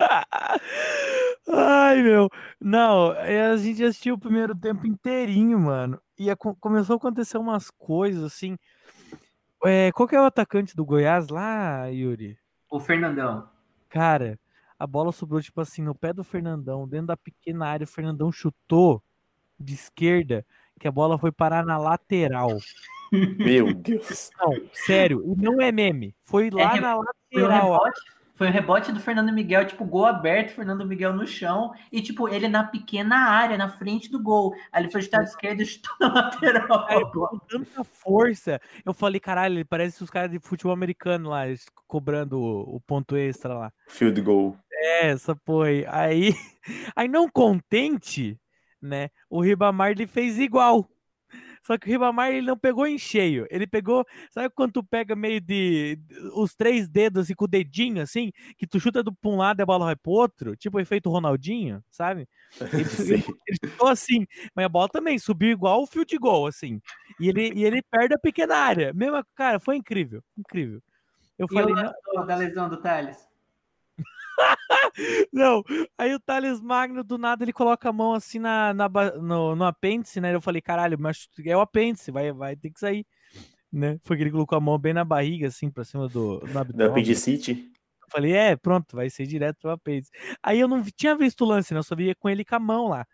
Ai, 1.52 2.02
meu. 2.02 2.28
Não, 2.60 3.12
é, 3.14 3.46
a 3.50 3.56
gente 3.56 3.84
assistiu 3.84 4.14
o 4.14 4.18
primeiro 4.18 4.54
tempo 4.54 4.86
inteirinho, 4.86 5.58
mano. 5.58 6.00
E 6.18 6.30
aco- 6.30 6.56
começou 6.60 6.94
a 6.94 6.96
acontecer 6.96 7.36
umas 7.38 7.70
coisas 7.70 8.22
assim. 8.24 8.56
É, 9.64 9.92
qual 9.92 10.08
que 10.08 10.16
é 10.16 10.20
o 10.20 10.24
atacante 10.24 10.74
do 10.74 10.84
Goiás 10.84 11.28
lá, 11.28 11.86
Yuri? 11.86 12.38
O 12.70 12.80
Fernandão. 12.80 13.48
Cara, 13.88 14.38
A 14.78 14.86
bola 14.86 15.12
sobrou, 15.12 15.40
tipo 15.40 15.60
assim, 15.60 15.80
no 15.80 15.94
pé 15.94 16.12
do 16.12 16.24
Fernandão, 16.24 16.88
dentro 16.88 17.06
da 17.08 17.16
pequena 17.16 17.66
área. 17.68 17.84
O 17.84 17.88
Fernandão 17.88 18.32
chutou 18.32 19.00
de 19.56 19.74
esquerda, 19.74 20.44
que 20.80 20.88
a 20.88 20.90
bola 20.90 21.16
foi 21.16 21.30
parar 21.30 21.64
na 21.64 21.78
lateral. 21.78 22.48
Meu 23.12 23.72
Deus. 23.72 24.30
Não, 24.40 24.50
sério, 24.72 25.22
e 25.24 25.36
não 25.40 25.60
é 25.60 25.70
meme. 25.70 26.16
Foi 26.24 26.50
lá 26.50 26.76
É, 26.76 26.80
na 26.80 26.94
Foi 26.96 27.42
um 27.42 27.46
lateral. 27.46 27.70
ó. 27.70 27.78
rebote, 27.84 28.00
foi 28.42 28.48
um 28.48 28.52
rebote 28.52 28.90
do 28.90 28.98
Fernando 28.98 29.32
Miguel, 29.32 29.64
tipo, 29.64 29.84
gol 29.84 30.04
aberto, 30.04 30.50
Fernando 30.50 30.84
Miguel 30.84 31.12
no 31.12 31.24
chão, 31.24 31.72
e 31.92 32.02
tipo, 32.02 32.28
ele 32.28 32.48
na 32.48 32.64
pequena 32.64 33.14
área, 33.30 33.56
na 33.56 33.68
frente 33.68 34.10
do 34.10 34.20
gol. 34.20 34.52
Aí 34.72 34.82
ele 34.82 34.90
foi 34.90 35.00
chutar 35.00 35.22
de 35.22 35.28
esquerda 35.30 35.62
e 35.62 35.66
chutou 35.66 35.94
na 36.00 36.08
lateral. 36.12 36.88
Com 37.12 37.38
tanta 37.48 37.84
força, 37.84 38.60
eu 38.84 38.92
falei, 38.92 39.20
caralho, 39.20 39.54
ele 39.54 39.64
parece 39.64 40.02
os 40.02 40.10
caras 40.10 40.32
de 40.32 40.40
futebol 40.40 40.72
americano 40.72 41.30
lá, 41.30 41.44
cobrando 41.86 42.36
o, 42.36 42.76
o 42.76 42.80
ponto 42.80 43.16
extra 43.16 43.54
lá. 43.54 43.72
Field 43.86 44.20
goal. 44.20 44.56
É, 44.72 45.10
essa 45.10 45.36
porra 45.36 45.68
aí. 45.68 45.86
Aí, 45.86 46.34
aí 46.96 47.06
não 47.06 47.30
contente, 47.30 48.36
né? 48.80 49.08
O 49.30 49.40
Ribamar 49.40 49.92
ele 49.92 50.08
fez 50.08 50.36
igual. 50.36 50.88
Só 51.62 51.78
que 51.78 51.86
o 51.88 51.90
Ribamar 51.90 52.30
ele 52.30 52.46
não 52.46 52.58
pegou 52.58 52.86
em 52.86 52.98
cheio. 52.98 53.46
Ele 53.50 53.66
pegou, 53.66 54.04
sabe 54.30 54.50
quando 54.54 54.72
tu 54.72 54.84
pega 54.84 55.14
meio 55.14 55.40
de 55.40 55.98
os 56.34 56.54
três 56.54 56.88
dedos 56.88 57.22
assim, 57.24 57.34
com 57.34 57.44
o 57.44 57.48
dedinho 57.48 58.02
assim, 58.02 58.32
que 58.58 58.66
tu 58.66 58.80
chuta 58.80 59.02
do 59.02 59.12
pra 59.14 59.30
um 59.30 59.36
lado 59.36 59.60
e 59.60 59.62
a 59.62 59.66
bola 59.66 59.86
vai 59.86 59.96
pro 59.96 60.10
outro, 60.12 60.56
tipo 60.56 60.76
o 60.76 60.80
efeito 60.80 61.10
Ronaldinho, 61.10 61.82
sabe? 61.90 62.28
Ele, 62.72 62.84
Sim. 62.84 63.14
ele, 63.14 63.24
ele 63.46 63.58
chutou 63.64 63.88
assim, 63.88 64.26
mas 64.54 64.66
a 64.66 64.68
bola 64.68 64.88
também 64.88 65.18
subiu 65.18 65.50
igual 65.50 65.82
o 65.82 65.86
field 65.86 66.18
goal, 66.18 66.46
assim. 66.46 66.80
E 67.18 67.28
ele, 67.28 67.52
e 67.54 67.64
ele 67.64 67.80
perde 67.82 68.14
a 68.14 68.18
pequena 68.18 68.56
área. 68.56 68.92
Mesmo, 68.92 69.24
cara, 69.34 69.58
foi 69.60 69.76
incrível, 69.76 70.22
incrível. 70.36 70.82
Eu 71.38 71.46
E 71.50 71.54
falei, 71.54 71.72
o 71.72 71.76
não, 71.76 71.82
lance 72.14 72.26
da 72.26 72.36
lesão 72.36 72.68
do 72.68 72.76
Thales? 72.80 73.31
Não, 75.32 75.62
aí 75.96 76.14
o 76.14 76.20
Thales 76.20 76.60
Magno, 76.60 77.02
do 77.02 77.18
nada, 77.18 77.44
ele 77.44 77.52
coloca 77.52 77.88
a 77.88 77.92
mão 77.92 78.14
assim 78.14 78.38
na, 78.38 78.74
na 78.74 78.88
no, 79.20 79.56
no 79.56 79.64
apêndice, 79.64 80.20
né? 80.20 80.34
Eu 80.34 80.40
falei, 80.40 80.60
caralho, 80.60 80.98
mas 80.98 81.28
é 81.44 81.56
o 81.56 81.60
apêndice, 81.60 82.10
vai, 82.10 82.32
vai 82.32 82.56
ter 82.56 82.70
que 82.70 82.80
sair, 82.80 83.06
né? 83.72 83.98
Foi 84.04 84.16
que 84.16 84.22
ele 84.22 84.30
colocou 84.30 84.56
a 84.56 84.60
mão 84.60 84.78
bem 84.78 84.92
na 84.92 85.04
barriga, 85.04 85.48
assim, 85.48 85.70
pra 85.70 85.84
cima 85.84 86.08
do, 86.08 86.38
do. 86.40 86.82
Eu 88.02 88.08
falei, 88.10 88.32
é, 88.32 88.56
pronto, 88.56 88.96
vai 88.96 89.08
ser 89.08 89.26
direto 89.26 89.58
pro 89.60 89.70
apêndice. 89.70 90.10
Aí 90.42 90.60
eu 90.60 90.68
não 90.68 90.82
tinha 90.96 91.16
visto 91.16 91.42
o 91.42 91.48
lance, 91.48 91.72
né? 91.72 91.78
Eu 91.78 91.84
só 91.84 91.96
via 91.96 92.14
com 92.14 92.28
ele 92.28 92.44
com 92.44 92.54
a 92.54 92.60
mão 92.60 92.88
lá. 92.88 93.06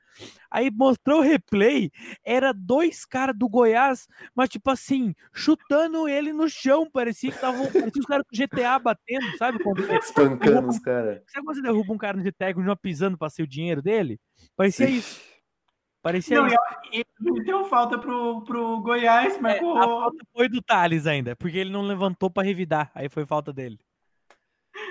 Aí 0.51 0.71
mostrou 0.71 1.19
o 1.21 1.23
replay, 1.23 1.91
era 2.25 2.53
dois 2.53 3.05
caras 3.05 3.37
do 3.37 3.49
Goiás, 3.49 4.07
mas 4.35 4.49
tipo 4.49 4.71
assim, 4.71 5.15
chutando 5.33 6.09
ele 6.09 6.33
no 6.33 6.49
chão, 6.49 6.89
parecia 6.91 7.31
que 7.31 7.37
estavam, 7.37 7.67
parecia 7.67 8.01
os 8.01 8.07
caras 8.07 8.25
do 8.31 8.37
GTA 8.37 8.79
batendo, 8.79 9.37
sabe? 9.37 9.63
Quando 9.63 9.79
Espancando 10.03 10.69
os 10.69 10.79
caras. 10.79 11.23
Sabe 11.29 11.45
quando 11.45 11.57
você 11.57 11.63
derruba 11.63 11.93
um 11.93 11.99
cara 11.99 12.17
no 12.17 12.23
GT 12.23 12.45
e 12.51 12.77
pisando 12.77 13.19
pra 13.19 13.29
ser 13.31 13.43
o 13.43 13.47
dinheiro 13.47 13.83
dele? 13.83 14.19
Parecia 14.57 14.89
isso. 14.89 15.21
Parecia 16.01 16.41
Não, 16.41 16.47
isso. 16.47 16.57
ele 16.93 17.45
deu 17.45 17.65
falta 17.65 17.99
pro, 17.99 18.43
pro 18.45 18.81
Goiás, 18.81 19.35
É, 19.37 19.41
marcou. 19.41 19.77
a 19.77 19.83
falta 19.83 20.25
foi 20.33 20.49
do 20.49 20.63
Thales 20.63 21.07
ainda, 21.07 21.35
porque 21.37 21.59
ele 21.59 21.71
não 21.71 21.83
levantou 21.83 22.31
pra 22.31 22.43
revidar. 22.43 22.91
Aí 22.95 23.09
foi 23.09 23.27
falta 23.27 23.53
dele. 23.53 23.79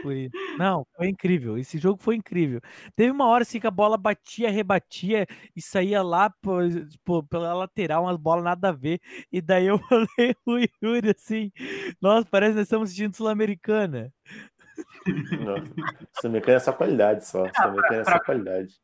Por 0.02 0.14
isso. 0.16 0.36
Não, 0.58 0.86
foi 0.96 1.08
incrível. 1.08 1.58
Esse 1.58 1.78
jogo 1.78 2.02
foi 2.02 2.16
incrível. 2.16 2.62
Teve 2.96 3.12
uma 3.12 3.28
hora 3.28 3.44
assim 3.44 3.60
que 3.60 3.68
a 3.68 3.72
bola 3.72 3.98
batia, 3.98 4.50
rebatia 4.52 5.26
e 5.56 5.62
saía 5.62 6.02
lá 6.02 6.30
pô, 6.42 6.60
pô, 7.04 7.24
pela 7.24 7.54
lateral, 7.54 8.04
umas 8.04 8.18
bolas 8.18 8.44
nada 8.44 8.70
a 8.70 8.72
ver. 8.72 9.00
E 9.32 9.42
daí 9.42 9.68
eu 9.68 9.80
falei 9.90 10.36
o 10.46 10.60
Yuri 10.84 11.12
assim: 11.16 11.52
Nossa, 12.02 12.28
parece 12.30 12.52
que 12.52 12.58
nós 12.58 12.68
estamos 12.68 12.86
assistindo 12.88 13.16
Sul-Americana. 13.16 14.14
Nossa. 15.40 15.74
Sul-Americana 16.20 16.58
é 16.58 16.60
só 16.60 16.74
qualidade 16.74 17.26
só. 17.26 17.46
Sul-Americana 17.54 18.02
é 18.02 18.04
só 18.04 18.20
qualidade. 18.20 18.76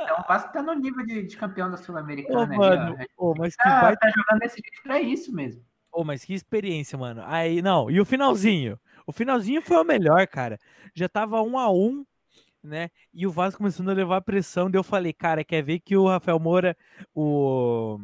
Então 0.00 0.20
o 0.20 0.28
Vasco 0.28 0.52
tá 0.52 0.62
no 0.62 0.74
nível 0.74 1.04
de, 1.04 1.24
de 1.24 1.36
campeão 1.36 1.68
da 1.70 1.76
Ô, 1.76 1.82
Sul-Americana. 1.82 2.42
ali, 2.42 2.56
mano, 2.56 2.96
ô, 3.16 3.34
mas 3.36 3.56
que 3.56 3.62
Tá, 3.62 3.80
baita 3.80 3.98
tá 4.00 4.10
jogando 4.10 4.40
desse 4.40 4.56
jeito 4.56 4.82
pra 4.82 5.00
isso 5.00 5.34
mesmo. 5.34 5.64
Ô, 5.90 6.04
mas 6.04 6.24
que 6.24 6.34
experiência, 6.34 6.96
mano. 6.96 7.22
Aí, 7.24 7.60
não, 7.62 7.90
e 7.90 8.00
o 8.00 8.04
finalzinho? 8.04 8.78
O 9.08 9.12
finalzinho 9.12 9.62
foi 9.62 9.78
o 9.78 9.84
melhor, 9.84 10.26
cara. 10.28 10.58
Já 10.94 11.08
tava 11.08 11.40
um 11.40 11.58
a 11.58 11.72
um, 11.72 12.04
né? 12.62 12.90
E 13.14 13.26
o 13.26 13.30
Vasco 13.30 13.56
começando 13.56 13.88
a 13.88 13.94
levar 13.94 14.20
pressão. 14.20 14.70
Daí 14.70 14.78
eu 14.78 14.84
falei, 14.84 15.14
cara, 15.14 15.42
quer 15.42 15.62
ver 15.62 15.80
que 15.80 15.96
o 15.96 16.06
Rafael 16.06 16.38
Moura, 16.38 16.76
o. 17.14 17.98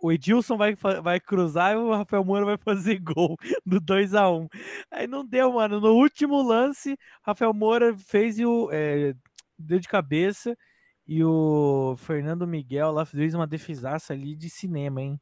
O 0.00 0.12
Edilson 0.12 0.56
vai, 0.56 0.76
vai 1.02 1.18
cruzar 1.18 1.72
e 1.74 1.76
o 1.76 1.90
Rafael 1.92 2.24
Moura 2.24 2.44
vai 2.44 2.56
fazer 2.56 3.00
gol 3.02 3.36
do 3.66 3.80
2 3.80 4.14
a 4.14 4.30
1 4.30 4.46
Aí 4.92 5.08
não 5.08 5.26
deu, 5.26 5.52
mano. 5.54 5.80
No 5.80 5.92
último 5.94 6.40
lance, 6.40 6.96
Rafael 7.20 7.52
Moura 7.52 7.96
fez 7.98 8.38
e 8.38 8.46
o. 8.46 8.70
é, 8.72 9.14
deu 9.58 9.80
de 9.80 9.88
cabeça. 9.88 10.56
E 11.04 11.24
o 11.24 11.96
Fernando 11.98 12.46
Miguel 12.46 12.92
lá 12.92 13.04
fez 13.04 13.34
uma 13.34 13.46
defesaça 13.46 14.12
ali 14.12 14.36
de 14.36 14.48
cinema, 14.48 15.02
hein? 15.02 15.20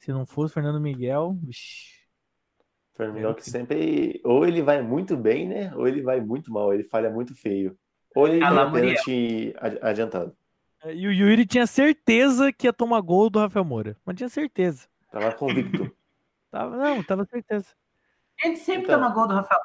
Se 0.00 0.12
não 0.12 0.26
fosse 0.26 0.54
Fernando 0.54 0.80
Miguel, 0.80 1.38
vixi. 1.40 2.05
Fernando 2.96 3.14
Miguel 3.16 3.34
que 3.34 3.48
sempre. 3.50 4.20
Ou 4.24 4.46
ele 4.46 4.62
vai 4.62 4.80
muito 4.82 5.16
bem, 5.16 5.46
né? 5.48 5.72
Ou 5.74 5.86
ele 5.86 6.02
vai 6.02 6.20
muito 6.20 6.52
mal. 6.52 6.72
Ele 6.72 6.84
falha 6.84 7.10
muito 7.10 7.34
feio. 7.34 7.76
Ou 8.14 8.26
ele 8.26 8.42
Ah 8.42 8.50
lá, 8.50 8.64
ganha 8.70 8.94
pênalti 8.94 9.54
adi- 9.58 9.78
adiantado. 9.82 10.34
E 10.86 11.06
o 11.06 11.12
Yuri 11.12 11.44
tinha 11.46 11.66
certeza 11.66 12.52
que 12.52 12.66
ia 12.66 12.72
tomar 12.72 13.00
gol 13.00 13.28
do 13.28 13.38
Rafael 13.38 13.64
Moura. 13.64 13.96
Mas 14.04 14.16
tinha 14.16 14.28
certeza. 14.28 14.86
Tava 15.10 15.32
convicto. 15.32 15.90
Tava, 16.50 16.76
não, 16.76 17.02
tava 17.02 17.24
certeza. 17.26 17.66
A 18.42 18.46
gente 18.46 18.60
sempre 18.60 18.84
Então. 18.84 19.00
toma 19.00 19.12
gol 19.12 19.26
do 19.26 19.34
Rafael. 19.34 19.60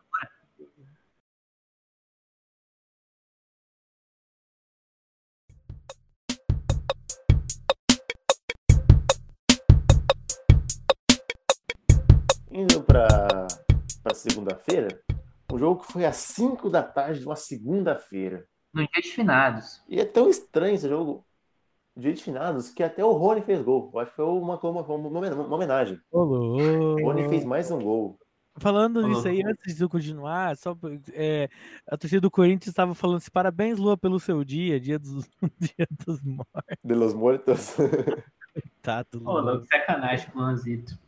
Indo 12.52 12.84
pra, 12.84 13.08
pra 14.04 14.14
segunda-feira, 14.14 15.02
um 15.50 15.58
jogo 15.58 15.82
que 15.82 15.94
foi 15.94 16.06
às 16.06 16.18
5 16.18 16.70
da 16.70 16.84
tarde 16.84 17.22
de 17.22 17.26
uma 17.26 17.38
segunda-feira. 17.38 18.46
No 18.74 18.82
dia 18.82 19.02
de 19.02 19.10
finados. 19.10 19.82
E 19.88 20.02
é 20.02 20.06
tão 20.06 20.30
estranho 20.30 20.76
esse 20.76 20.90
jogo, 20.90 21.26
dia 21.96 22.12
de 22.12 22.22
finados, 22.22 22.70
que 22.70 22.84
até 22.84 23.06
o 23.06 23.14
Rony 23.14 23.42
fez 23.42 23.62
gol. 23.62 23.90
Eu 23.94 24.00
acho 24.02 24.12
que 24.12 24.18
foi 24.18 24.26
uma, 24.26 24.60
uma, 24.60 24.82
uma, 24.82 24.98
uma 24.98 25.56
homenagem. 25.56 25.98
Ô, 26.12 26.24
O 26.24 27.06
Rony 27.06 27.30
fez 27.30 27.46
mais 27.46 27.72
um 27.72 27.80
gol. 27.80 28.20
Falando 28.58 29.08
nisso 29.08 29.30
aí, 29.30 29.42
antes 29.46 29.78
de 29.78 29.82
eu 29.82 29.88
continuar, 29.90 30.58
só, 30.58 30.78
é, 31.14 31.50
a 31.88 31.98
torcida 31.98 32.20
do 32.20 32.30
Corinthians 32.30 32.68
estava 32.68 32.94
falando 32.94 33.18
assim: 33.18 33.32
parabéns, 33.32 33.80
Lua, 33.80 33.98
pelo 33.98 34.20
seu 34.20 34.44
dia, 34.44 34.78
dia 34.78 35.00
dos, 35.00 35.26
dia 35.58 35.88
dos 36.06 36.22
mortos. 36.22 36.78
De 36.84 36.94
los 36.94 37.14
Mortos. 37.14 37.78
Tá, 38.82 39.04
do 39.10 39.26
Ô, 39.26 39.40
louco, 39.40 39.66
sacanagem 39.68 40.30
com 40.32 40.40
o 40.40 40.42
Luanzito. 40.42 41.00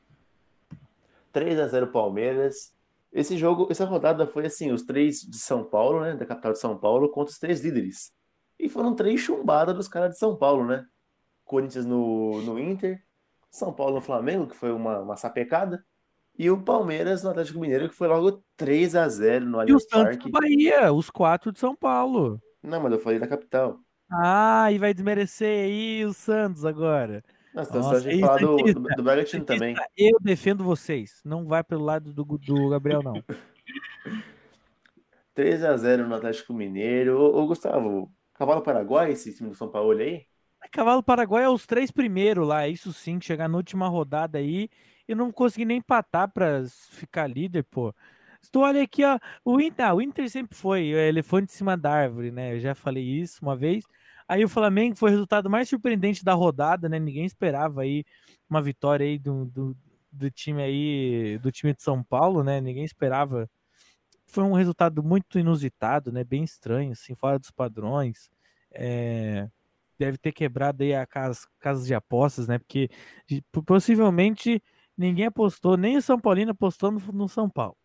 3 1.34 1.60
a 1.60 1.68
0 1.68 1.88
Palmeiras. 1.88 2.74
Esse 3.12 3.38
jogo, 3.38 3.68
essa 3.70 3.86
rodada 3.86 4.26
foi 4.26 4.46
assim, 4.46 4.72
os 4.72 4.84
três 4.84 5.20
de 5.20 5.38
São 5.38 5.64
Paulo, 5.64 6.02
né, 6.02 6.16
da 6.16 6.26
capital 6.26 6.54
de 6.54 6.60
São 6.60 6.78
Paulo, 6.78 7.10
contra 7.10 7.32
os 7.32 7.38
três 7.38 7.62
líderes. 7.62 8.14
E 8.58 8.70
foram 8.70 8.96
três 8.96 9.20
chumbadas 9.20 9.76
dos 9.76 9.88
caras 9.88 10.12
de 10.12 10.18
São 10.18 10.38
Paulo, 10.38 10.66
né? 10.66 10.86
Corinthians 11.44 11.86
no, 11.86 12.42
no 12.44 12.58
Inter, 12.58 13.04
São 13.52 13.74
Paulo 13.74 13.96
no 13.96 14.02
Flamengo, 14.02 14.48
que 14.48 14.56
foi 14.56 14.72
uma, 14.72 15.00
uma 15.00 15.18
sapecada, 15.18 15.84
e 16.38 16.50
o 16.50 16.64
Palmeiras 16.64 17.24
no 17.24 17.30
Atlético 17.30 17.60
Mineiro, 17.60 17.90
que 17.90 17.96
foi 17.96 18.08
logo 18.08 18.44
3 18.58 18.96
a 18.96 19.08
0 19.08 19.46
no 19.46 19.58
E 19.58 19.58
o 19.58 19.60
Allianz 19.60 19.84
Santos 19.84 20.04
Parque. 20.04 20.32
do 20.32 20.32
Bahia, 20.32 20.94
os 20.94 21.10
quatro 21.10 21.52
de 21.52 21.60
São 21.60 21.76
Paulo. 21.76 22.42
Não, 22.62 22.82
mas 22.82 22.92
eu 22.92 23.00
falei 23.00 23.20
da 23.20 23.28
capital. 23.28 23.78
Ah, 24.12 24.72
e 24.72 24.80
vai 24.80 24.94
desmerecer 24.94 25.66
aí 25.66 26.06
o 26.06 26.14
Santos 26.14 26.66
agora. 26.66 27.24
Estamos 27.56 27.86
Nossa, 27.86 27.98
a 27.98 28.00
gente 28.00 28.20
falar 28.20 28.40
do, 28.40 28.58
do, 28.58 28.82
do 28.82 29.04
Bragantino 29.04 29.46
também. 29.46 29.76
Eu 29.96 30.18
defendo 30.20 30.64
vocês. 30.64 31.22
Não 31.24 31.46
vai 31.46 31.64
pelo 31.64 31.84
lado 31.84 32.12
do, 32.12 32.24
do 32.24 32.70
Gabriel, 32.70 33.04
não. 33.04 33.14
3 35.36 35.64
a 35.64 35.76
0 35.78 36.08
no 36.08 36.16
Atlético 36.16 36.54
Mineiro. 36.54 37.20
Ô, 37.20 37.42
ô, 37.42 37.48
Gustavo, 37.48 38.12
Cavalo 38.34 38.62
Paraguai, 38.62 39.12
esse 39.12 39.36
time 39.36 39.50
do 39.50 39.56
São 39.56 39.68
Paulo 39.68 39.98
aí? 40.00 40.26
Cavalo 40.72 41.04
Paraguai 41.04 41.44
é 41.44 41.50
os 41.50 41.66
três 41.68 41.92
primeiros 41.92 42.48
lá, 42.48 42.68
isso 42.68 42.94
sim, 42.94 43.20
chegar 43.22 43.48
na 43.48 43.58
última 43.58 43.88
rodada 43.88 44.40
aí 44.40 44.70
e 45.08 45.14
não 45.14 45.32
conseguir 45.32 45.66
nem 45.66 45.78
empatar 45.78 46.32
pra 46.32 46.64
ficar 46.92 47.28
líder, 47.28 47.64
pô. 47.64 47.94
Tu 48.52 48.60
olha 48.60 48.82
aqui, 48.82 49.04
ó, 49.04 49.20
o 49.46 49.60
Inter, 49.60 49.86
ah, 49.86 49.94
o 49.94 50.02
Inter 50.02 50.30
sempre 50.30 50.58
foi 50.58 50.92
é, 50.92 51.08
elefante 51.08 51.54
em 51.54 51.56
cima 51.56 51.78
da 51.78 51.92
árvore, 51.92 52.32
né? 52.32 52.54
Eu 52.56 52.60
já 52.60 52.76
falei 52.76 53.04
isso 53.04 53.40
uma 53.42 53.56
vez. 53.56 53.86
Aí 54.34 54.44
o 54.44 54.50
Flamengo 54.50 54.96
foi 54.96 55.10
o 55.10 55.12
resultado 55.12 55.48
mais 55.48 55.70
surpreendente 55.70 56.26
da 56.26 56.34
rodada, 56.34 56.90
né? 56.90 56.98
Ninguém 56.98 57.24
esperava 57.24 57.84
aí 57.84 58.04
uma 58.50 58.64
vitória 58.64 59.06
aí 59.06 59.20
do, 59.20 59.46
do, 59.46 59.78
do 60.12 60.32
time 60.32 60.64
aí, 60.64 61.38
do 61.38 61.52
time 61.52 61.72
de 61.72 61.84
São 61.84 62.04
Paulo, 62.04 62.44
né? 62.44 62.60
Ninguém 62.60 62.84
esperava. 62.84 63.48
Foi 64.26 64.44
um 64.44 64.54
resultado 64.54 65.04
muito 65.04 65.38
inusitado, 65.38 66.12
né? 66.12 66.24
Bem 66.24 66.44
estranho, 66.44 66.94
assim, 66.94 67.14
fora 67.14 67.38
dos 67.38 67.52
padrões. 67.52 68.32
É, 68.72 69.48
deve 70.00 70.18
ter 70.18 70.32
quebrado 70.32 70.82
aí 70.82 70.96
a 70.96 71.06
casa, 71.06 71.48
casas 71.60 71.86
de 71.86 71.94
apostas, 71.94 72.48
né? 72.48 72.58
Porque 72.58 72.90
possivelmente 73.68 74.64
ninguém 74.98 75.28
apostou, 75.28 75.78
nem 75.78 75.96
o 75.96 76.02
São 76.02 76.20
Paulino 76.20 76.50
apostou 76.50 76.92
no, 76.92 77.00
no 77.14 77.30
São 77.30 77.48
Paulo. 77.48 77.78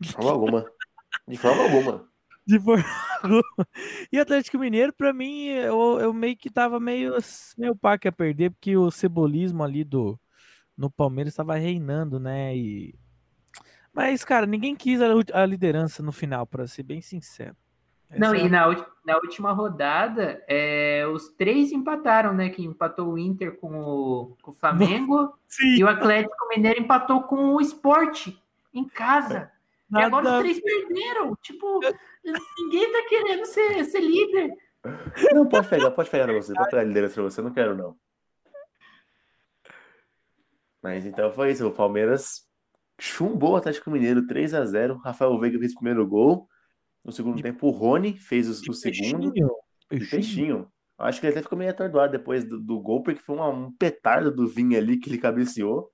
De 0.00 0.12
forma 0.12 0.30
alguma. 0.30 0.72
De 1.26 1.36
forma 1.36 1.64
alguma. 1.64 2.08
De 2.46 2.58
gol. 2.58 2.76
E 4.12 4.18
Atlético 4.20 4.58
Mineiro, 4.58 4.92
pra 4.92 5.12
mim, 5.12 5.46
eu, 5.46 5.98
eu 6.00 6.12
meio 6.12 6.36
que 6.36 6.48
tava 6.48 6.78
meio, 6.78 7.14
meio 7.58 7.74
pá 7.74 7.98
que 7.98 8.06
a 8.06 8.12
perder, 8.12 8.50
porque 8.50 8.76
o 8.76 8.90
cebolismo 8.90 9.64
ali 9.64 9.82
do, 9.82 10.18
no 10.76 10.90
Palmeiras 10.90 11.32
estava 11.32 11.56
reinando, 11.56 12.20
né? 12.20 12.56
E... 12.56 12.94
Mas, 13.92 14.24
cara, 14.24 14.46
ninguém 14.46 14.76
quis 14.76 15.00
a, 15.02 15.06
a 15.32 15.44
liderança 15.46 16.02
no 16.02 16.12
final, 16.12 16.46
pra 16.46 16.66
ser 16.66 16.84
bem 16.84 17.00
sincero. 17.00 17.56
Não, 18.16 18.28
Essa 18.28 18.36
é 18.36 18.42
e 18.42 18.46
a- 18.46 18.50
na, 18.50 18.86
na 19.04 19.16
última 19.16 19.52
rodada, 19.52 20.44
é, 20.46 21.04
os 21.12 21.28
três 21.30 21.72
empataram, 21.72 22.32
né? 22.32 22.48
Que 22.50 22.64
empatou 22.64 23.12
o 23.12 23.18
Inter 23.18 23.56
com 23.56 23.76
o, 23.80 24.36
com 24.40 24.50
o 24.52 24.54
Flamengo 24.54 25.36
Sim, 25.48 25.76
e 25.76 25.82
o 25.84 25.88
Atlético 25.88 26.48
Mineiro 26.48 26.80
empatou 26.80 27.22
com 27.22 27.54
o 27.54 27.60
Sport 27.60 28.28
em 28.72 28.84
casa. 28.84 29.50
E 29.92 29.96
agora 30.02 30.24
nada- 30.24 30.36
os 30.36 30.42
três 30.42 30.60
perderam. 30.60 31.34
Tipo, 31.42 31.80
ninguém 32.58 32.92
tá 32.92 33.08
querendo 33.08 33.44
ser, 33.46 33.84
ser 33.84 34.00
líder. 34.00 34.50
Não, 35.32 35.48
pode 35.48 35.68
pegar, 35.68 35.90
pode 35.90 36.10
pegar 36.10 36.32
você, 36.32 36.52
pode 36.54 36.70
pegar 36.70 36.82
a 36.82 36.84
liderança 36.84 37.14
pra 37.14 37.22
você, 37.24 37.40
eu 37.40 37.44
não 37.44 37.52
quero 37.52 37.76
não. 37.76 37.96
Mas 40.82 41.04
então 41.04 41.32
foi 41.32 41.50
isso, 41.52 41.66
o 41.66 41.72
Palmeiras 41.72 42.42
chumbou 43.00 43.52
o 43.52 43.56
Atlético 43.56 43.90
Mineiro 43.90 44.26
3 44.26 44.54
a 44.54 44.64
0 44.64 44.96
Rafael 44.98 45.38
Veiga 45.38 45.58
fez 45.58 45.72
o 45.72 45.76
primeiro 45.76 46.06
gol. 46.06 46.48
No 47.04 47.12
segundo 47.12 47.40
tempo, 47.42 47.66
o 47.68 47.70
Rony 47.70 48.16
fez 48.18 48.48
o, 48.48 48.70
o 48.70 48.74
segundo. 48.74 49.32
Peixinho, 49.32 49.50
E 49.90 49.98
peixinho. 49.98 50.10
Peixinho. 50.10 50.72
Acho 50.98 51.20
que 51.20 51.26
ele 51.26 51.32
até 51.34 51.42
ficou 51.42 51.58
meio 51.58 51.70
atordoado 51.70 52.10
depois 52.12 52.44
do, 52.44 52.58
do 52.60 52.80
gol, 52.80 53.02
porque 53.02 53.20
foi 53.20 53.36
uma- 53.36 53.48
um 53.48 53.70
petardo 53.70 54.30
do 54.34 54.48
Vinha 54.48 54.78
ali 54.78 54.98
que 54.98 55.08
ele 55.10 55.18
cabeceou. 55.18 55.90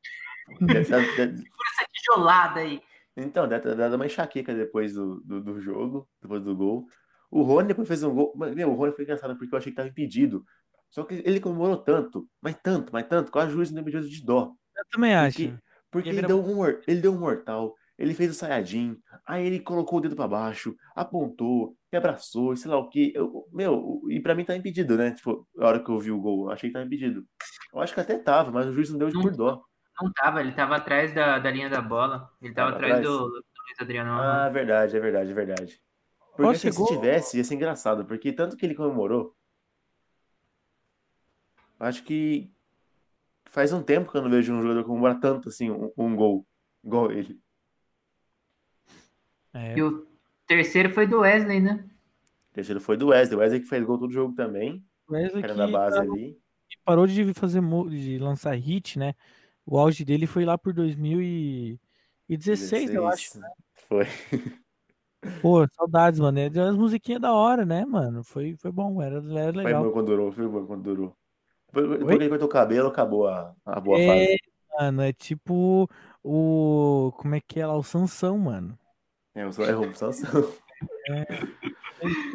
Deve- 0.61 0.95
Essa 0.95 1.87
tijolada 1.93 2.61
aí. 2.61 2.81
Então, 3.17 3.49
ter 3.49 3.77
dado 3.77 3.97
uma 3.97 4.07
enxaqueca 4.07 4.55
depois 4.55 4.95
do, 4.95 5.21
do, 5.21 5.43
do 5.43 5.61
jogo, 5.61 6.09
depois 6.21 6.43
do 6.43 6.57
gol. 6.57 6.87
O 7.31 7.43
Rony 7.43 7.69
depois 7.69 7.89
fez 7.89 8.03
um 8.03 8.15
gol. 8.15 8.33
Meu, 8.37 8.71
o 8.71 8.75
Rony 8.75 8.93
foi 8.93 9.05
engraçado 9.05 9.37
porque 9.37 9.55
eu 9.55 9.59
achei 9.59 9.73
que 9.73 9.77
tava 9.77 9.89
impedido. 9.89 10.45
Só 10.91 11.05
que 11.05 11.23
ele 11.25 11.41
comemorou 11.41 11.79
tanto, 11.79 12.29
mas 12.41 12.55
tanto, 12.63 12.93
mas 12.93 13.07
tanto, 13.07 13.33
que 13.33 13.39
o 13.39 13.51
juiz 13.51 13.71
não 13.71 13.81
impediu 13.81 14.01
de 14.03 14.25
dó. 14.25 14.53
Eu 14.77 14.85
também 14.91 15.15
acho. 15.15 15.59
Porque, 15.91 16.09
ele, 16.09 16.23
deu 16.23 16.43
um, 16.43 16.67
ele 16.67 17.01
deu 17.01 17.13
um 17.13 17.19
mortal, 17.19 17.75
ele 17.99 18.15
fez 18.15 18.31
o 18.31 18.35
Sayajin, 18.35 18.97
aí 19.27 19.47
ele 19.47 19.61
colocou 19.61 19.99
o 19.99 20.03
dedo 20.03 20.17
pra 20.17 20.27
baixo, 20.27 20.75
apontou, 20.95 21.77
me 21.91 21.99
abraçou, 21.99 22.57
sei 22.57 22.71
lá 22.71 22.79
o 22.79 22.89
que. 22.89 23.13
Eu, 23.15 23.47
meu, 23.53 24.03
e 24.09 24.21
pra 24.21 24.35
mim 24.35 24.45
tá 24.45 24.57
impedido, 24.57 24.97
né? 24.97 25.13
Tipo, 25.13 25.47
a 25.59 25.67
hora 25.67 25.85
que 25.85 25.91
eu 25.91 25.99
vi 25.99 26.11
o 26.11 26.21
gol, 26.21 26.51
achei 26.51 26.71
que 26.71 26.75
tava 26.75 26.87
impedido. 26.87 27.27
Eu 27.73 27.81
acho 27.81 27.93
que 27.93 28.01
até 28.01 28.19
tava, 28.19 28.51
mas 28.51 28.67
o 28.67 28.73
juiz 28.73 28.91
não 28.91 28.99
deu 28.99 29.09
de 29.09 29.21
por 29.21 29.37
dó. 29.37 29.63
Não 30.01 30.13
tava, 30.13 30.41
ele 30.41 30.53
tava 30.53 30.77
atrás 30.77 31.15
da, 31.15 31.39
da 31.39 31.51
linha 31.51 31.69
da 31.69 31.81
bola. 31.81 32.31
Ele 32.41 32.55
tava, 32.55 32.73
Tava 32.73 32.85
atrás, 32.85 32.99
atrás? 33.07 33.07
do, 33.07 33.29
do 33.29 33.35
Luiz 33.35 33.81
Adriano. 33.81 34.11
Ah, 34.13 34.49
verdade, 34.49 34.97
é 34.97 35.01
verdade, 35.01 35.31
é 35.31 35.35
verdade. 35.35 35.83
Porque 36.37 36.59
chegou- 36.59 36.87
se 36.87 36.95
tivesse, 36.95 37.37
ia 37.37 37.45
ser 37.45 37.55
engraçado, 37.55 38.05
porque 38.05 38.33
tanto 38.33 38.57
que 38.57 38.65
ele 38.65 38.75
comemorou. 38.75 39.37
Acho 41.79 42.03
que 42.05 42.51
faz 43.47 43.73
um 43.73 43.83
tempo 43.83 44.11
que 44.11 44.17
eu 44.17 44.23
não 44.23 44.31
vejo 44.31 44.53
um 44.53 44.63
jogador 44.63 44.85
comemorar 44.85 45.21
tanto 45.21 45.49
assim 45.49 45.71
um, 45.71 45.93
um 45.97 46.17
gol, 46.17 46.47
igual 46.83 47.13
ele. 47.13 47.41
É. 49.53 49.77
E 49.77 49.83
o 49.83 50.07
terceiro 50.47 50.91
foi 50.91 51.07
do 51.07 51.21
Wesley, 51.21 51.61
né? 51.61 51.85
O 52.51 52.55
terceiro 52.55 52.81
foi 52.81 52.97
do 52.97 53.09
Wesley, 53.09 53.37
o 53.37 53.41
Wesley 53.41 53.61
que 53.61 53.69
fez 53.69 53.85
gol 53.85 53.99
todo 53.99 54.13
jogo 54.13 54.35
também, 54.35 54.85
Wesley 55.11 55.43
era 55.45 55.55
que 55.55 55.73
base 55.73 55.97
parou, 55.99 56.13
ali. 56.15 56.39
parou 56.85 57.07
de 57.07 57.35
fazer 57.35 57.61
de 57.91 58.19
lançar 58.19 58.55
hit, 58.55 58.99
né? 58.99 59.15
O 59.65 59.79
auge 59.79 60.05
dele 60.05 60.27
foi 60.27 60.45
lá 60.45 60.59
por 60.59 60.73
2016, 60.73 62.93
eu 62.95 63.07
acho. 63.07 63.35
16. 63.35 63.43
Foi. 63.89 64.07
Pô, 65.41 65.67
saudades, 65.73 66.19
mano. 66.21 66.39
É 66.39 66.47
as 66.47 66.77
musiquinhas 66.77 67.21
da 67.21 67.33
hora, 67.33 67.65
né, 67.65 67.85
mano? 67.85 68.25
Foi, 68.25 68.57
foi 68.57 68.73
bom, 68.73 69.01
era, 69.03 69.17
era 69.39 69.53
Foi 69.53 69.65
legal. 69.65 69.85
bom 69.85 69.93
quando 69.93 70.07
durou, 70.07 70.33
foi 70.33 70.49
bom 70.49 70.67
quando 70.67 70.83
durou. 70.83 71.17
Depois 71.73 72.19
que 72.19 72.25
ele 72.25 72.29
cortou 72.29 72.49
o 72.49 72.51
cabelo, 72.51 72.89
acabou 72.89 73.29
a, 73.29 73.55
a 73.65 73.81
boa 73.81 73.99
É, 73.99 74.07
fase. 74.07 74.39
mano, 74.79 75.03
é 75.03 75.13
tipo 75.13 75.89
o. 76.23 77.13
Como 77.17 77.35
é 77.35 77.41
que 77.41 77.61
é 77.61 77.67
lá? 77.67 77.77
O 77.77 77.83
Sansão, 77.83 78.39
mano. 78.39 78.79
É, 79.35 79.47
o 79.47 79.51
é 79.63 79.77
o 79.77 79.95
Sansão. 79.95 80.53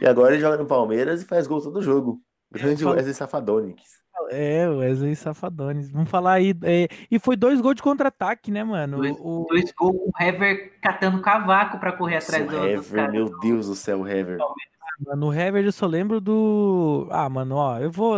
E 0.02 0.06
agora 0.06 0.34
ele 0.34 0.42
joga 0.42 0.58
no 0.58 0.66
Palmeiras 0.66 1.22
e 1.22 1.26
faz 1.26 1.48
gol 1.48 1.62
todo 1.62 1.82
jogo. 1.82 2.22
Grande 2.52 2.84
falo- 2.84 2.96
Wesley 2.96 3.14
Safadonix. 3.14 3.82
É, 4.32 4.68
Wesley 4.68 5.16
Safadones. 5.16 5.92
Vamos 5.92 6.10
falar 6.10 6.34
aí. 6.34 6.54
é, 6.64 6.88
e 7.10 7.20
foi 7.20 7.36
dois 7.36 7.62
gols 7.62 7.76
de 7.76 7.84
contra-ataque, 7.84 8.50
né, 8.50 8.64
mano? 8.64 8.98
Dois, 8.98 9.16
O, 9.20 9.46
dois 9.48 9.72
gols 9.74 9.96
com 9.96 10.10
o 10.10 10.12
Hever 10.24 10.74
catando 10.82 11.22
cavaco 11.22 11.80
pra 11.80 11.92
correr 11.94 12.16
Nossa, 12.16 12.36
atrás 12.38 12.48
o 12.48 12.52
do, 12.52 12.58
dos 12.60 12.92
Hever, 12.92 13.12
meu 13.12 13.40
Deus 13.40 13.68
do 13.68 13.76
céu, 13.76 14.00
o 14.02 14.08
Hever. 14.08 14.40
Mano, 15.06 15.28
o 15.28 15.34
Hever 15.34 15.64
eu 15.64 15.72
só 15.72 15.86
lembro 15.86 16.20
do. 16.20 17.08
Ah, 17.12 17.30
mano, 17.30 17.56
ó, 17.56 17.78
eu 17.78 17.92
vou. 17.92 18.16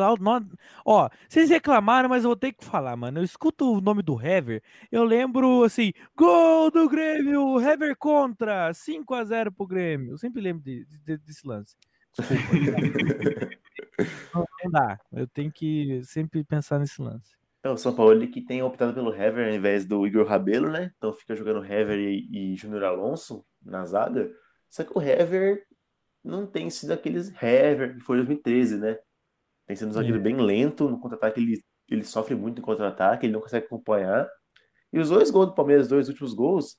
Ó, 0.85 1.09
vocês 1.27 1.49
reclamaram, 1.49 2.07
mas 2.07 2.23
eu 2.23 2.29
vou 2.29 2.37
ter 2.37 2.53
que 2.53 2.63
falar, 2.63 2.95
mano. 2.95 3.19
Eu 3.19 3.23
escuto 3.25 3.69
o 3.69 3.81
nome 3.81 4.01
do 4.01 4.19
Hever, 4.19 4.63
eu 4.89 5.03
lembro 5.03 5.63
assim: 5.65 5.91
gol 6.15 6.71
do 6.71 6.87
Grêmio, 6.87 7.59
Hever 7.59 7.97
contra, 7.97 8.73
5 8.73 9.13
a 9.13 9.23
0 9.25 9.51
pro 9.51 9.67
Grêmio. 9.67 10.11
Eu 10.13 10.17
sempre 10.17 10.41
lembro 10.41 10.63
de- 10.63 10.85
de- 11.05 11.17
desse 11.17 11.45
lance. 11.45 11.75
Desculpa. 12.17 12.41
não, 14.33 14.45
não 14.63 14.71
dá. 14.71 14.99
Eu 15.11 15.27
tenho 15.27 15.51
que 15.51 16.01
sempre 16.03 16.43
pensar 16.43 16.79
nesse 16.79 17.01
lance. 17.01 17.37
É 17.63 17.69
o 17.69 17.77
São 17.77 17.93
Paulo 17.93 18.25
que 18.29 18.41
tem 18.41 18.63
optado 18.63 18.93
pelo 18.93 19.13
Hever 19.13 19.47
ao 19.49 19.53
invés 19.53 19.85
do 19.85 20.05
Igor 20.07 20.25
Rabelo, 20.25 20.69
né? 20.71 20.91
Então 20.97 21.11
fica 21.11 21.35
jogando 21.35 21.63
Hever 21.65 21.99
e, 21.99 22.53
e 22.53 22.55
Júnior 22.55 22.83
Alonso 22.85 23.45
na 23.61 23.85
zaga. 23.85 24.31
Só 24.69 24.83
que 24.83 24.97
o 24.97 25.01
Hever 25.01 25.65
não 26.23 26.47
tem 26.47 26.69
sido 26.69 26.91
aqueles 26.93 27.29
Hever 27.41 27.95
que 27.97 28.01
foi 28.01 28.17
em 28.17 28.19
2013, 28.25 28.77
né? 28.77 28.97
Tem 29.67 29.75
sido 29.75 29.89
um 29.89 29.93
zagueiro 29.93 30.19
É. 30.19 30.21
bem 30.21 30.37
lento. 30.37 30.89
No 30.89 30.99
contra-ataque 30.99 31.41
ele, 31.41 31.61
ele 31.89 32.03
sofre 32.03 32.33
muito 32.35 32.59
em 32.59 32.63
contra-ataque, 32.63 33.25
ele 33.25 33.33
não 33.33 33.41
consegue 33.41 33.65
acompanhar. 33.65 34.29
E 34.93 34.99
os 34.99 35.09
dois 35.09 35.29
gols 35.29 35.47
do 35.47 35.55
Palmeiras, 35.55 35.85
os 35.85 35.89
dois 35.89 36.07
últimos 36.07 36.33
gols, 36.33 36.77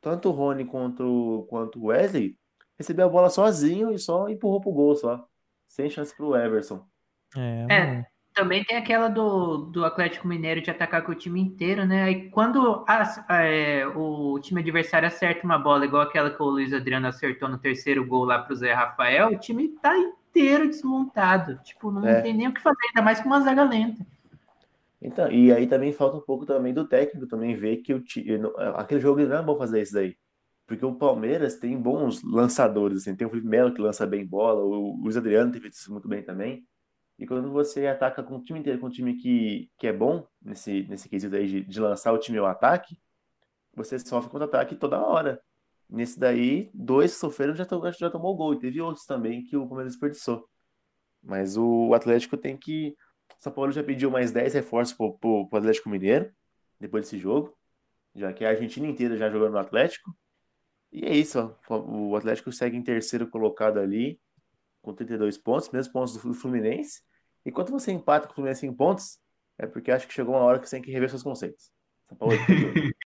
tanto 0.00 0.28
o 0.28 0.32
Rony 0.32 0.64
quanto, 0.64 1.46
quanto 1.48 1.78
o 1.80 1.86
Wesley, 1.86 2.36
recebeu 2.76 3.06
a 3.06 3.08
bola 3.08 3.30
sozinho 3.30 3.92
e 3.92 3.98
só 3.98 4.28
empurrou 4.28 4.60
pro 4.60 4.72
gol 4.72 4.96
só. 4.96 5.26
Sem 5.72 5.88
chance 5.88 6.14
pro 6.14 6.36
Everson. 6.36 6.84
É, 7.34 7.66
É. 7.70 8.06
Também 8.34 8.62
tem 8.64 8.76
aquela 8.78 9.08
do, 9.08 9.58
do 9.58 9.84
Atlético 9.84 10.26
Mineiro 10.28 10.60
de 10.62 10.70
atacar 10.70 11.02
com 11.02 11.12
o 11.12 11.14
time 11.14 11.38
inteiro, 11.40 11.84
né? 11.86 12.02
Aí 12.04 12.30
quando 12.30 12.82
as- 12.88 13.22
é, 13.28 13.86
o 13.94 14.38
time 14.40 14.60
adversário 14.60 15.06
acerta 15.08 15.44
uma 15.44 15.58
bola, 15.58 15.84
igual 15.84 16.02
aquela 16.02 16.30
que 16.30 16.42
o 16.42 16.46
Luiz 16.46 16.72
Adriano 16.72 17.06
acertou 17.06 17.46
no 17.48 17.58
terceiro 17.58 18.06
gol 18.06 18.24
lá 18.24 18.38
pro 18.38 18.54
Zé 18.56 18.72
Rafael, 18.72 19.28
o 19.28 19.38
time 19.38 19.68
tá 19.68 19.96
inteiro 19.98 20.66
desmontado. 20.68 21.58
Tipo, 21.62 21.90
não 21.90 22.06
É. 22.06 22.20
tem 22.22 22.32
nem 22.34 22.48
o 22.48 22.54
que 22.54 22.60
fazer, 22.62 22.78
ainda 22.88 23.02
mais 23.02 23.20
com 23.20 23.26
uma 23.28 23.40
zaga 23.40 23.64
lenta. 23.64 24.04
Então, 25.00 25.30
e 25.30 25.52
aí 25.52 25.66
também 25.66 25.92
falta 25.92 26.16
um 26.16 26.22
pouco 26.22 26.46
também 26.46 26.72
do 26.72 26.86
técnico 26.86 27.26
também 27.26 27.54
ver 27.54 27.78
que 27.78 27.92
o 27.92 28.00
ti- 28.00 28.38
não- 28.38 28.54
aquele 28.76 29.00
jogo 29.00 29.20
não 29.22 29.36
é 29.38 29.42
bom 29.42 29.56
fazer 29.58 29.82
isso 29.82 29.92
daí. 29.94 30.16
Porque 30.72 30.86
o 30.86 30.94
Palmeiras 30.94 31.56
tem 31.56 31.76
bons 31.78 32.22
lançadores, 32.22 32.96
assim, 33.02 33.14
tem 33.14 33.26
o 33.26 33.30
Felipe 33.30 33.46
Melo 33.46 33.74
que 33.74 33.80
lança 33.82 34.06
bem 34.06 34.24
bola, 34.26 34.62
o 34.64 34.96
Luiz 35.02 35.18
Adriano 35.18 35.52
tem 35.52 35.60
feito 35.60 35.74
isso 35.74 35.92
muito 35.92 36.08
bem 36.08 36.22
também. 36.22 36.66
E 37.18 37.26
quando 37.26 37.52
você 37.52 37.86
ataca 37.86 38.22
com 38.22 38.36
o 38.36 38.42
time 38.42 38.58
inteiro, 38.58 38.80
com 38.80 38.86
um 38.86 38.90
time 38.90 39.14
que, 39.16 39.70
que 39.76 39.86
é 39.86 39.92
bom 39.92 40.26
nesse, 40.40 40.84
nesse 40.84 41.10
quesito 41.10 41.36
aí 41.36 41.46
de, 41.46 41.60
de 41.62 41.78
lançar 41.78 42.10
o 42.14 42.18
time 42.18 42.38
ao 42.38 42.46
ataque, 42.46 42.98
você 43.74 43.98
sofre 43.98 44.30
contra-ataque 44.30 44.74
toda 44.74 44.98
hora. 44.98 45.42
Nesse 45.90 46.18
daí, 46.18 46.70
dois 46.72 47.12
sofreram 47.12 47.54
já, 47.54 47.66
to- 47.66 47.92
já 47.92 48.08
tomou 48.10 48.34
gol. 48.34 48.54
E 48.54 48.58
teve 48.58 48.80
outros 48.80 49.04
também 49.04 49.44
que 49.44 49.54
o 49.58 49.66
Palmeiras 49.66 49.92
desperdiçou. 49.92 50.48
Mas 51.22 51.56
o 51.58 51.92
Atlético 51.94 52.36
tem 52.38 52.56
que. 52.56 52.96
São 53.38 53.52
Paulo 53.52 53.72
já 53.72 53.84
pediu 53.84 54.10
mais 54.10 54.32
10 54.32 54.54
reforços 54.54 54.96
pro, 54.96 55.18
pro, 55.18 55.48
pro 55.48 55.58
Atlético 55.58 55.90
Mineiro, 55.90 56.32
depois 56.80 57.04
desse 57.04 57.18
jogo. 57.18 57.54
Já 58.14 58.32
que 58.32 58.44
a 58.44 58.50
Argentina 58.50 58.86
inteira 58.86 59.18
já 59.18 59.30
jogando 59.30 59.52
no 59.52 59.58
Atlético. 59.58 60.10
E 60.92 61.04
é 61.06 61.16
isso, 61.16 61.56
ó. 61.68 61.78
O 61.80 62.16
Atlético 62.16 62.52
segue 62.52 62.76
em 62.76 62.82
terceiro 62.82 63.26
colocado 63.26 63.78
ali, 63.80 64.20
com 64.82 64.92
32 64.94 65.38
pontos, 65.38 65.70
mesmos 65.70 65.92
pontos 65.92 66.12
do 66.14 66.34
Fluminense. 66.34 67.02
E 67.44 67.50
quando 67.50 67.70
você 67.70 67.90
empata 67.92 68.26
com 68.26 68.32
o 68.32 68.34
Fluminense 68.36 68.66
em 68.66 68.72
pontos, 68.74 69.18
é 69.58 69.66
porque 69.66 69.90
acho 69.90 70.06
que 70.06 70.12
chegou 70.14 70.34
uma 70.34 70.44
hora 70.44 70.58
que 70.58 70.68
você 70.68 70.76
tem 70.76 70.82
que 70.82 70.90
rever 70.92 71.08
seus 71.08 71.22
conceitos. 71.22 71.70
São 72.08 72.16
Paulo 72.18 72.34
é. 72.34 72.38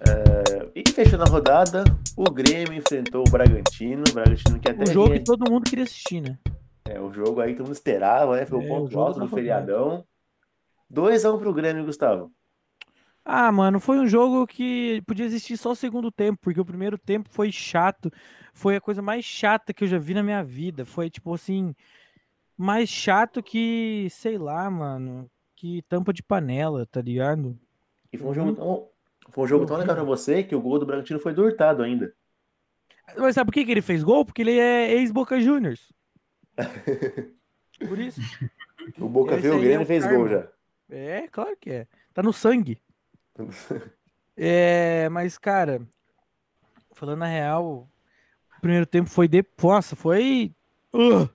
É, 0.00 0.70
E 0.74 0.90
fechando 0.92 1.24
a 1.24 1.26
rodada, 1.26 1.84
o 2.16 2.24
Grêmio 2.30 2.74
enfrentou 2.74 3.24
o 3.26 3.30
Bragantino. 3.30 4.04
O 4.08 4.12
Bragantino 4.12 4.60
que 4.60 4.68
até 4.70 4.84
O 4.84 4.86
jogo 4.86 5.06
vinha- 5.08 5.18
que 5.18 5.24
todo 5.24 5.50
mundo 5.50 5.64
queria 5.68 5.84
assistir, 5.84 6.20
né? 6.20 6.38
é, 6.88 7.00
o 7.00 7.12
jogo 7.12 7.40
aí 7.40 7.50
que 7.52 7.56
todo 7.56 7.66
mundo 7.66 7.74
esperava, 7.76 8.36
né? 8.36 8.46
Foi 8.46 8.58
o 8.58 8.62
É, 8.62 8.68
ponto 8.68 8.98
alto 9.00 9.14
do 9.14 9.20
rodada. 9.26 9.36
feriadão. 9.36 10.04
2x1 10.90 11.38
pro 11.38 11.52
Grêmio, 11.52 11.84
Gustavo. 11.84 12.32
Ah, 13.24 13.50
mano, 13.50 13.80
foi 13.80 13.98
um 13.98 14.06
jogo 14.06 14.46
que 14.46 15.02
podia 15.06 15.26
existir 15.26 15.56
só 15.56 15.72
o 15.72 15.76
segundo 15.76 16.12
tempo, 16.12 16.38
porque 16.40 16.60
o 16.60 16.64
primeiro 16.64 16.96
tempo 16.96 17.28
foi 17.28 17.50
chato. 17.50 18.10
Foi 18.54 18.76
a 18.76 18.80
coisa 18.80 19.02
mais 19.02 19.24
chata 19.24 19.74
que 19.74 19.82
eu 19.82 19.88
já 19.88 19.98
vi 19.98 20.14
na 20.14 20.22
minha 20.22 20.44
vida. 20.44 20.84
Foi, 20.84 21.10
tipo 21.10 21.34
assim, 21.34 21.74
mais 22.56 22.88
chato 22.88 23.42
que, 23.42 24.06
sei 24.10 24.38
lá, 24.38 24.70
mano, 24.70 25.28
que 25.56 25.82
tampa 25.88 26.12
de 26.12 26.22
panela, 26.22 26.86
tá 26.86 27.02
ligado? 27.02 27.58
E 28.12 28.16
foi 28.16 28.28
um 28.28 28.34
jogo 28.34 28.54
tão, 28.54 28.88
foi 29.30 29.44
um 29.44 29.48
jogo 29.48 29.66
tão 29.66 29.76
legal 29.76 29.96
pra 29.96 30.04
você 30.04 30.44
que 30.44 30.54
o 30.54 30.60
gol 30.60 30.78
do 30.78 30.86
Bragantino 30.86 31.18
foi 31.18 31.34
do 31.34 31.42
Hurtado 31.42 31.82
ainda. 31.82 32.14
Mas 33.16 33.34
sabe 33.34 33.48
por 33.48 33.54
que, 33.54 33.64
que 33.64 33.70
ele 33.72 33.82
fez 33.82 34.04
gol? 34.04 34.24
Porque 34.24 34.42
ele 34.42 34.58
é 34.58 34.92
ex-Boca 34.92 35.40
Juniors. 35.40 35.92
Por 37.86 37.98
isso. 37.98 38.20
O 38.98 39.08
Boca 39.08 39.34
Esse 39.34 39.42
viu 39.42 39.54
o 39.54 39.58
é 39.58 39.60
Grêmio 39.60 39.80
o 39.80 39.82
e 39.82 39.86
fez 39.86 40.06
gol 40.06 40.28
já. 40.28 40.48
É, 40.88 41.26
claro 41.28 41.56
que 41.60 41.70
é. 41.70 41.86
Tá 42.14 42.22
no 42.22 42.32
sangue. 42.32 42.80
É, 44.38 45.08
mas, 45.08 45.38
cara, 45.38 45.80
falando 46.92 47.22
a 47.22 47.26
real, 47.26 47.88
o 48.58 48.60
primeiro 48.60 48.84
tempo 48.84 49.08
foi 49.08 49.26
de. 49.26 49.42
Nossa, 49.62 49.96
foi. 49.96 50.54
Uh, 50.94 51.26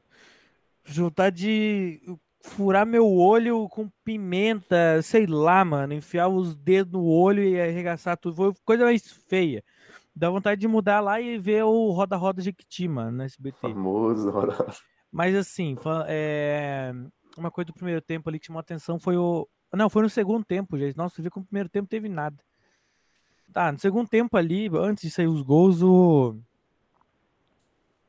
juntar 0.83 1.31
de 1.31 1.99
furar 2.43 2.85
meu 2.85 3.11
olho 3.11 3.67
com 3.69 3.89
pimenta, 4.03 5.01
sei 5.01 5.25
lá, 5.25 5.65
mano. 5.65 5.93
Enfiar 5.93 6.27
os 6.27 6.55
dedos 6.55 6.93
no 6.93 7.03
olho 7.03 7.43
e 7.43 7.59
arregaçar 7.59 8.17
tudo. 8.17 8.35
Foi 8.35 8.53
coisa 8.63 8.83
mais 8.83 9.01
feia. 9.27 9.63
Dá 10.15 10.29
vontade 10.29 10.61
de 10.61 10.67
mudar 10.67 10.99
lá 10.99 11.19
e 11.19 11.39
ver 11.39 11.63
o 11.63 11.89
Roda 11.91 12.15
Roda 12.17 12.41
Jequiti, 12.41 12.87
mano, 12.87 13.17
no 13.17 13.23
SBT. 13.23 13.57
Famoso. 13.61 14.29
Ronaldo. 14.29 14.75
Mas 15.11 15.35
assim, 15.35 15.75
é, 16.07 16.93
uma 17.37 17.51
coisa 17.51 17.67
do 17.67 17.73
primeiro 17.73 18.01
tempo 18.01 18.29
ali 18.29 18.39
que 18.39 18.47
chamou 18.47 18.59
atenção 18.59 18.99
foi 18.99 19.17
o. 19.17 19.47
Não, 19.73 19.89
foi 19.89 20.03
no 20.03 20.09
segundo 20.09 20.43
tempo, 20.43 20.77
gente. 20.77 20.97
Nossa, 20.97 21.15
você 21.15 21.21
viu 21.21 21.31
que 21.31 21.39
no 21.39 21.45
primeiro 21.45 21.69
tempo 21.69 21.87
teve 21.87 22.09
nada. 22.09 22.37
Tá, 23.53 23.71
no 23.71 23.79
segundo 23.79 24.07
tempo 24.07 24.35
ali, 24.37 24.69
antes 24.73 25.03
de 25.03 25.11
sair 25.11 25.27
os 25.27 25.41
gols, 25.41 25.81
o. 25.81 26.35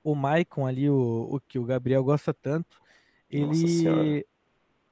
O 0.04 0.16
Maicon 0.16 0.66
ali, 0.66 0.90
o, 0.90 1.28
o 1.30 1.40
que 1.40 1.60
o 1.60 1.64
Gabriel 1.64 2.02
gosta 2.02 2.34
tanto, 2.34 2.80
ele. 3.30 4.26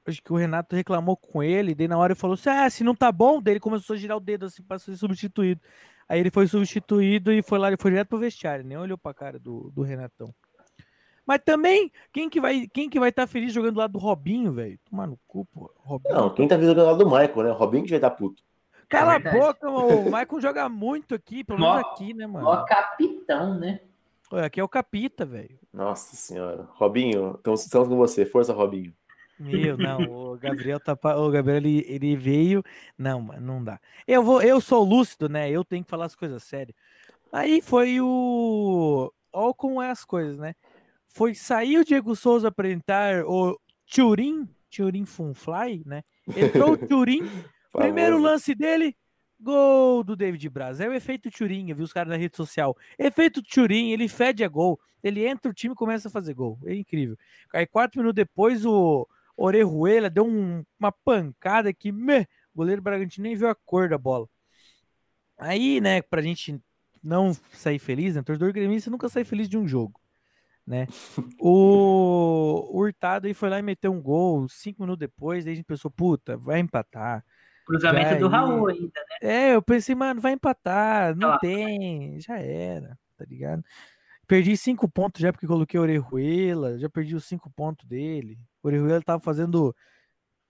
Acho 0.05 0.21
que 0.21 0.33
o 0.33 0.35
Renato 0.35 0.75
reclamou 0.75 1.15
com 1.15 1.43
ele, 1.43 1.75
daí 1.75 1.87
na 1.87 1.97
hora 1.97 2.13
ele 2.13 2.19
falou 2.19 2.33
assim: 2.33 2.49
ah, 2.49 2.69
se 2.69 2.83
não 2.83 2.95
tá 2.95 3.11
bom, 3.11 3.41
daí 3.41 3.53
ele 3.53 3.59
começou 3.59 3.93
a 3.95 3.99
girar 3.99 4.17
o 4.17 4.21
dedo 4.21 4.45
assim 4.45 4.63
pra 4.63 4.79
ser 4.79 4.95
substituído. 4.95 5.61
Aí 6.09 6.19
ele 6.19 6.31
foi 6.31 6.47
substituído 6.47 7.31
e 7.31 7.41
foi 7.41 7.59
lá, 7.59 7.67
ele 7.67 7.77
foi 7.77 7.91
direto 7.91 8.09
pro 8.09 8.17
vestiário, 8.17 8.65
nem 8.65 8.77
olhou 8.77 8.97
pra 8.97 9.13
cara 9.13 9.37
do, 9.37 9.71
do 9.71 9.81
Renatão. 9.81 10.33
Mas 11.25 11.39
também, 11.45 11.91
quem 12.11 12.29
que 12.29 12.41
vai 12.41 12.67
quem 12.67 12.89
que 12.89 12.99
vai 12.99 13.09
estar 13.09 13.27
feliz 13.27 13.53
jogando 13.53 13.73
do 13.75 13.79
lado 13.79 13.93
do 13.93 13.99
Robinho, 13.99 14.51
velho? 14.51 14.79
Tomar 14.89 15.07
no 15.07 15.17
cu, 15.27 15.45
pô. 15.45 15.71
Robinho. 15.77 16.15
Não, 16.15 16.29
quem 16.33 16.47
tá 16.47 16.57
vendo 16.57 16.77
o 16.79 16.83
lado 16.85 16.97
do 16.97 17.05
Michael, 17.05 17.43
né? 17.43 17.49
O 17.51 17.53
Robinho 17.53 17.83
que 17.83 17.89
já 17.89 17.99
tá 17.99 18.09
puto. 18.09 18.43
Cala 18.89 19.13
É 19.13 19.15
a 19.15 19.19
boca, 19.19 19.71
mano. 19.71 20.01
o 20.01 20.03
Michael 20.05 20.41
joga 20.41 20.67
muito 20.67 21.15
aqui, 21.15 21.43
pelo 21.43 21.59
menos 21.59 21.77
aqui, 21.77 22.13
né, 22.13 22.27
mano? 22.27 22.45
Ó, 22.47 22.65
capitão, 22.65 23.57
né? 23.57 23.79
Olha, 24.29 24.45
Aqui 24.45 24.59
é 24.59 24.63
o 24.63 24.67
Capita, 24.69 25.25
velho. 25.25 25.59
Nossa 25.73 26.15
senhora. 26.15 26.67
Robinho, 26.73 27.35
estamos, 27.35 27.65
estamos 27.65 27.87
com 27.89 27.97
você. 27.97 28.25
Força, 28.25 28.53
Robinho. 28.53 28.93
Meu, 29.37 29.77
não, 29.77 29.99
o 30.33 30.37
Gabriel 30.37 30.79
tá. 30.79 30.95
pa- 30.95 31.15
O 31.17 31.29
Gabriel 31.31 31.57
ele, 31.57 31.85
ele 31.87 32.15
veio. 32.15 32.63
Não, 32.97 33.21
mano, 33.21 33.41
não 33.41 33.63
dá. 33.63 33.79
Eu 34.07 34.23
vou, 34.23 34.41
eu 34.41 34.61
sou 34.61 34.83
lúcido, 34.83 35.27
né? 35.27 35.49
Eu 35.49 35.65
tenho 35.65 35.83
que 35.83 35.89
falar 35.89 36.05
as 36.05 36.15
coisas 36.15 36.43
sérias. 36.43 36.75
Aí 37.31 37.61
foi 37.61 37.99
o. 37.99 39.11
Olha 39.33 39.53
como 39.53 39.81
é 39.81 39.89
as 39.89 40.05
coisas, 40.05 40.37
né? 40.37 40.53
Foi 41.13 41.35
sair 41.35 41.77
o 41.77 41.85
Diego 41.85 42.15
Souza 42.15 42.51
pra 42.51 42.69
entrar 42.69 43.25
o 43.25 43.59
Turim, 43.93 44.47
Turim 44.69 45.05
Funfly, 45.05 45.83
né? 45.85 46.03
Entrou 46.35 46.73
o 46.73 46.77
Turim, 46.87 47.29
primeiro 47.71 48.17
lance 48.17 48.55
dele, 48.55 48.95
gol 49.39 50.03
do 50.03 50.15
David 50.15 50.47
Braz. 50.49 50.79
É 50.79 50.87
o 50.87 50.93
efeito 50.93 51.29
Turim, 51.29 51.69
eu 51.69 51.75
vi 51.75 51.83
os 51.83 51.91
caras 51.93 52.09
na 52.11 52.17
rede 52.17 52.37
social. 52.37 52.75
Efeito 52.97 53.41
Turim, 53.43 53.91
ele 53.91 54.07
fede 54.07 54.43
a 54.43 54.47
gol. 54.47 54.79
Ele 55.03 55.25
entra, 55.25 55.51
o 55.51 55.53
time 55.53 55.73
começa 55.75 56.07
a 56.07 56.11
fazer 56.11 56.33
gol. 56.33 56.57
É 56.65 56.73
incrível. 56.75 57.17
Aí 57.53 57.65
quatro 57.65 57.99
minutos 57.99 58.15
depois, 58.15 58.65
o 58.65 59.07
Orejuela 59.35 60.09
deu 60.09 60.25
um- 60.25 60.63
uma 60.79 60.91
pancada 60.91 61.73
que 61.73 61.91
meh, 61.91 62.27
o 62.53 62.57
goleiro 62.57 62.81
Bragantino 62.81 63.23
nem 63.23 63.35
viu 63.35 63.49
a 63.49 63.55
cor 63.55 63.89
da 63.89 63.97
bola. 63.97 64.27
Aí, 65.37 65.81
né, 65.81 66.01
pra 66.01 66.21
gente 66.21 66.59
não 67.03 67.33
sair 67.51 67.79
feliz, 67.79 68.15
né, 68.15 68.21
torcedor 68.21 68.53
gremista 68.53 68.91
nunca 68.91 69.09
sai 69.09 69.23
feliz 69.23 69.49
de 69.49 69.57
um 69.57 69.67
jogo, 69.67 69.99
né? 70.71 70.87
O, 71.43 72.69
o 72.71 72.79
Hurtado 72.79 73.27
aí 73.27 73.33
foi 73.33 73.49
lá 73.49 73.59
e 73.59 73.63
meteu 73.63 73.91
um 73.91 74.01
gol, 74.01 74.47
cinco 74.47 74.81
minutos 74.81 74.99
depois, 74.99 75.45
aí 75.45 75.53
a 75.53 75.55
gente 75.55 75.65
pensou, 75.65 75.89
puta, 75.89 76.37
vai 76.37 76.59
empatar. 76.59 77.25
Cruzamento 77.65 78.09
Já 78.09 78.19
do 78.19 78.25
aí. 78.25 78.31
Raul 78.31 78.67
ainda, 78.67 79.01
né? 79.09 79.17
É, 79.21 79.55
eu 79.55 79.61
pensei, 79.61 79.95
mano, 79.95 80.21
vai 80.21 80.33
empatar, 80.33 81.15
não 81.15 81.37
tem, 81.39 82.19
já 82.19 82.37
era, 82.37 82.97
tá 83.17 83.25
ligado? 83.27 83.63
Perdi 84.27 84.55
cinco 84.55 84.87
pontos 84.87 85.19
já 85.19 85.33
porque 85.33 85.47
coloquei 85.47 85.79
o 85.79 85.83
Orejuela, 85.83 86.77
já 86.77 86.89
perdi 86.89 87.15
os 87.15 87.25
cinco 87.25 87.49
pontos 87.49 87.85
dele. 87.85 88.37
O 88.63 88.67
Orejuela 88.67 89.01
tava 89.01 89.21
fazendo 89.21 89.75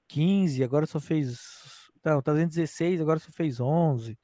15, 0.08 0.64
agora 0.64 0.86
só 0.86 1.00
fez. 1.00 1.40
Não, 2.04 2.22
tá 2.22 2.32
fazendo 2.32 2.50
16, 2.50 3.00
agora 3.02 3.20
só 3.20 3.32
fez 3.32 3.60
11. 3.60 4.18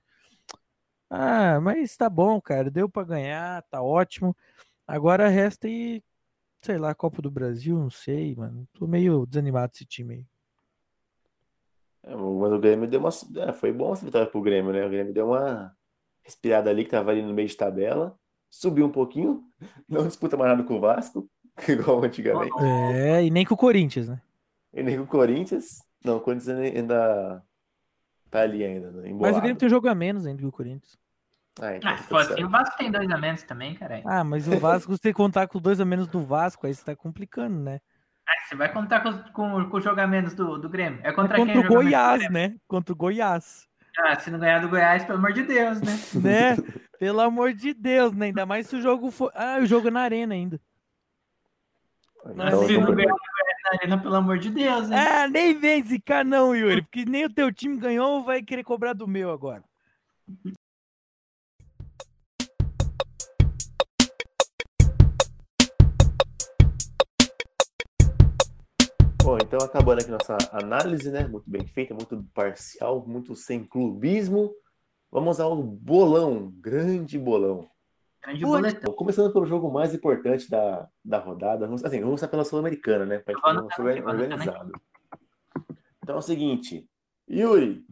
Ah, 1.09 1.59
mas 1.61 1.95
tá 1.95 2.09
bom, 2.09 2.39
cara, 2.41 2.69
deu 2.69 2.89
pra 2.89 3.03
ganhar, 3.03 3.63
tá 3.63 3.81
ótimo. 3.81 4.35
Agora 4.87 5.27
resta 5.27 5.67
ir, 5.67 6.01
sei 6.61 6.77
lá, 6.77 6.95
Copa 6.95 7.21
do 7.21 7.29
Brasil, 7.29 7.77
não 7.77 7.89
sei, 7.89 8.33
mano. 8.35 8.65
Tô 8.73 8.87
meio 8.87 9.25
desanimado 9.25 9.73
desse 9.73 9.85
time 9.85 10.13
aí. 10.15 10.25
É, 12.03 12.15
mas 12.15 12.53
o 12.53 12.59
Grêmio 12.59 12.87
deu 12.87 13.01
uma. 13.01 13.09
é, 13.35 13.51
foi 13.51 13.73
bom 13.73 13.91
essa 13.91 14.05
vitória 14.05 14.27
pro 14.27 14.41
Grêmio, 14.41 14.71
né? 14.71 14.85
O 14.85 14.89
Grêmio 14.89 15.13
deu 15.13 15.27
uma 15.27 15.75
respirada 16.23 16.69
ali, 16.69 16.85
que 16.85 16.91
tava 16.91 17.11
ali 17.11 17.21
no 17.21 17.33
meio 17.33 17.49
de 17.49 17.57
tabela. 17.57 18.17
Subiu 18.49 18.85
um 18.85 18.91
pouquinho. 18.91 19.43
Não 19.89 20.07
disputa 20.07 20.37
mais 20.37 20.51
nada 20.51 20.63
com 20.63 20.77
o 20.77 20.79
Vasco, 20.79 21.29
igual 21.67 22.01
antigamente. 22.03 22.55
É, 22.63 23.25
e 23.25 23.29
nem 23.29 23.45
com 23.45 23.55
o 23.55 23.57
Corinthians, 23.57 24.07
né? 24.07 24.21
E 24.73 24.81
nem 24.81 24.97
com 24.97 25.03
o 25.03 25.07
Corinthians. 25.07 25.79
Não, 26.03 26.17
o 26.17 26.21
Corinthians 26.21 26.57
ainda 26.57 27.43
tá 28.31 28.41
ali 28.41 28.63
ainda, 28.63 28.89
né? 28.91 29.11
Mas 29.11 29.35
o. 29.35 29.41
Grêmio 29.41 29.57
tem 29.57 29.67
um 29.67 29.69
jogo 29.69 29.89
a 29.89 29.95
menos 29.95 30.25
ainda 30.25 30.39
que 30.39 30.47
o 30.47 30.51
Corinthians. 30.51 30.97
Ah, 31.61 31.75
então 31.75 32.17
Ah, 32.17 32.23
se 32.23 32.43
o 32.43 32.49
Vasco 32.49 32.77
tem 32.77 32.91
dois 32.91 33.09
a 33.09 33.17
menos 33.17 33.43
também, 33.43 33.73
cara. 33.75 34.01
Ah, 34.05 34.23
mas 34.23 34.47
o 34.47 34.59
Vasco, 34.59 34.93
se 34.93 35.01
você 35.01 35.13
contar 35.13 35.47
com 35.47 35.59
dois 35.59 35.79
a 35.79 35.85
menos 35.85 36.07
do 36.07 36.23
Vasco, 36.23 36.67
aí 36.67 36.73
você 36.73 36.83
tá 36.83 36.95
complicando, 36.95 37.59
né? 37.59 37.79
Ah, 38.27 38.47
você 38.47 38.55
vai 38.55 38.71
contar 38.71 39.01
com, 39.01 39.13
com, 39.31 39.69
com 39.69 39.77
o 39.77 39.81
jogo 39.81 39.99
a 40.01 40.07
menos 40.07 40.33
do, 40.33 40.57
do 40.57 40.69
Grêmio. 40.69 40.99
É 41.03 41.09
É 41.09 41.13
contra, 41.13 41.37
contra 41.37 41.53
quem 41.53 41.65
o 41.65 41.67
Goiás, 41.67 42.29
né? 42.29 42.55
Contra 42.67 42.93
o 42.93 42.95
Goiás. 42.95 43.67
Ah, 43.97 44.19
se 44.19 44.29
não 44.29 44.37
ganhar 44.37 44.59
do 44.59 44.69
Goiás, 44.69 45.03
pelo 45.05 45.17
amor 45.17 45.33
de 45.33 45.43
Deus, 45.43 45.81
né? 45.81 45.97
Né? 46.21 46.57
Pelo 46.99 47.21
amor 47.21 47.53
de 47.53 47.73
Deus, 47.73 48.13
né? 48.13 48.27
Ainda 48.27 48.45
mais 48.45 48.67
se 48.67 48.75
o 48.75 48.81
jogo 48.81 49.09
for. 49.11 49.31
Ah, 49.33 49.59
o 49.61 49.65
jogo 49.65 49.87
é 49.87 49.91
na 49.91 50.01
arena 50.01 50.33
ainda. 50.33 50.59
Então, 52.25 52.65
se 52.65 52.73
então, 52.73 52.87
não 52.87 52.95
ganhar 52.95 53.11
do 53.11 53.17
Goiás 53.17 53.57
na 53.63 53.79
arena, 53.79 53.97
pelo 54.01 54.15
amor 54.15 54.37
de 54.37 54.49
Deus, 54.49 54.89
né? 54.89 54.97
Ah, 54.97 55.27
nem 55.27 55.57
vem 55.57 55.81
zicar, 55.83 56.25
não, 56.25 56.55
Yuri. 56.55 56.81
Porque 56.81 57.05
nem 57.05 57.25
o 57.25 57.33
teu 57.33 57.51
time 57.51 57.77
ganhou, 57.77 58.23
vai 58.23 58.41
querer 58.41 58.63
cobrar 58.63 58.93
do 58.93 59.07
meu 59.07 59.31
agora. 59.31 59.63
Bom, 69.27 69.37
então 69.43 69.59
acabando 69.59 69.99
aqui 69.99 70.09
nossa 70.09 70.37
análise, 70.53 71.11
né? 71.11 71.27
Muito 71.27 71.49
bem 71.49 71.67
feita, 71.67 71.93
muito 71.93 72.23
parcial, 72.33 73.05
muito 73.05 73.35
sem 73.35 73.61
clubismo. 73.61 74.55
Vamos 75.11 75.41
ao 75.41 75.61
bolão, 75.61 76.49
grande 76.61 77.19
bolão. 77.19 77.69
Grande 78.23 78.45
boletão. 78.45 78.79
Então, 78.83 78.93
começando 78.93 79.33
pelo 79.33 79.45
jogo 79.45 79.69
mais 79.69 79.93
importante 79.93 80.49
da, 80.49 80.87
da 81.03 81.19
rodada, 81.19 81.65
vamos, 81.65 81.83
assim, 81.83 81.97
vamos 81.97 82.11
começar 82.11 82.29
pela 82.29 82.45
Sul-Americana, 82.45 83.05
né? 83.05 83.19
Para 83.19 83.33
Eu 83.33 83.41
vou 83.41 83.53
não 83.53 83.67
vou 83.67 83.89
anotar 83.89 84.15
organizado. 84.15 84.71
Então 86.01 86.15
é 86.15 86.19
o 86.19 86.21
seguinte, 86.21 86.89
Yuri, 87.29 87.85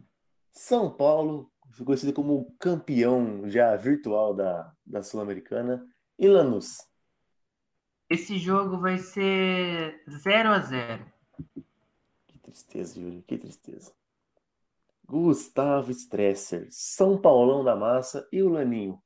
São 0.50 0.90
Paulo, 0.90 1.52
conhecido 1.84 2.14
como 2.14 2.56
campeão 2.58 3.46
já 3.46 3.76
virtual 3.76 4.32
da, 4.32 4.72
da 4.86 5.02
Sul-Americana, 5.02 5.86
e 6.18 6.28
Lanús. 6.28 6.78
Esse 8.08 8.38
jogo 8.38 8.78
vai 8.78 8.96
ser 8.96 10.02
0 10.08 10.48
a 10.48 10.60
0 10.60 11.15
Que 12.26 12.38
tristeza, 12.38 12.98
Yuri, 12.98 13.22
que 13.26 13.38
tristeza. 13.38 13.92
Gustavo 15.06 15.92
Stresser, 15.92 16.66
São 16.70 17.16
Paulão 17.16 17.62
da 17.62 17.76
Massa 17.76 18.26
e 18.32 18.42
o 18.42 18.48
Laninho. 18.48 19.00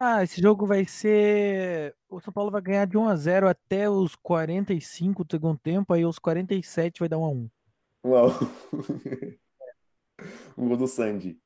Ah, 0.00 0.22
esse 0.22 0.40
jogo 0.40 0.66
vai 0.66 0.84
ser. 0.84 1.96
O 2.08 2.20
São 2.20 2.32
Paulo 2.32 2.50
vai 2.50 2.60
ganhar 2.60 2.86
de 2.86 2.96
1 2.96 3.08
a 3.08 3.16
0 3.16 3.48
até 3.48 3.90
os 3.90 4.14
45 4.16 5.24
do 5.24 5.30
segundo 5.32 5.58
tempo, 5.58 5.92
aí 5.92 6.04
os 6.04 6.18
47 6.18 7.00
vai 7.00 7.08
dar 7.08 7.18
1 7.18 7.24
a 7.24 7.28
1. 7.28 7.50
Uau! 8.04 8.30
um 10.56 10.68
gol 10.68 10.76
do 10.76 10.86
Sandy. 10.86 11.38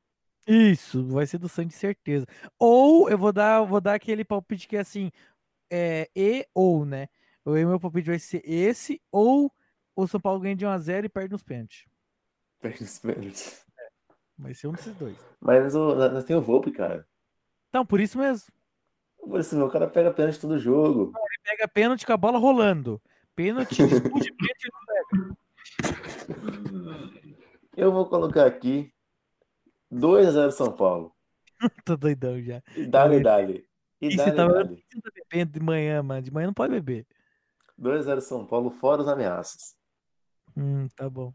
Isso, 0.47 1.07
vai 1.07 1.27
ser 1.27 1.39
do 1.39 1.49
Santos, 1.49 1.77
certeza. 1.77 2.27
Ou 2.59 3.09
eu 3.09 3.17
vou 3.17 3.33
dar, 3.33 3.63
vou 3.63 3.81
dar 3.81 3.95
aquele 3.95 4.25
palpite 4.25 4.67
que 4.67 4.77
é 4.77 4.81
assim, 4.81 5.11
é 5.71 6.11
e 6.15 6.47
ou, 6.53 6.85
né? 6.85 7.09
O 7.45 7.51
meu 7.53 7.81
palpite 7.81 8.09
vai 8.11 8.19
ser 8.19 8.43
esse, 8.45 9.01
ou 9.11 9.53
o 9.97 10.07
São 10.07 10.21
Paulo 10.21 10.41
ganha 10.41 10.55
de 10.57 10.65
1 10.65 10.69
a 10.71 10.79
0 10.79 11.07
e 11.07 11.09
perde 11.09 11.33
nos 11.33 11.43
pênaltis. 11.43 11.85
Perde 12.61 12.85
os 12.85 12.99
pênaltis. 12.99 13.67
Vai 14.39 14.55
ser 14.55 14.69
um 14.69 14.73
desses 14.73 14.95
dois. 14.97 15.17
Mas 15.41 15.75
o- 15.75 15.95
nós 15.95 16.25
temos 16.25 16.43
o 16.43 16.47
Volpe, 16.47 16.71
cara. 16.71 17.07
Então, 17.69 17.85
por 17.85 18.01
isso 18.01 18.19
mesmo. 18.19 18.53
Por 19.19 19.39
isso, 19.41 19.57
meu 19.57 19.69
cara 19.71 19.89
pega 19.89 20.13
pênalti 20.13 20.41
todo 20.41 20.59
jogo. 20.59 21.13
Pega 21.45 21.67
pênalti 21.69 22.05
com 22.07 22.13
a 22.13 22.17
bola 22.17 22.39
rolando. 22.39 23.01
Pênalti, 23.35 23.77
disputa 23.87 24.21
de 24.21 24.33
pênalti. 24.33 25.37
Eu 27.77 27.93
vou 27.93 28.07
colocar 28.09 28.47
aqui 28.47 28.93
2x0 29.93 30.51
São 30.53 30.73
Paulo. 30.73 31.15
Tô 31.85 31.97
doidão 31.97 32.41
já. 32.43 32.63
E 32.77 32.87
dale, 32.87 33.21
dale. 33.21 33.67
E 34.01 34.09
E 34.09 34.17
dale, 34.17 34.31
você 34.31 34.37
tava 34.37 34.53
dale. 34.65 34.85
você 34.93 35.01
tá 35.01 35.11
bebendo 35.15 35.53
de 35.53 35.61
manhã, 35.61 36.03
mano. 36.03 36.23
De 36.23 36.31
manhã 36.33 36.47
não 36.47 36.55
pode 36.55 36.73
beber. 36.73 37.07
2x0 37.79 38.21
São 38.21 38.47
Paulo, 38.47 38.71
fora 38.71 39.03
os 39.03 39.09
ameaças. 39.09 39.75
Hum, 40.57 40.89
tá 40.97 41.09
bom. 41.09 41.33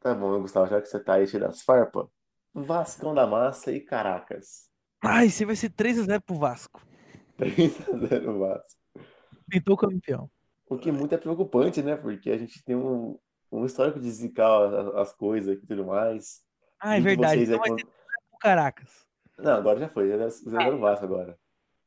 Tá 0.00 0.14
bom, 0.14 0.40
Gustavo, 0.40 0.68
já 0.68 0.80
que 0.80 0.88
você 0.88 0.98
tá 1.02 1.14
aí 1.14 1.26
cheio 1.26 1.42
das 1.42 1.62
farpas. 1.62 2.06
Vascão 2.54 3.14
da 3.14 3.26
Massa 3.26 3.70
e 3.72 3.80
Caracas. 3.80 4.68
Ai, 5.02 5.28
você 5.30 5.44
vai 5.44 5.56
ser 5.56 5.70
3x0 5.70 6.20
pro 6.20 6.36
Vasco. 6.36 6.82
3x0 7.38 8.38
Vasco. 8.38 8.80
Pintou 9.48 9.74
o 9.74 9.78
campeão. 9.78 10.30
O 10.68 10.78
que 10.78 10.90
muito 10.92 11.14
é 11.14 11.18
preocupante, 11.18 11.82
né? 11.82 11.96
Porque 11.96 12.30
a 12.30 12.38
gente 12.38 12.62
tem 12.64 12.74
um, 12.76 13.18
um 13.50 13.64
histórico 13.66 13.98
de 14.00 14.10
zicar 14.10 14.62
as, 14.72 14.94
as 14.94 15.12
coisas 15.14 15.56
e 15.56 15.66
tudo 15.66 15.84
mais. 15.84 16.42
Ah, 16.80 16.96
é 16.96 17.00
verdade. 17.00 17.40
aí 17.40 17.44
Então 17.44 17.58
vai 17.58 17.68
quando- 17.68 17.80
ser 17.80 17.86
3x0 17.86 18.28
pro 18.30 18.38
Caracas. 18.38 19.06
Não, 19.38 19.52
agora 19.52 19.80
já 19.80 19.88
foi. 19.88 20.08
0x0 20.08 20.78
Vasco 20.78 21.04
agora. 21.04 21.38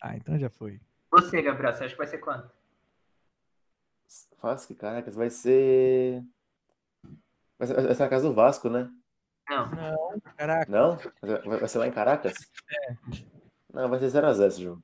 Ah, 0.01 0.15
então 0.15 0.37
já 0.37 0.49
foi. 0.49 0.79
Você, 1.11 1.41
Gabriel, 1.41 1.73
você 1.73 1.85
acha 1.85 1.93
que 1.93 1.97
vai 1.97 2.07
ser 2.07 2.17
quanto? 2.19 2.51
Vasco 4.45 4.73
e 4.73 4.75
Caracas 4.75 5.15
vai 5.15 5.31
ser. 5.31 6.23
Vai 7.57 7.67
ser, 7.67 7.73
vai 7.73 7.95
ser 7.95 8.03
na 8.03 8.09
casa 8.09 8.27
do 8.27 8.35
Vasco, 8.35 8.69
né? 8.69 8.91
Não. 9.49 9.71
Não, 9.71 10.19
Caracas. 10.37 10.67
Não? 10.69 10.97
Vai, 11.19 11.59
vai 11.59 11.67
ser 11.67 11.79
lá 11.79 11.87
em 11.87 11.91
Caracas? 11.91 12.33
É. 12.69 12.95
Não, 13.73 13.89
vai 13.89 13.99
ser 13.99 14.05
0x0 14.11 14.47
esse 14.47 14.61
jogo. 14.61 14.83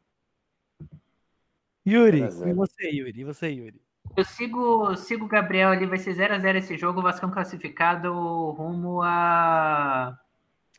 Yuri, 1.88 2.20
0 2.20 2.26
a 2.26 2.30
0. 2.30 2.50
e 2.50 2.54
você, 2.54 2.90
Yuri? 2.90 3.20
E 3.22 3.24
você, 3.24 3.50
Yuri? 3.50 3.82
Eu 4.18 4.26
sigo, 4.26 4.96
sigo 4.96 5.26
o 5.26 5.28
Gabriel 5.28 5.70
ali, 5.70 5.86
vai 5.86 6.00
ser 6.00 6.16
0x0 6.16 6.56
esse 6.56 6.76
jogo, 6.76 7.00
o 7.00 7.04
Vascão 7.04 7.30
classificado 7.30 8.12
rumo 8.52 9.02
a. 9.04 10.20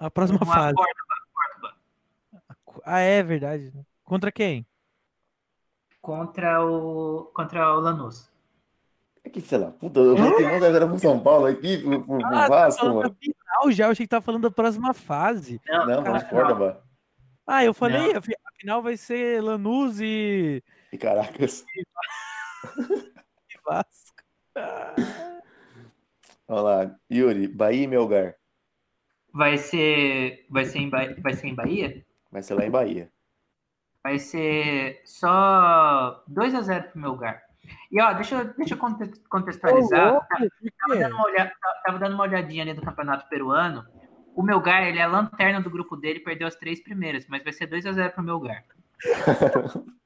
A 0.01 0.11
próxima 0.11 0.41
rumo 0.41 0.51
a 0.51 0.55
fase. 0.55 0.75
Córdoba, 0.75 1.15
Córdoba. 1.33 2.83
Ah, 2.85 2.99
é 3.01 3.23
verdade. 3.23 3.71
né? 3.73 3.85
Contra 4.03 4.33
quem? 4.33 4.67
Contra 6.01 6.65
o. 6.65 7.31
Contra 7.33 7.77
o 7.77 7.81
Lanús. 7.81 8.32
É 9.25 9.31
que, 9.31 9.41
sei 9.41 9.59
lá, 9.59 9.71
puta, 9.71 10.01
eu 10.01 10.17
botei 10.17 10.45
mais 10.47 10.63
0x0 10.63 10.89
pro 10.89 10.99
São 10.99 11.21
Paulo 11.21 11.47
aqui, 11.47 11.79
pro, 11.79 12.03
pro, 12.05 12.19
pro 12.19 12.27
Ah, 12.37 12.49
Vasco, 12.49 12.87
mano. 12.87 13.17
final 13.21 13.71
já, 13.71 13.85
eu 13.87 13.91
achei 13.93 14.05
que 14.07 14.11
tava 14.11 14.25
falando 14.25 14.43
da 14.43 14.51
próxima 14.51 14.93
fase. 14.93 15.61
Não, 15.69 15.87
Não, 15.87 16.03
cara, 16.03 16.25
Córdoba 16.25 16.85
Ah, 17.47 17.65
eu 17.65 17.73
falei, 17.73 18.13
Não. 18.13 18.19
a 18.19 18.23
fi- 18.23 18.35
a 18.35 18.53
final 18.61 18.83
vai 18.83 18.97
ser 18.97 19.41
Lanús 19.43 20.01
e 20.01 20.63
e 20.93 20.99
Caracas. 20.99 21.65
e 23.49 23.59
Vasco. 23.65 24.13
Vamos 26.49 26.65
lá, 26.65 26.97
Yuri, 27.11 27.47
Bahia 27.49 27.85
e 27.85 27.87
Melgar. 27.87 28.35
Vai 29.33 29.57
ser. 29.57 30.45
Vai 30.51 30.65
ser 30.67 30.79
em, 30.81 30.91
Ba- 30.91 31.15
vai 31.23 31.33
ser 31.35 31.47
em 31.47 31.55
Bahia? 31.55 32.05
Vai 32.31 32.43
ser 32.43 32.55
lá 32.55 32.67
em 32.67 32.71
Bahia. 32.71 33.11
Vai 34.03 34.19
ser 34.19 35.01
só 35.05 36.23
2x0 36.29 36.91
pro 36.91 37.01
meu 37.01 37.11
lugar. 37.13 37.43
E 37.91 38.01
ó, 38.01 38.13
deixa, 38.15 38.37
eu- 38.37 38.55
deixa 38.55 38.75
eu 38.75 38.79
conte- 38.79 39.13
contextualizar. 39.29 40.27
Tava 40.29 40.49
dando, 40.99 41.15
uma 41.15 41.25
olha- 41.25 41.53
tava 41.85 41.99
dando 41.99 42.15
uma 42.15 42.23
olhadinha 42.25 42.63
ali 42.63 42.73
do 42.75 42.83
campeonato 42.83 43.29
peruano. 43.29 43.85
O 44.35 44.43
Melgar, 44.43 44.83
ele 44.85 44.99
é 44.99 45.03
a 45.03 45.07
lanterna 45.09 45.61
do 45.61 45.69
grupo 45.71 45.95
dele, 45.97 46.21
perdeu 46.21 46.49
as 46.49 46.57
três 46.57 46.83
primeiras, 46.83 47.27
mas 47.29 47.45
vai 47.45 47.53
ser 47.53 47.67
2x0 47.67 48.11
pro 48.13 48.23
Melgar. 48.23 48.65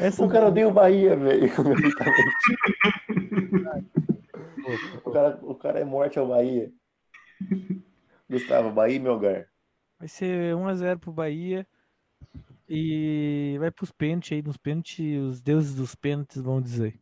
Essa 0.00 0.24
O 0.24 0.28
cara 0.28 0.46
odeia 0.48 0.68
o 0.68 0.72
Bahia, 0.72 1.16
velho. 1.16 1.48
o, 5.04 5.10
cara, 5.10 5.38
o 5.42 5.54
cara 5.54 5.80
é 5.80 5.84
morte 5.84 6.18
ao 6.18 6.28
Bahia. 6.28 6.70
Gustavo, 8.28 8.70
Bahia 8.70 8.96
e 8.96 9.00
Melgar. 9.00 9.46
vai 9.98 10.08
ser 10.08 10.54
1x0 10.54 10.98
pro 10.98 11.12
Bahia. 11.12 11.66
E 12.68 13.56
vai 13.58 13.70
pros 13.70 13.92
pênaltis 13.92 14.32
aí, 14.32 14.42
nos 14.42 14.56
pênaltis, 14.56 15.20
os 15.20 15.42
deuses 15.42 15.74
dos 15.74 15.94
pênaltis 15.94 16.40
vão 16.40 16.60
dizer. 16.60 16.98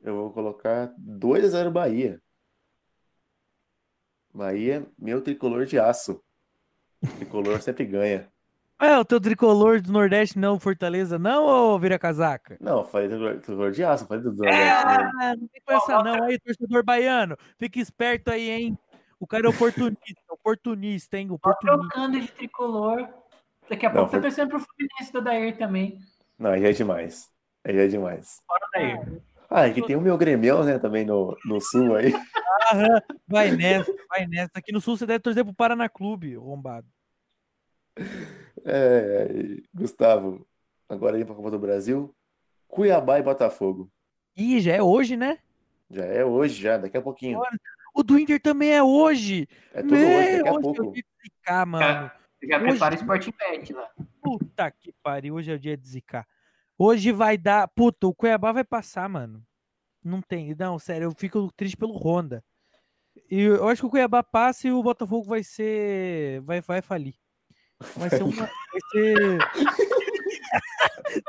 Eu 0.00 0.16
vou 0.16 0.32
colocar 0.32 0.92
2x0 0.98 1.70
Bahia. 1.70 2.20
Bahia, 4.32 4.86
meu 4.98 5.20
tricolor 5.20 5.66
de 5.66 5.78
aço. 5.78 6.22
Tricolor 7.16 7.60
sempre 7.62 7.84
ganha. 7.84 8.30
É, 8.80 8.98
o 8.98 9.04
teu 9.04 9.20
tricolor 9.20 9.80
do 9.80 9.92
Nordeste 9.92 10.36
não, 10.36 10.58
Fortaleza 10.58 11.16
não, 11.16 11.44
ou 11.44 11.78
vira 11.78 11.98
casaca? 11.98 12.56
Não, 12.60 12.78
eu 12.78 12.84
falei 12.84 13.08
tricolor, 13.08 13.40
tricolor 13.40 13.70
de 13.70 13.84
aço, 13.84 14.06
falei 14.06 14.22
do 14.24 14.32
Nordeste. 14.32 14.58
né? 14.58 15.10
Ah, 15.20 15.36
não 15.36 15.46
tem 15.46 15.62
pressa 15.64 16.02
não. 16.02 16.24
Aí, 16.24 16.38
torcedor 16.40 16.84
baiano, 16.84 17.36
fica 17.58 17.78
esperto 17.78 18.30
aí, 18.30 18.50
hein? 18.50 18.78
O 19.20 19.26
cara 19.26 19.46
é 19.46 19.50
oportunista, 19.50 20.20
oportunista, 20.28 21.16
hein? 21.16 21.30
Oportunista. 21.30 21.88
trocando 21.88 22.20
de 22.20 22.26
tricolor. 22.32 23.08
Daqui 23.68 23.86
a 23.86 23.88
Não, 23.88 23.94
pouco 23.96 24.10
tá 24.10 24.18
foi- 24.18 24.20
torcendo 24.22 24.48
pro 24.50 24.60
Fluminense 24.60 25.12
do 25.12 25.20
Dair 25.22 25.56
também. 25.56 25.98
Não, 26.38 26.50
aí 26.50 26.64
é 26.64 26.72
demais. 26.72 27.30
Aí 27.64 27.74
já 27.74 27.82
é 27.82 27.88
demais. 27.88 28.40
Fora 28.46 28.66
Dair. 28.74 29.22
Ah, 29.48 29.68
e 29.68 29.74
que 29.74 29.82
tem 29.86 29.96
o 29.96 30.00
meu 30.00 30.16
gremião, 30.16 30.64
né, 30.64 30.78
também 30.78 31.04
no, 31.04 31.36
no 31.44 31.60
sul 31.60 31.94
aí. 31.96 32.12
Aham, 32.72 33.00
vai 33.28 33.50
nessa, 33.50 33.92
vai 34.08 34.26
nessa. 34.26 34.50
Aqui 34.54 34.72
no 34.72 34.80
Sul 34.80 34.96
você 34.96 35.04
deve 35.04 35.20
torcer 35.20 35.44
pro 35.44 35.52
Paraná 35.54 35.88
Clube, 35.90 36.34
arrombado. 36.36 36.86
É, 38.64 39.56
Gustavo, 39.74 40.46
agora 40.88 41.16
aí 41.16 41.24
pra 41.24 41.34
Copa 41.34 41.50
do 41.50 41.58
Brasil. 41.58 42.14
Cuiabá 42.68 43.18
e 43.18 43.22
Botafogo. 43.22 43.90
Ih, 44.36 44.60
já 44.60 44.72
é 44.74 44.82
hoje, 44.82 45.16
né? 45.16 45.38
Já 45.90 46.04
é 46.06 46.24
hoje, 46.24 46.62
já, 46.62 46.78
daqui 46.78 46.96
a 46.96 47.02
pouquinho. 47.02 47.38
O 47.94 48.02
do 48.02 48.18
Inter 48.18 48.40
também 48.40 48.70
é 48.72 48.82
hoje. 48.82 49.46
É 49.74 49.82
tudo 49.82 49.94
hoje, 49.96 50.36
daqui 50.38 50.48
a 50.48 50.52
hoje 50.52 50.62
pouco. 50.62 50.82
eu 50.84 50.90
vi 50.92 51.04
zicar, 51.22 51.66
mano. 52.46 52.50
Já 52.50 52.56
Hoje- 52.58 52.66
prepara 52.70 52.94
o 52.94 52.98
Sporting 52.98 53.32
Bet 53.38 53.72
lá. 53.72 53.88
Puta 54.22 54.70
que 54.70 54.92
pariu, 55.02 55.34
hoje 55.34 55.50
é 55.50 55.54
o 55.54 55.58
dia 55.58 55.76
de 55.76 55.86
zicar. 55.88 56.26
Hoje 56.78 57.12
vai 57.12 57.36
dar. 57.38 57.68
Puta, 57.68 58.06
o 58.06 58.14
Cuiabá 58.14 58.52
vai 58.52 58.64
passar, 58.64 59.08
mano. 59.08 59.42
Não 60.04 60.20
tem. 60.20 60.54
Não, 60.58 60.78
sério, 60.78 61.04
eu 61.06 61.12
fico 61.16 61.50
triste 61.52 61.76
pelo 61.76 61.96
Honda. 61.96 62.42
E 63.30 63.40
eu 63.42 63.68
acho 63.68 63.82
que 63.82 63.86
o 63.86 63.90
Cuiabá 63.90 64.22
passa 64.22 64.68
e 64.68 64.72
o 64.72 64.82
Botafogo 64.82 65.24
vai 65.28 65.42
ser. 65.44 66.40
Vai, 66.42 66.60
vai 66.60 66.80
falir. 66.82 67.14
Vai 67.96 68.10
ser 68.10 68.22
uma. 68.22 68.32
Vai 68.34 68.80
ser. 68.90 69.38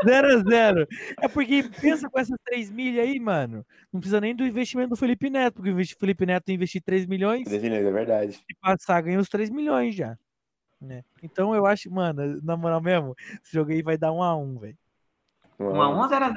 0x0. 0.06 0.88
É 1.22 1.28
porque 1.28 1.64
pensa 1.82 2.10
com 2.10 2.20
essas 2.20 2.38
3 2.46 2.70
milhas 2.72 3.06
aí, 3.06 3.20
mano. 3.20 3.66
Não 3.92 4.00
precisa 4.00 4.22
nem 4.22 4.36
do 4.36 4.46
investimento 4.46 4.90
do 4.92 4.96
Felipe 4.96 5.30
Neto, 5.30 5.56
porque 5.56 5.72
o 5.72 5.98
Felipe 6.00 6.26
Neto 6.26 6.52
investir 6.52 6.82
3 6.82 7.06
milhões 7.06 7.48
Definido, 7.48 7.88
é 7.88 7.92
verdade. 7.92 8.34
se 8.34 8.44
passar, 8.62 9.02
ganha 9.02 9.20
os 9.20 9.30
3 9.30 9.50
milhões 9.50 9.96
já. 9.96 10.18
Né? 10.84 11.04
Então 11.22 11.56
eu 11.56 11.66
acho, 11.66 11.90
mano, 11.90 12.42
na 12.44 12.58
moral 12.58 12.82
mesmo, 12.82 13.16
esse 13.42 13.54
jogo 13.54 13.72
aí 13.72 13.82
vai 13.82 13.98
dar 13.98 14.12
1x1, 14.12 14.60
velho. 14.60 14.78
1x1 15.58 15.98
ou 15.98 16.10
0x0? 16.10 16.36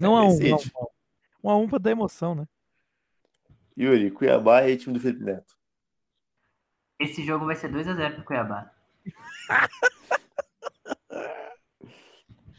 Não 0.00 0.12
1x1, 0.14 0.18
não, 0.22 0.28
Decide. 0.28 0.72
não. 1.44 1.60
1x1 1.62 1.68
pra 1.68 1.78
dar 1.78 1.90
emoção, 1.90 2.34
né? 2.34 2.48
Yuri, 3.78 4.10
Cuiabá 4.10 4.66
e 4.66 4.78
time 4.78 4.94
do 4.94 5.00
Felipe 5.00 5.22
Neto. 5.22 5.54
Esse 6.98 7.22
jogo 7.22 7.44
vai 7.44 7.54
ser 7.54 7.70
2x0 7.70 8.14
pro 8.14 8.24
Cuiabá. 8.24 8.70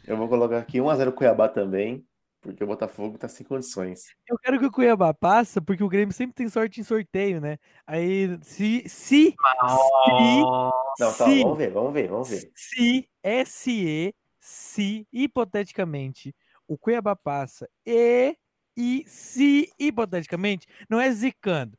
Eu 0.06 0.16
vou 0.16 0.28
colocar 0.28 0.58
aqui 0.58 0.78
1x0 0.78 1.12
Cuiabá 1.12 1.48
também, 1.48 2.06
porque 2.48 2.64
o 2.64 2.66
Botafogo 2.66 3.18
tá 3.18 3.28
sem 3.28 3.44
condições. 3.44 4.14
Eu 4.26 4.38
quero 4.38 4.58
que 4.58 4.64
o 4.64 4.70
Cuiabá 4.70 5.12
passa, 5.12 5.60
porque 5.60 5.84
o 5.84 5.88
Grêmio 5.88 6.14
sempre 6.14 6.34
tem 6.34 6.48
sorte 6.48 6.80
em 6.80 6.84
sorteio, 6.84 7.40
né? 7.40 7.58
Aí, 7.86 8.38
se. 8.42 8.88
Se. 8.88 9.34
Oh, 9.62 10.70
Não, 10.98 11.12
tá, 11.12 11.26
se, 11.26 11.42
vamos 11.42 11.58
ver, 11.58 11.70
vamos 11.70 11.92
ver, 11.92 12.08
vamos 12.08 12.28
ver. 12.30 12.50
se, 12.54 13.08
SE, 13.44 14.14
se, 14.40 15.06
hipoteticamente, 15.12 16.34
o 16.66 16.78
Cuiabá 16.78 17.14
passa 17.14 17.68
e. 17.84 18.34
E 18.80 19.04
se, 19.08 19.68
hipoteticamente, 19.78 20.68
não 20.88 21.00
é 21.00 21.10
zicando. 21.10 21.76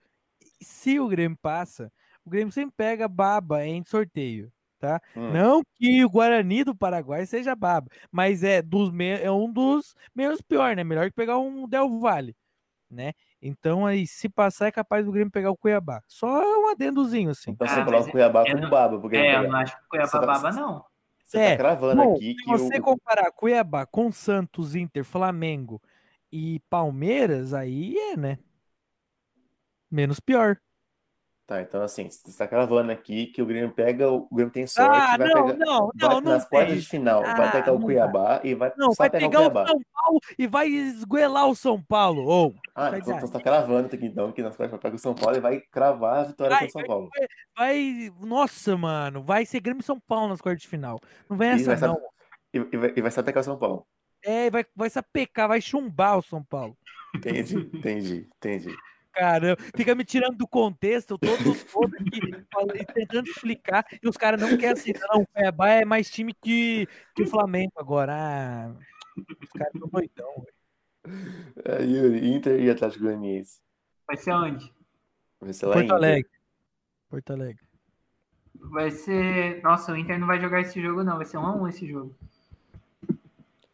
Se 0.62 1.00
o 1.00 1.08
Grêmio 1.08 1.38
passa, 1.42 1.92
o 2.26 2.30
Grêmio 2.30 2.52
sempre 2.52 2.76
pega 2.76 3.08
baba 3.08 3.66
em 3.66 3.84
sorteio, 3.86 4.52
tá? 4.80 5.00
Hum. 5.16 5.32
Não 5.34 5.62
que 5.78 6.04
o 6.04 6.10
Guarani 6.10 6.64
do 6.64 6.74
Paraguai 6.76 7.26
seja 7.26 7.56
baba, 7.56 7.88
mas 8.12 8.44
é, 8.44 8.62
dos 8.62 8.92
me- 8.92 9.20
é 9.22 9.30
um 9.32 9.52
dos 9.52 9.94
menos 10.16 10.42
pior, 10.42 10.76
né? 10.76 10.84
Melhor 10.84 11.06
que 11.10 11.16
pegar 11.16 11.38
um 11.38 11.68
Del 11.68 12.00
Valle, 12.00 12.36
né? 12.90 13.12
Então 13.42 13.86
aí, 13.86 14.08
se 14.08 14.28
passar, 14.28 14.68
é 14.68 14.72
capaz 14.72 15.06
do 15.06 15.12
Grêmio 15.12 15.32
pegar 15.32 15.52
o 15.52 15.58
Cuiabá. 15.58 16.02
Só 16.08 16.28
um 16.28 16.70
adendozinho, 16.70 17.30
assim. 17.30 17.52
Então 17.52 17.68
Ah, 17.68 17.70
você 17.76 17.84
coloca 17.86 18.10
o 18.10 18.12
Cuiabá 18.12 18.42
eu 18.48 18.52
como 18.52 18.62
não- 18.64 18.70
baba, 18.70 19.00
porque 19.00 19.18
é, 19.18 19.36
eu 19.36 19.44
não 19.52 19.56
acho 19.60 19.78
que 19.78 19.84
o 19.84 19.90
Cuiabá 19.90 20.20
vai- 20.20 20.26
baba, 20.28 20.52
não. 20.52 20.86
você 21.24 21.38
É, 21.38 21.52
tá 21.52 21.58
cravando 21.58 22.02
Bom, 22.04 22.16
aqui 22.16 22.36
se 22.38 22.44
que 22.44 22.50
você 22.50 22.80
o, 22.80 22.82
comparar 22.82 23.32
Cuiabá 23.32 23.86
com 23.86 24.12
Santos, 24.12 24.76
Inter, 24.76 25.04
Flamengo 25.06 25.82
e 26.32 26.60
Palmeiras, 26.70 27.54
aí 27.54 27.96
é, 27.98 28.18
né? 28.18 28.40
Menos 29.92 30.20
pior. 30.20 30.58
Tá, 31.50 31.64
então 31.64 31.82
assim, 31.82 32.08
você 32.12 32.38
tá 32.38 32.48
cravando 32.48 32.92
aqui 32.92 33.26
que 33.26 33.42
o 33.42 33.46
Grêmio 33.48 33.72
pega, 33.72 34.08
o 34.08 34.28
Grêmio 34.32 34.54
tem 34.54 34.68
sorte, 34.68 35.02
Ah, 35.02 35.18
vai 35.18 35.28
não, 35.30 35.34
pegar, 35.34 35.58
não, 35.58 35.92
vai 35.96 36.10
não, 36.10 36.22
nas 36.22 36.46
quartas 36.48 36.84
de 36.84 36.88
final, 36.88 37.24
vai 37.24 37.48
Ah, 37.48 37.52
pegar 37.52 37.74
o 37.74 37.80
Cuiabá 37.80 38.40
e 38.44 38.54
vai 38.54 38.72
Não, 38.78 38.94
vai 38.94 39.10
pegar 39.10 39.28
pegar 39.28 39.40
o 39.40 39.50
Cuiabá. 39.50 39.66
São 39.66 39.82
Paulo 39.92 40.20
e 40.38 40.46
vai 40.46 40.68
esguelar 40.68 41.50
o 41.50 41.56
São 41.56 41.82
Paulo. 41.82 42.24
Ou 42.24 42.54
Ah, 42.76 42.92
então 42.96 43.14
daí. 43.14 43.22
você 43.22 43.34
tá 43.34 43.40
cravando 43.40 43.88
aqui 43.88 44.06
então, 44.06 44.32
que 44.32 44.44
nas 44.44 44.56
quartas 44.56 44.70
vai 44.74 44.80
pegar 44.80 44.96
o 44.96 45.00
São 45.00 45.16
Paulo 45.16 45.38
e 45.38 45.40
vai 45.40 45.60
cravar 45.72 46.20
a 46.20 46.24
vitória 46.26 46.56
Vai, 46.56 46.60
com 46.60 46.68
o 46.68 46.70
São 46.70 46.84
Paulo. 46.84 47.10
vai. 47.58 48.14
Nossa, 48.22 48.78
mano, 48.78 49.24
vai 49.24 49.44
ser 49.44 49.60
Grêmio 49.60 49.82
e 49.82 49.84
São 49.84 50.00
Paulo 50.00 50.28
nas 50.28 50.42
quartas 50.42 50.62
de 50.62 50.68
final. 50.68 51.00
Não 51.28 51.36
vem 51.36 51.50
essa, 51.50 51.76
vai, 51.76 51.90
não. 51.90 52.00
e, 52.54 52.58
e 52.60 52.78
vai, 52.78 52.94
e 52.96 53.02
vai 53.02 53.10
sapecar 53.10 53.42
o 53.42 53.44
São 53.44 53.58
Paulo. 53.58 53.88
É, 54.24 54.52
vai, 54.52 54.64
vai 54.76 54.90
sapecar, 54.92 55.48
vai 55.48 55.62
chumbar 55.62 56.20
o 56.20 56.22
São 56.22 56.44
Paulo. 56.44 56.78
Entendi, 57.16 57.56
entendi, 57.74 58.30
entendi. 58.38 58.76
Caramba, 59.20 59.58
fica 59.76 59.94
me 59.94 60.06
tirando 60.06 60.38
do 60.38 60.48
contexto, 60.48 61.18
todo, 61.18 61.38
todo 61.74 61.94
aqui 61.96 62.46
falando- 62.50 62.86
tentando 62.94 63.30
explicar, 63.30 63.86
e 64.02 64.08
os 64.08 64.16
caras 64.16 64.40
não 64.40 64.56
querem 64.58 64.72
aceitar. 64.72 65.06
Não, 65.12 65.24
o 65.24 65.28
Cuiabá 65.28 65.70
é 65.72 65.84
mais 65.84 66.10
time 66.10 66.34
que, 66.34 66.88
que 67.14 67.24
o 67.24 67.28
Flamengo 67.28 67.74
agora. 67.76 68.14
Ah, 68.16 68.74
os 69.18 69.50
caras 69.52 69.74
estão 69.76 69.90
doidão, 69.90 70.34
velho. 70.38 70.54
É, 71.66 71.84
Yuri, 71.84 72.34
Inter 72.34 72.62
e 72.62 72.70
Atlético 72.70 73.04
Goianiense. 73.04 73.60
Vai 74.08 74.16
ser 74.16 74.32
onde? 74.32 74.74
Vai 75.42 75.52
ser 75.52 75.66
lá 75.66 75.72
em 75.72 75.76
Porto 75.76 75.86
Inter. 75.86 75.96
Alegre. 75.98 76.32
Porto 77.10 77.34
Alegre. 77.34 77.64
Vai 78.56 78.92
ser. 78.92 79.62
Nossa, 79.64 79.92
o 79.92 79.98
Inter 79.98 80.18
não 80.18 80.28
vai 80.28 80.40
jogar 80.40 80.62
esse 80.62 80.82
jogo, 80.82 81.04
não. 81.04 81.18
Vai 81.18 81.26
ser 81.26 81.38
1x1 81.38 81.68
esse 81.70 81.86
jogo. 81.88 82.16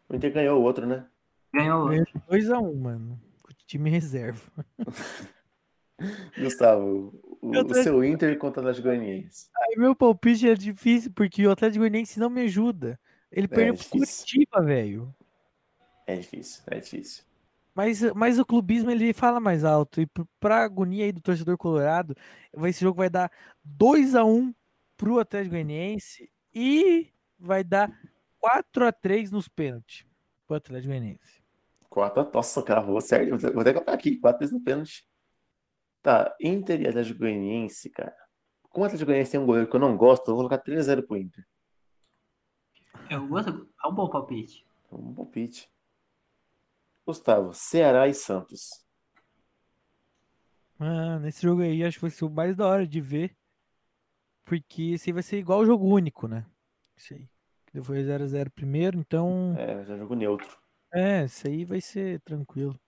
O 0.09 0.15
Inter 0.15 0.33
ganhou 0.33 0.59
o 0.59 0.63
outro, 0.63 0.87
né? 0.87 1.05
Ganhou. 1.53 1.87
Ganhou 1.87 2.05
de 2.05 2.13
2x1, 2.29 2.75
mano. 2.79 3.19
Com 3.43 3.51
o 3.51 3.55
time 3.67 3.91
reserva. 3.91 4.41
Gustavo, 6.37 7.13
o, 7.41 7.49
o 7.51 7.73
seu 7.73 8.03
Inter 8.03 8.37
contra 8.37 8.59
o 8.61 8.65
Atlético 8.65 8.87
Goianiense. 8.89 9.49
Aí 9.57 9.75
meu 9.77 9.95
palpite 9.95 10.49
é 10.49 10.55
difícil, 10.55 11.11
porque 11.13 11.45
o 11.47 11.51
Atlético 11.51 11.79
Goianiense 11.79 12.19
não 12.19 12.29
me 12.29 12.41
ajuda. 12.41 12.99
Ele 13.31 13.47
perdeu 13.47 13.73
pro 13.75 13.83
difícil. 13.83 14.25
Curitiba, 14.25 14.61
velho. 14.61 15.15
É 16.07 16.15
difícil, 16.17 16.63
é 16.67 16.79
difícil. 16.79 17.23
Mas, 17.73 18.01
mas 18.13 18.39
o 18.39 18.45
clubismo 18.45 18.89
ele 18.89 19.11
fala 19.13 19.39
mais 19.39 19.63
alto. 19.65 19.99
E 19.99 20.05
pro- 20.05 20.27
pra 20.39 20.63
agonia 20.63 21.03
aí 21.05 21.11
do 21.11 21.21
torcedor 21.21 21.57
colorado, 21.57 22.15
esse 22.63 22.81
jogo 22.81 22.97
vai 22.97 23.09
dar 23.09 23.29
2x1 23.65 24.53
pro 24.95 25.19
Atlético 25.19 25.51
Goianiense 25.55 26.29
e 26.53 27.09
vai 27.37 27.63
dar 27.63 27.91
4x3 28.41 29.29
nos 29.31 29.47
pênaltis 29.49 30.05
pro 30.47 30.55
Atlético 30.55 30.89
Goianiense. 30.89 31.43
Quatro, 31.89 32.29
nossa, 32.33 32.61
cravou 32.61 33.01
certo. 33.01 33.37
Vou 33.51 33.61
até 33.61 33.73
colocar 33.73 33.93
aqui, 33.93 34.17
quatro 34.17 34.39
vezes 34.39 34.53
no 34.53 34.61
pênalti. 34.61 35.05
Tá, 36.05 36.37
Inter 36.39 36.81
e 36.81 36.87
Atlético 36.87 37.21
Goianiense, 37.21 37.89
cara. 37.89 38.15
Como 38.69 38.83
o 38.83 38.85
Atlético 38.85 39.07
Goianiense 39.07 39.31
tem 39.31 39.39
um 39.39 39.45
goleiro 39.47 39.67
que 39.67 39.75
eu 39.75 39.79
não 39.79 39.97
gosto, 39.97 40.29
eu 40.29 40.35
vou 40.35 40.47
colocar 40.47 40.59
3x0 40.59 41.01
pro 41.01 41.17
Inter. 41.17 41.43
Eu 43.09 43.27
gosto. 43.27 43.67
É 43.83 43.87
um 43.87 43.91
bom 43.91 44.07
palpite. 44.07 44.63
Um 44.91 45.15
palpite. 45.15 45.67
Gustavo, 47.07 47.55
Ceará 47.55 48.07
e 48.07 48.13
Santos. 48.13 48.85
Mano, 50.77 51.21
nesse 51.21 51.41
jogo 51.41 51.63
aí 51.63 51.83
acho 51.83 51.97
que 51.97 52.01
vai 52.03 52.11
ser 52.11 52.25
o 52.25 52.29
mais 52.29 52.55
da 52.55 52.67
hora 52.67 52.85
de 52.85 53.01
ver. 53.01 53.35
Porque 54.43 54.91
esse 54.91 55.09
aí 55.09 55.13
vai 55.15 55.23
ser 55.23 55.39
igual 55.39 55.61
o 55.61 55.65
jogo 55.65 55.87
único, 55.87 56.27
né? 56.27 56.45
Isso 56.95 57.15
aí. 57.15 57.27
Que 57.65 57.81
Foi 57.81 58.03
0x0 58.03 58.51
primeiro, 58.51 58.99
então. 58.99 59.55
É, 59.57 59.83
já 59.83 59.97
jogo 59.97 60.13
neutro. 60.13 60.55
É, 60.93 61.25
isso 61.25 61.47
aí 61.47 61.65
vai 61.65 61.81
ser 61.81 62.21
tranquilo. 62.21 62.79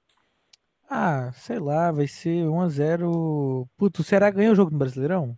Ah, 0.89 1.31
sei 1.33 1.59
lá, 1.59 1.91
vai 1.91 2.07
ser 2.07 2.45
1x0. 2.45 3.67
Puto, 3.75 4.01
o 4.01 4.05
Ceará 4.05 4.31
ganhou 4.31 4.53
o 4.53 4.55
jogo 4.55 4.71
no 4.71 4.77
Brasileirão? 4.77 5.37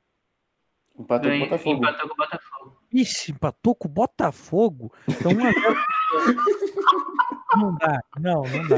Empatou 0.97 1.31
com 1.31 1.37
o 1.37 1.39
Botafogo. 1.39 1.77
Empatou 1.77 2.07
com 2.07 2.13
o 2.13 2.17
Botafogo. 2.17 2.77
Ixi, 2.93 3.31
empatou 3.31 3.73
com 3.75 3.87
o 3.87 3.91
Botafogo? 3.91 4.93
Então 5.07 5.31
1x0. 5.31 5.49
não 7.57 7.75
dá, 7.77 7.99
não, 8.19 8.43
não 8.43 8.67
dá. 8.67 8.75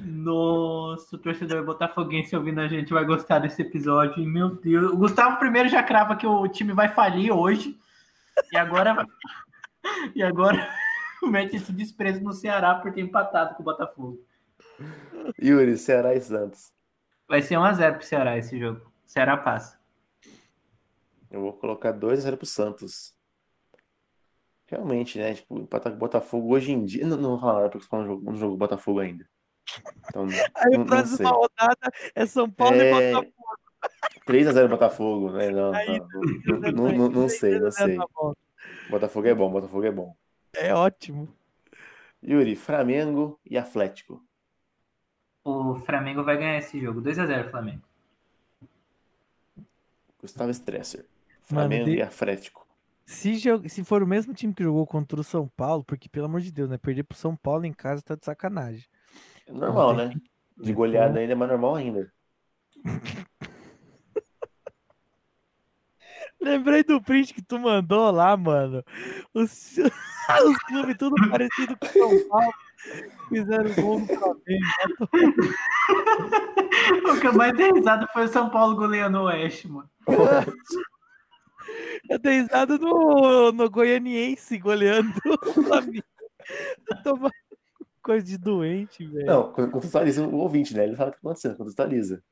Nossa, 0.00 1.16
o 1.16 1.18
torcedor 1.18 1.64
botafoguense 1.64 2.36
ouvindo 2.36 2.60
a 2.60 2.68
gente 2.68 2.92
vai 2.92 3.04
gostar 3.04 3.40
desse 3.40 3.62
episódio. 3.62 4.22
E, 4.22 4.26
Meu 4.26 4.54
Deus. 4.54 4.92
O 4.92 4.96
Gustavo 4.96 5.36
primeiro 5.38 5.68
já 5.68 5.82
crava 5.82 6.14
que 6.14 6.26
o 6.26 6.46
time 6.46 6.72
vai 6.72 6.88
falir 6.88 7.32
hoje. 7.32 7.76
E 8.52 8.56
agora. 8.56 8.94
e 10.14 10.22
agora 10.22 10.83
mete 11.30 11.56
esse 11.56 11.72
desprezo 11.72 12.22
no 12.22 12.32
Ceará 12.32 12.74
por 12.74 12.92
ter 12.92 13.00
empatado 13.00 13.54
com 13.54 13.62
o 13.62 13.64
Botafogo. 13.64 14.24
Yuri, 15.42 15.76
Ceará 15.78 16.14
e 16.14 16.20
Santos. 16.20 16.72
Vai 17.28 17.42
ser 17.42 17.56
1x0 17.56 17.94
pro 17.96 18.06
Ceará 18.06 18.36
esse 18.36 18.58
jogo. 18.58 18.92
Ceará 19.06 19.36
passa. 19.36 19.78
Eu 21.30 21.40
vou 21.40 21.52
colocar 21.54 21.92
2x0 21.92 22.36
pro 22.36 22.46
Santos. 22.46 23.14
Realmente, 24.66 25.18
né? 25.18 25.34
Tipo, 25.34 25.58
empatar 25.58 25.92
com 25.92 25.96
o 25.96 26.00
Botafogo 26.00 26.54
hoje 26.54 26.72
em 26.72 26.84
dia. 26.84 27.06
Não, 27.06 27.16
não 27.16 27.30
vou 27.30 27.38
falar 27.40 27.54
nada 27.54 27.70
porque 27.70 27.86
falando 27.86 28.06
no 28.06 28.12
jogo, 28.14 28.30
no 28.30 28.36
jogo 28.36 28.56
Botafogo 28.56 29.00
ainda. 29.00 29.28
Então, 30.08 30.26
Aí 30.56 30.84
próximo 30.84 31.16
sei. 31.16 31.26
rodada 31.26 31.92
é 32.14 32.26
São 32.26 32.50
Paulo 32.50 32.76
e 32.76 32.80
É, 32.80 33.12
Botafogo. 33.12 33.34
3x0 34.26 34.68
Botafogo, 34.68 35.32
né? 35.32 35.50
Não, 35.50 35.72
não, 36.72 36.92
não, 36.92 37.08
não 37.08 37.28
sei, 37.28 37.58
não 37.58 37.70
sei. 37.70 37.98
Botafogo 38.88 39.28
é 39.28 39.34
bom, 39.34 39.50
Botafogo 39.50 39.84
é 39.84 39.90
bom. 39.90 40.16
É 40.56 40.74
ótimo. 40.74 41.28
Yuri, 42.22 42.56
Flamengo 42.56 43.38
e 43.44 43.58
Atlético. 43.58 44.22
O 45.44 45.74
Flamengo 45.76 46.24
vai 46.24 46.36
ganhar 46.38 46.58
esse 46.58 46.80
jogo. 46.80 47.02
2x0 47.02 47.50
Flamengo. 47.50 47.82
Gustavo 50.20 50.50
Stresser. 50.50 51.00
Mano, 51.50 51.68
Flamengo 51.68 51.84
de- 51.90 51.96
e 51.96 52.02
Atlético. 52.02 52.66
Se, 53.04 53.34
se 53.68 53.84
for 53.84 54.02
o 54.02 54.06
mesmo 54.06 54.32
time 54.32 54.54
que 54.54 54.62
jogou 54.62 54.86
contra 54.86 55.20
o 55.20 55.24
São 55.24 55.46
Paulo, 55.46 55.84
porque 55.84 56.08
pelo 56.08 56.24
amor 56.24 56.40
de 56.40 56.50
Deus, 56.50 56.70
né? 56.70 56.78
Perder 56.78 57.02
pro 57.02 57.18
São 57.18 57.36
Paulo 57.36 57.66
em 57.66 57.72
casa 57.72 58.00
tá 58.00 58.14
de 58.14 58.24
sacanagem. 58.24 58.86
É 59.46 59.52
normal, 59.52 59.94
Não 59.94 60.08
né? 60.08 60.14
De 60.56 60.72
goleada 60.72 61.18
ainda 61.18 61.32
é 61.32 61.36
mais 61.36 61.50
normal 61.50 61.74
ainda. 61.74 62.10
Lembrei 66.44 66.84
do 66.84 67.00
print 67.00 67.32
que 67.32 67.40
tu 67.40 67.58
mandou 67.58 68.10
lá, 68.10 68.36
mano. 68.36 68.84
Os, 69.32 69.78
os 70.44 70.58
clubes 70.66 70.96
tudo 70.98 71.14
parecido 71.30 71.74
com 71.78 71.86
o 71.86 71.90
São 71.90 72.28
Paulo. 72.28 72.52
Fizeram 73.30 73.74
gol 73.74 74.00
no 74.00 74.06
Flamengo. 74.06 74.64
O 77.08 77.20
que 77.20 77.26
eu 77.26 77.32
mais 77.32 77.56
dei 77.56 77.72
risada 77.72 78.06
foi 78.12 78.24
o 78.24 78.28
São 78.28 78.50
Paulo 78.50 78.76
goleando 78.76 79.20
o 79.20 79.24
Oeste, 79.24 79.66
mano. 79.68 79.88
Eu 82.10 82.18
dei 82.18 82.42
risada 82.42 82.76
no, 82.76 83.50
no 83.50 83.70
Goianiense 83.70 84.58
goleando 84.58 85.14
o 85.46 85.62
Flamengo. 85.62 86.04
Coisa 88.02 88.26
de 88.26 88.36
doente, 88.36 89.06
velho. 89.06 89.24
Não, 89.24 89.50
contextualiza 89.50 90.26
o 90.26 90.36
ouvinte, 90.36 90.76
né? 90.76 90.84
Ele 90.84 90.94
sabe 90.94 91.08
o 91.10 91.14
que 91.14 91.22
tá 91.22 91.28
acontecendo, 91.28 91.56
contextualiza. 91.56 92.22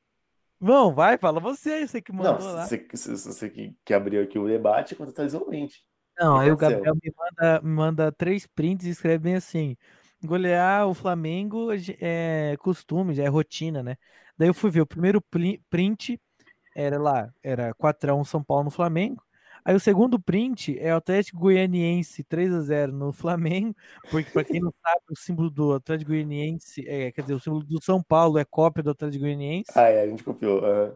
Vão, 0.63 0.93
vai, 0.93 1.17
fala 1.17 1.41
você, 1.41 1.85
você 1.85 2.01
que 2.01 2.13
Não, 2.13 2.23
mandou 2.23 2.53
lá. 2.53 2.65
você, 2.65 2.87
você, 2.95 3.49
que, 3.49 3.75
que 3.83 3.93
abriu 3.93 4.23
aqui 4.23 4.39
o 4.39 4.47
debate, 4.47 4.95
contextualiza 4.95 5.37
o 5.37 5.41
ouvinte. 5.41 5.83
Não, 6.17 6.37
aí 6.37 6.49
o? 6.49 6.55
Gabriel 6.55 6.95
me 6.95 7.13
manda, 7.17 7.61
manda 7.61 8.11
três 8.13 8.47
prints 8.47 8.85
e 8.85 8.91
escreve 8.91 9.17
bem 9.17 9.35
assim: 9.35 9.75
golear 10.23 10.87
o 10.87 10.93
Flamengo 10.93 11.67
é 11.99 12.55
costume, 12.59 13.13
já 13.13 13.23
é 13.23 13.27
rotina, 13.27 13.83
né? 13.83 13.97
Daí 14.37 14.47
eu 14.47 14.53
fui 14.53 14.71
ver, 14.71 14.79
o 14.79 14.85
primeiro 14.85 15.21
print 15.69 16.17
era 16.73 16.97
lá, 16.97 17.29
era 17.43 17.73
4x1 17.73 18.23
São 18.23 18.41
Paulo 18.41 18.63
no 18.63 18.71
Flamengo. 18.71 19.21
Aí 19.65 19.75
o 19.75 19.79
segundo 19.79 20.19
print 20.21 20.77
é 20.79 20.93
o 20.93 20.97
Atlético 20.97 21.39
Goianiense 21.39 22.23
3x0 22.23 22.91
no 22.91 23.11
Flamengo, 23.13 23.75
porque 24.09 24.29
para 24.31 24.43
quem 24.43 24.59
não 24.59 24.71
sabe, 24.83 25.01
o 25.09 25.15
símbolo 25.15 25.49
do 25.49 25.73
Atlético 25.73 26.11
Goianiense, 26.11 26.87
é, 26.87 27.11
quer 27.11 27.21
dizer, 27.21 27.33
o 27.35 27.39
símbolo 27.39 27.63
do 27.63 27.81
São 27.83 28.01
Paulo 28.03 28.37
é 28.37 28.45
cópia 28.45 28.83
do 28.83 28.91
Atlético 28.91 29.23
Goianiense 29.23 29.71
Ah, 29.75 29.87
é, 29.89 30.01
a 30.01 30.07
gente 30.07 30.23
copiou. 30.23 30.63
aham. 30.65 30.95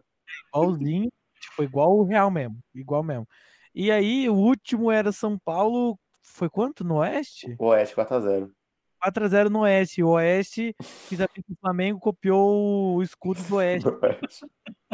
igualzinho, 0.49 1.11
tipo, 1.39 1.63
igual 1.63 1.97
o 1.97 2.03
Real 2.03 2.29
mesmo, 2.31 2.57
igual 2.73 3.03
mesmo. 3.03 3.27
E 3.73 3.91
aí, 3.91 4.27
o 4.29 4.35
último 4.35 4.91
era 4.91 5.11
São 5.11 5.37
Paulo, 5.37 5.97
foi 6.21 6.49
quanto 6.49 6.83
no 6.83 6.95
Oeste? 6.95 7.55
O 7.59 7.67
Oeste 7.67 7.95
4x0. 7.95 8.51
4x0 8.97 9.49
no 9.49 9.59
Oeste. 9.59 10.03
O 10.03 10.09
Oeste, 10.09 10.75
fiz 10.81 11.21
a 11.21 11.25
o 11.25 11.55
Flamengo, 11.59 11.99
copiou 11.99 12.95
o 12.95 13.03
escudo 13.03 13.41
do 13.43 13.55
Oeste. 13.57 13.87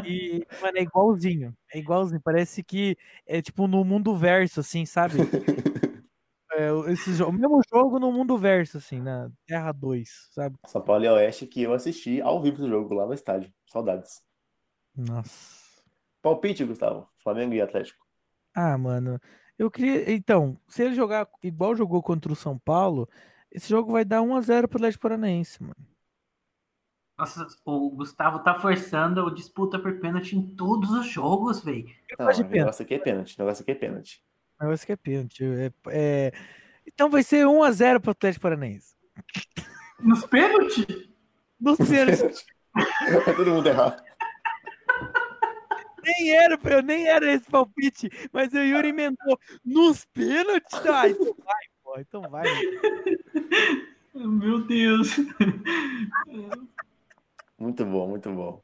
E, 0.05 0.45
mano, 0.61 0.77
é 0.77 0.81
igualzinho. 0.81 1.55
É 1.73 1.79
igualzinho. 1.79 2.21
Parece 2.21 2.63
que 2.63 2.97
é 3.25 3.41
tipo 3.41 3.67
no 3.67 3.83
mundo 3.83 4.15
verso, 4.15 4.59
assim, 4.59 4.85
sabe? 4.85 5.15
É, 6.55 6.69
esse 6.91 7.13
jogo, 7.13 7.31
o 7.31 7.33
mesmo 7.33 7.59
jogo 7.67 7.99
no 7.99 8.11
mundo 8.11 8.37
verso, 8.37 8.77
assim, 8.77 8.99
na 8.99 9.27
Terra 9.47 9.71
2, 9.71 10.29
sabe? 10.31 10.55
São 10.67 10.83
Paulo 10.83 11.03
e 11.03 11.07
Oeste 11.09 11.47
que 11.47 11.63
eu 11.63 11.73
assisti 11.73 12.21
ao 12.21 12.39
vivo 12.43 12.57
do 12.57 12.69
jogo 12.69 12.93
lá 12.93 13.07
no 13.07 13.13
estádio. 13.15 13.51
Saudades. 13.65 14.21
Nossa. 14.95 15.81
Palpite, 16.21 16.63
Gustavo. 16.63 17.09
Flamengo 17.23 17.55
e 17.55 17.61
Atlético. 17.61 18.05
Ah, 18.55 18.77
mano, 18.77 19.19
eu 19.57 19.71
queria. 19.71 20.11
Então, 20.13 20.57
se 20.67 20.83
ele 20.83 20.93
jogar 20.93 21.27
igual 21.41 21.75
jogou 21.75 22.03
contra 22.03 22.31
o 22.31 22.35
São 22.35 22.57
Paulo, 22.59 23.09
esse 23.53 23.69
jogo 23.69 23.91
vai 23.91 24.03
dar 24.03 24.21
1x0 24.21 24.67
pro 24.67 24.77
Atlético 24.77 25.03
Paranaense, 25.03 25.61
mano. 25.61 25.75
Nossa, 27.15 27.45
o 27.63 27.91
Gustavo 27.91 28.39
tá 28.39 28.55
forçando 28.55 29.27
a 29.27 29.33
disputa 29.33 29.77
por 29.77 29.99
pênalti 29.99 30.35
em 30.35 30.55
todos 30.55 30.89
os 30.89 31.05
jogos, 31.07 31.63
velho. 31.63 31.85
Não, 32.17 32.25
o 32.25 32.43
negócio 32.49 32.83
aqui 32.83 32.95
é 32.95 32.99
pênalti. 32.99 33.35
O 33.35 33.43
negócio 33.43 33.61
aqui 33.61 33.71
é 33.71 33.75
pênalti. 33.75 34.23
Eu 34.59 34.71
acho 34.71 34.85
que 34.85 34.91
é 34.91 34.95
pênalti. 34.95 35.43
É, 35.43 35.71
é... 35.89 36.31
Então 36.87 37.11
vai 37.11 37.21
ser 37.21 37.45
1x0 37.45 37.99
pro 37.99 38.11
Atlético 38.11 38.41
Paranaense. 38.41 38.95
Nos 39.99 40.25
pênaltis? 40.25 40.85
Nos 41.59 41.77
pênaltis. 41.77 42.45
Vai 42.73 43.35
todo 43.35 43.51
mundo 43.51 43.67
errar. 43.67 44.03
nem 46.03 46.31
era, 46.31 46.59
eu 46.63 46.81
nem 46.81 47.07
era 47.07 47.31
esse 47.31 47.49
palpite, 47.49 48.09
mas 48.31 48.51
o 48.53 48.57
Yuri 48.57 48.89
emendou 48.89 49.39
nos 49.63 50.03
pênaltis. 50.05 50.79
Então 50.79 50.93
vai, 50.93 51.13
pô, 51.93 51.99
então 51.99 52.21
vai. 52.23 52.43
Meu 54.13 54.65
Deus. 54.65 55.09
Muito 57.57 57.85
bom, 57.85 58.09
muito 58.09 58.31
bom. 58.31 58.61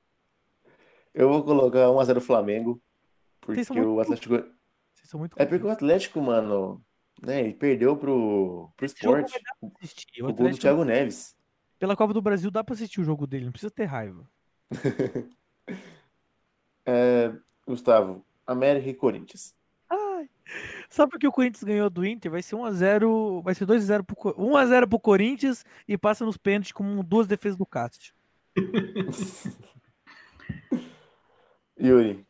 Eu 1.14 1.30
vou 1.30 1.44
colocar 1.44 1.88
1x0 1.88 2.22
Flamengo. 2.22 2.82
Porque 3.42 3.64
Vocês 3.64 3.68
são 3.68 3.76
muito 3.76 3.90
o 3.90 4.00
Atlético. 4.00 4.36
Vocês 4.36 5.10
são 5.10 5.20
muito 5.20 5.36
É 5.40 5.46
porque 5.46 5.66
o 5.66 5.70
Atlético, 5.70 6.22
mano, 6.22 6.84
né, 7.22 7.42
ele 7.42 7.54
perdeu 7.54 7.98
pro, 7.98 8.70
pro 8.76 8.86
esporte. 8.86 9.40
assistir. 9.82 10.22
O 10.22 10.26
O 10.26 10.28
gol 10.28 10.34
do 10.34 10.42
Atlético, 10.44 10.62
Thiago 10.62 10.84
Neves. 10.84 11.36
pela 11.80 11.96
Copa 11.96 12.14
do 12.14 12.22
Brasil, 12.22 12.52
dá 12.52 12.64
pra 12.64 12.74
assistir 12.76 13.02
o 13.02 13.04
jogo 13.04 13.26
dele, 13.26 13.46
não 13.46 13.52
precisa 13.52 13.72
ter 13.72 13.86
raiva. 13.86 14.30
É, 16.92 17.32
Gustavo, 17.68 18.26
América 18.48 18.90
e 18.90 18.96
Corinthians. 18.96 19.54
Ai. 19.88 20.28
Só 20.90 21.06
porque 21.08 21.28
o 21.28 21.32
Corinthians 21.32 21.64
ganhou 21.64 21.90
do 21.90 22.04
Inter, 22.06 22.32
vai 22.32 22.42
ser 22.42 22.56
1x0, 22.56 23.44
vai 23.44 23.54
ser 23.54 23.66
2x0 23.66 24.04
pro, 24.04 24.16
Co- 24.16 24.34
1x0 24.34 24.88
pro 24.90 25.00
Corinthians 25.00 25.64
e 25.88 25.98
passa 25.98 26.26
nos 26.26 26.36
pênaltis 26.38 26.72
com 26.72 27.04
duas 27.04 27.28
defesas 27.28 27.58
do 27.58 27.66
Cássio. 27.66 28.14
Yuri, 31.82 32.26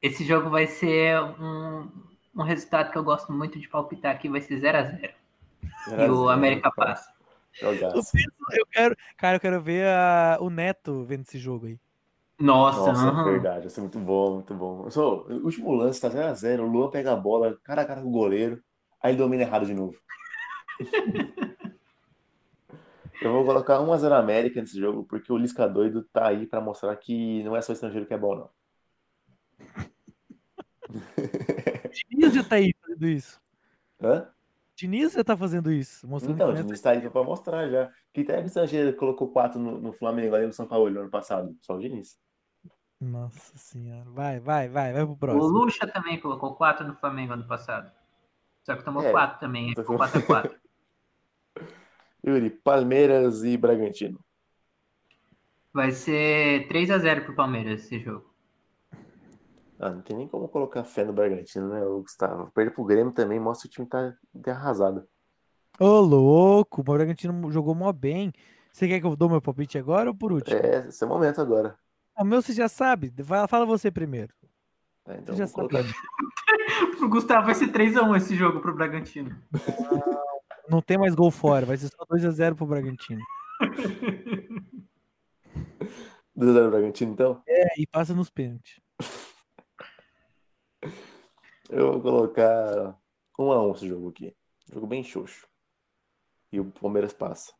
Esse 0.00 0.24
jogo 0.24 0.48
vai 0.48 0.66
ser 0.66 1.20
um, 1.40 1.90
um 2.36 2.42
resultado 2.42 2.90
que 2.90 2.96
eu 2.98 3.04
gosto 3.04 3.32
muito 3.32 3.58
de 3.58 3.68
palpitar 3.68 4.14
aqui, 4.14 4.28
vai 4.28 4.40
ser 4.40 4.60
0x0. 4.60 5.10
E 6.06 6.10
o 6.10 6.28
América 6.30 6.70
passa. 6.70 7.12
Eu, 7.60 7.72
eu 8.58 8.66
quero, 8.66 8.96
cara, 9.16 9.36
eu 9.36 9.40
quero 9.40 9.60
ver 9.62 9.86
a- 9.86 10.38
o 10.40 10.48
Neto 10.50 11.04
vendo 11.04 11.22
esse 11.22 11.38
jogo 11.38 11.66
aí. 11.66 11.78
Nossa, 12.38 12.78
Nossa, 12.78 13.08
aham. 13.08 13.24
verdade, 13.24 13.60
vai 13.62 13.70
ser 13.70 13.80
muito 13.80 13.98
bom, 13.98 14.34
muito 14.34 14.54
bom. 14.54 14.90
Só, 14.90 15.22
o 15.26 15.44
último 15.44 15.72
lance 15.72 16.00
tá 16.00 16.08
0x0, 16.08 16.62
o 16.62 16.66
Luan 16.66 16.90
pega 16.90 17.12
a 17.12 17.16
bola, 17.16 17.58
cara 17.62 17.82
a 17.82 17.84
cara 17.84 18.02
com 18.02 18.08
o 18.08 18.12
goleiro, 18.12 18.62
aí 19.00 19.12
ele 19.12 19.18
domina 19.18 19.42
errado 19.42 19.66
de 19.66 19.74
novo. 19.74 19.96
Eu 23.22 23.32
vou 23.32 23.44
colocar 23.46 23.80
1x0 23.80 24.12
América 24.12 24.60
nesse 24.60 24.78
jogo, 24.78 25.04
porque 25.04 25.32
o 25.32 25.38
Lisca 25.38 25.66
doido 25.66 26.04
tá 26.12 26.28
aí 26.28 26.46
pra 26.46 26.60
mostrar 26.60 26.94
que 26.96 27.42
não 27.42 27.56
é 27.56 27.62
só 27.62 27.72
estrangeiro 27.72 28.06
que 28.06 28.12
é 28.12 28.18
bom, 28.18 28.34
não. 28.34 28.50
Diniz 32.10 32.34
já 32.34 32.44
tá 32.44 32.56
aí 32.56 32.74
fazendo 32.82 33.08
isso. 33.08 33.40
Hã? 34.02 34.28
Diniz 34.76 35.12
já 35.12 35.22
tá 35.22 35.36
fazendo 35.36 35.70
isso. 35.72 36.06
Mostrando 36.08 36.34
Então, 36.34 36.48
o 36.48 36.50
o 36.50 36.54
Neto- 36.54 36.64
Diniz 36.66 36.80
tá 36.80 36.90
aí 36.90 37.08
pra 37.08 37.22
mostrar 37.22 37.68
já. 37.68 37.90
Que 38.12 38.24
técnico 38.24 38.48
estrangeiro 38.48 38.96
colocou 38.96 39.28
4 39.28 39.58
no, 39.60 39.80
no 39.80 39.92
Flamengo 39.92 40.34
ali 40.34 40.46
no 40.46 40.52
São 40.52 40.66
Paulo 40.66 40.90
no 40.90 41.00
ano 41.02 41.10
passado? 41.10 41.56
Só 41.60 41.76
o 41.76 41.80
Diniz. 41.80 42.18
Nossa 43.00 43.56
senhora. 43.56 44.08
Vai, 44.10 44.40
vai, 44.40 44.68
vai, 44.68 44.92
vai 44.92 45.04
pro 45.04 45.12
O 45.12 45.16
próximo. 45.16 45.46
Lucha 45.46 45.86
também 45.86 46.20
colocou 46.20 46.54
4 46.54 46.86
no 46.86 46.94
Flamengo 46.96 47.34
ano 47.34 47.46
passado. 47.46 47.90
Só 48.64 48.74
que 48.76 48.84
tomou 48.84 49.02
É. 49.04 49.10
4 49.12 49.38
também, 49.40 49.68
ficou 49.70 49.84
Tomou- 49.84 49.98
4x4. 50.08 50.54
Yuri, 52.26 52.50
Palmeiras 52.50 53.44
e 53.44 53.56
Bragantino. 53.56 54.18
Vai 55.72 55.90
ser 55.90 56.66
3x0 56.68 57.24
pro 57.26 57.34
Palmeiras 57.34 57.82
esse 57.84 57.98
jogo. 58.00 58.33
Ah, 59.84 59.90
não 59.90 60.00
tem 60.00 60.16
nem 60.16 60.26
como 60.26 60.48
colocar 60.48 60.82
fé 60.82 61.04
no 61.04 61.12
Bragantino, 61.12 61.68
né, 61.68 61.78
Gustavo? 62.00 62.50
Perder 62.52 62.70
pro 62.70 62.84
Grêmio 62.86 63.12
também 63.12 63.38
mostra 63.38 63.68
que 63.68 63.74
o 63.74 63.76
time 63.76 63.86
tá 63.86 64.16
de 64.34 64.48
arrasado. 64.50 65.06
Ô, 65.78 66.00
louco, 66.00 66.80
o 66.80 66.84
Bragantino 66.84 67.52
jogou 67.52 67.74
mó 67.74 67.92
bem. 67.92 68.32
Você 68.72 68.88
quer 68.88 68.98
que 68.98 69.04
eu 69.04 69.14
dou 69.14 69.28
meu 69.28 69.42
palpite 69.42 69.76
agora 69.76 70.08
ou 70.08 70.16
por 70.16 70.32
último? 70.32 70.56
É, 70.56 70.88
esse 70.88 71.04
é 71.04 71.06
o 71.06 71.10
momento 71.10 71.38
agora. 71.38 71.76
O 72.18 72.24
meu 72.24 72.40
você 72.40 72.54
já 72.54 72.66
sabe. 72.66 73.12
Vai- 73.18 73.46
Fala 73.46 73.66
você 73.66 73.90
primeiro. 73.90 74.32
É, 75.06 75.18
então 75.18 75.34
Você 75.34 75.42
já 75.42 75.46
sabe. 75.48 75.68
Pro 76.96 77.08
Gustavo 77.10 77.44
vai 77.44 77.54
ser 77.54 77.66
3x1 77.70 78.16
esse 78.16 78.34
jogo 78.34 78.60
pro 78.60 78.74
Bragantino. 78.74 79.36
Não 80.66 80.80
tem 80.80 80.96
mais 80.96 81.14
gol 81.14 81.30
fora, 81.30 81.66
vai 81.66 81.76
ser 81.76 81.88
só 81.88 82.06
2x0 82.10 82.54
pro 82.56 82.64
Bragantino. 82.64 83.20
2x0 86.34 86.70
Bragantino, 86.70 87.12
então? 87.12 87.42
É, 87.46 87.78
e 87.82 87.86
passa 87.86 88.14
nos 88.14 88.30
pênaltis. 88.30 88.80
Eu 91.70 91.92
vou 91.92 92.00
colocar 92.00 92.96
1x1 93.38 93.74
esse 93.76 93.88
jogo 93.88 94.08
aqui. 94.10 94.34
Jogo 94.72 94.86
bem 94.86 95.02
xoxo. 95.02 95.46
E 96.52 96.60
o 96.60 96.64
Palmeiras 96.66 97.12
passa. 97.12 97.52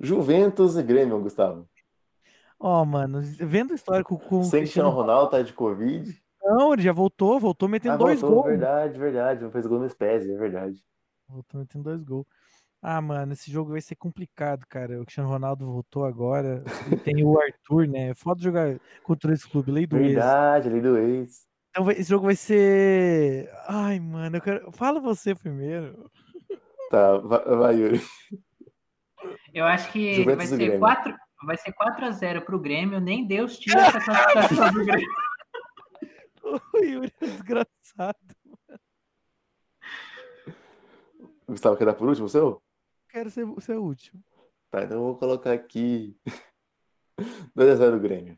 Juventus 0.00 0.76
e 0.76 0.82
Grêmio, 0.82 1.20
Gustavo. 1.20 1.68
Ó, 2.58 2.84
mano, 2.84 3.20
vendo 3.22 3.72
a 3.72 3.74
história 3.74 4.04
com, 4.04 4.16
o 4.16 4.44
Sem 4.44 4.60
Cristiano 4.62 4.90
Ronaldo, 4.90 5.30
tá 5.30 5.42
de 5.42 5.52
Covid. 5.52 6.20
Não, 6.42 6.72
ele 6.72 6.82
já 6.82 6.92
voltou, 6.92 7.38
voltou 7.38 7.68
metendo 7.68 7.94
Ah, 7.94 7.98
dois 7.98 8.20
voltou, 8.20 8.42
gols. 8.42 8.50
verdade, 8.50 8.98
verdade. 8.98 9.42
Não 9.42 9.50
fez 9.50 9.66
gol 9.66 9.78
no 9.78 9.88
Spezia, 9.88 10.34
é 10.34 10.38
verdade. 10.38 10.82
Voltou 11.28 11.60
metendo 11.60 11.84
dois 11.84 12.02
gols. 12.02 12.26
Ah, 12.82 13.00
mano, 13.00 13.34
esse 13.34 13.50
jogo 13.50 13.72
vai 13.72 13.80
ser 13.80 13.94
complicado, 13.94 14.64
cara. 14.66 15.00
O 15.00 15.04
Cristiano 15.04 15.28
Ronaldo 15.28 15.66
voltou 15.66 16.04
agora. 16.04 16.64
Tem 17.04 17.22
o 17.22 17.38
Arthur, 17.38 17.86
né? 17.86 18.08
É 18.10 18.14
foda 18.14 18.42
jogar 18.42 18.78
contra 19.02 19.32
esse 19.34 19.48
clube, 19.48 19.70
lei 19.70 19.86
do 19.86 19.98
ex. 19.98 20.06
Verdade, 20.14 20.68
ali 20.68 20.80
do 20.80 20.96
ex. 20.98 21.46
Então 21.70 21.84
vai- 21.84 21.94
esse 21.94 22.10
jogo 22.10 22.26
vai 22.26 22.36
ser. 22.36 23.48
Ai, 23.68 23.98
mano, 24.00 24.36
eu 24.36 24.40
quero. 24.40 24.72
Fala 24.72 25.00
você 25.00 25.34
primeiro. 25.34 26.10
Tá, 26.90 27.16
vai, 27.18 27.44
vai 27.44 27.76
Yuri. 27.76 28.00
Eu 29.54 29.64
acho 29.66 29.90
que 29.92 30.14
Juventus 30.14 30.36
vai 30.36 30.44
e 30.46 30.48
ser, 30.48 30.56
Grêmio. 30.56 30.78
4, 30.80 31.14
vai 31.46 31.56
ser 31.56 31.72
4x0 31.72 32.40
pro 32.44 32.58
Grêmio, 32.58 33.00
nem 33.00 33.26
Deus 33.26 33.58
tira 33.58 33.80
essa 33.82 34.00
classificação 34.00 34.72
do 34.72 34.84
Grêmio. 34.84 35.08
O 36.74 36.78
Yuri 36.78 37.12
é 37.20 37.26
desgraçado. 37.26 38.16
Gustavo, 41.46 41.76
quer 41.76 41.84
dar 41.84 41.94
por 41.94 42.08
último 42.08 42.26
o 42.26 42.28
seu? 42.28 42.60
Quero 43.08 43.30
ser, 43.30 43.46
ser 43.60 43.76
o 43.76 43.82
último. 43.84 44.20
Tá, 44.70 44.82
então 44.82 44.96
eu 44.96 45.02
vou 45.04 45.16
colocar 45.16 45.52
aqui 45.52 46.16
2x0 47.56 47.90
do 47.92 48.00
Grêmio. 48.00 48.36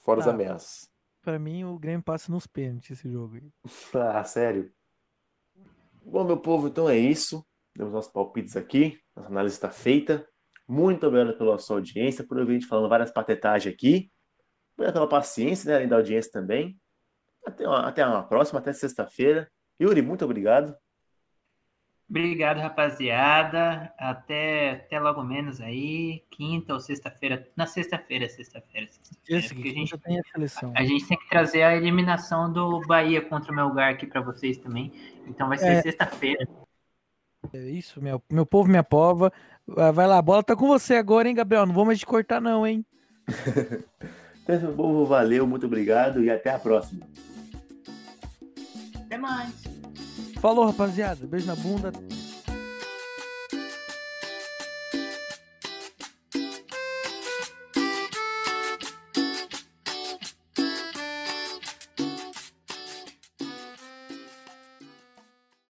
Fora 0.00 0.18
os 0.20 0.24
Tá. 0.26 0.32
ameaças. 0.32 0.89
Pra 1.30 1.38
mim, 1.38 1.62
o 1.62 1.78
Grêmio 1.78 2.02
passa 2.02 2.32
nos 2.32 2.44
pênaltis 2.44 2.90
esse 2.90 3.08
jogo 3.08 3.36
aí. 3.36 3.52
Ah, 3.94 4.24
sério? 4.24 4.68
Bom, 6.04 6.24
meu 6.24 6.36
povo, 6.36 6.66
então 6.66 6.90
é 6.90 6.98
isso. 6.98 7.46
Temos 7.72 7.92
nossos 7.92 8.10
palpites 8.10 8.56
aqui. 8.56 8.98
Nossa 9.14 9.28
análise 9.28 9.54
está 9.54 9.70
feita. 9.70 10.26
Muito 10.66 11.06
obrigado 11.06 11.38
pela 11.38 11.56
sua 11.56 11.76
audiência, 11.76 12.26
por 12.26 12.36
ouvir 12.36 12.50
a 12.50 12.54
gente 12.54 12.66
falando 12.66 12.88
várias 12.88 13.12
patetagens 13.12 13.72
aqui. 13.72 14.10
Obrigado 14.74 14.94
pela 14.94 15.08
paciência, 15.08 15.68
né, 15.68 15.76
além 15.76 15.86
da 15.86 15.94
audiência 15.98 16.32
também. 16.32 16.76
Até 17.46 17.64
uma, 17.64 17.86
até 17.86 18.04
uma 18.04 18.24
próxima, 18.24 18.58
até 18.58 18.72
sexta-feira. 18.72 19.48
Yuri, 19.80 20.02
muito 20.02 20.24
obrigado. 20.24 20.74
Obrigado, 22.10 22.58
rapaziada. 22.58 23.92
Até, 23.96 24.72
até 24.72 24.98
logo 24.98 25.22
menos 25.22 25.60
aí, 25.60 26.24
quinta 26.28 26.74
ou 26.74 26.80
sexta-feira. 26.80 27.46
Na 27.56 27.66
sexta-feira, 27.66 28.28
sexta-feira, 28.28 28.88
sexta-feira. 28.90 29.38
A 29.38 29.40
gente, 29.72 29.98
tem 29.98 30.18
a 30.18 30.22
seleção. 30.24 30.72
a 30.74 30.82
gente 30.82 31.06
tem 31.06 31.16
que 31.16 31.28
trazer 31.28 31.62
a 31.62 31.76
eliminação 31.76 32.52
do 32.52 32.80
Bahia 32.80 33.20
contra 33.22 33.52
o 33.52 33.54
Melgar 33.54 33.92
aqui 33.92 34.06
pra 34.06 34.20
vocês 34.20 34.58
também. 34.58 34.92
Então 35.28 35.48
vai 35.48 35.56
ser 35.56 35.68
É. 35.68 35.82
sexta-feira. 35.82 36.48
É 37.52 37.58
isso, 37.70 38.02
meu, 38.02 38.20
meu 38.30 38.44
povo, 38.44 38.68
minha 38.68 38.82
pova. 38.84 39.32
Ah, 39.76 39.92
Vai 39.92 40.06
lá, 40.08 40.18
a 40.18 40.22
bola 40.22 40.42
tá 40.42 40.56
com 40.56 40.66
você 40.66 40.94
agora, 40.96 41.28
hein, 41.28 41.34
Gabriel? 41.34 41.64
Não 41.64 41.72
vou 41.72 41.84
mais 41.86 42.00
te 42.00 42.04
cortar, 42.06 42.40
não, 42.40 42.66
hein? 42.66 42.84
Então, 44.42 44.60
meu 44.60 44.72
povo, 44.74 45.06
valeu, 45.06 45.46
muito 45.46 45.64
obrigado 45.66 46.24
e 46.24 46.28
até 46.30 46.50
a 46.50 46.58
próxima. 46.58 47.06
Até 48.96 49.16
mais. 49.16 49.79
Falou, 50.40 50.64
rapaziada. 50.64 51.26
Beijo 51.26 51.46
na 51.46 51.54
bunda. 51.54 51.92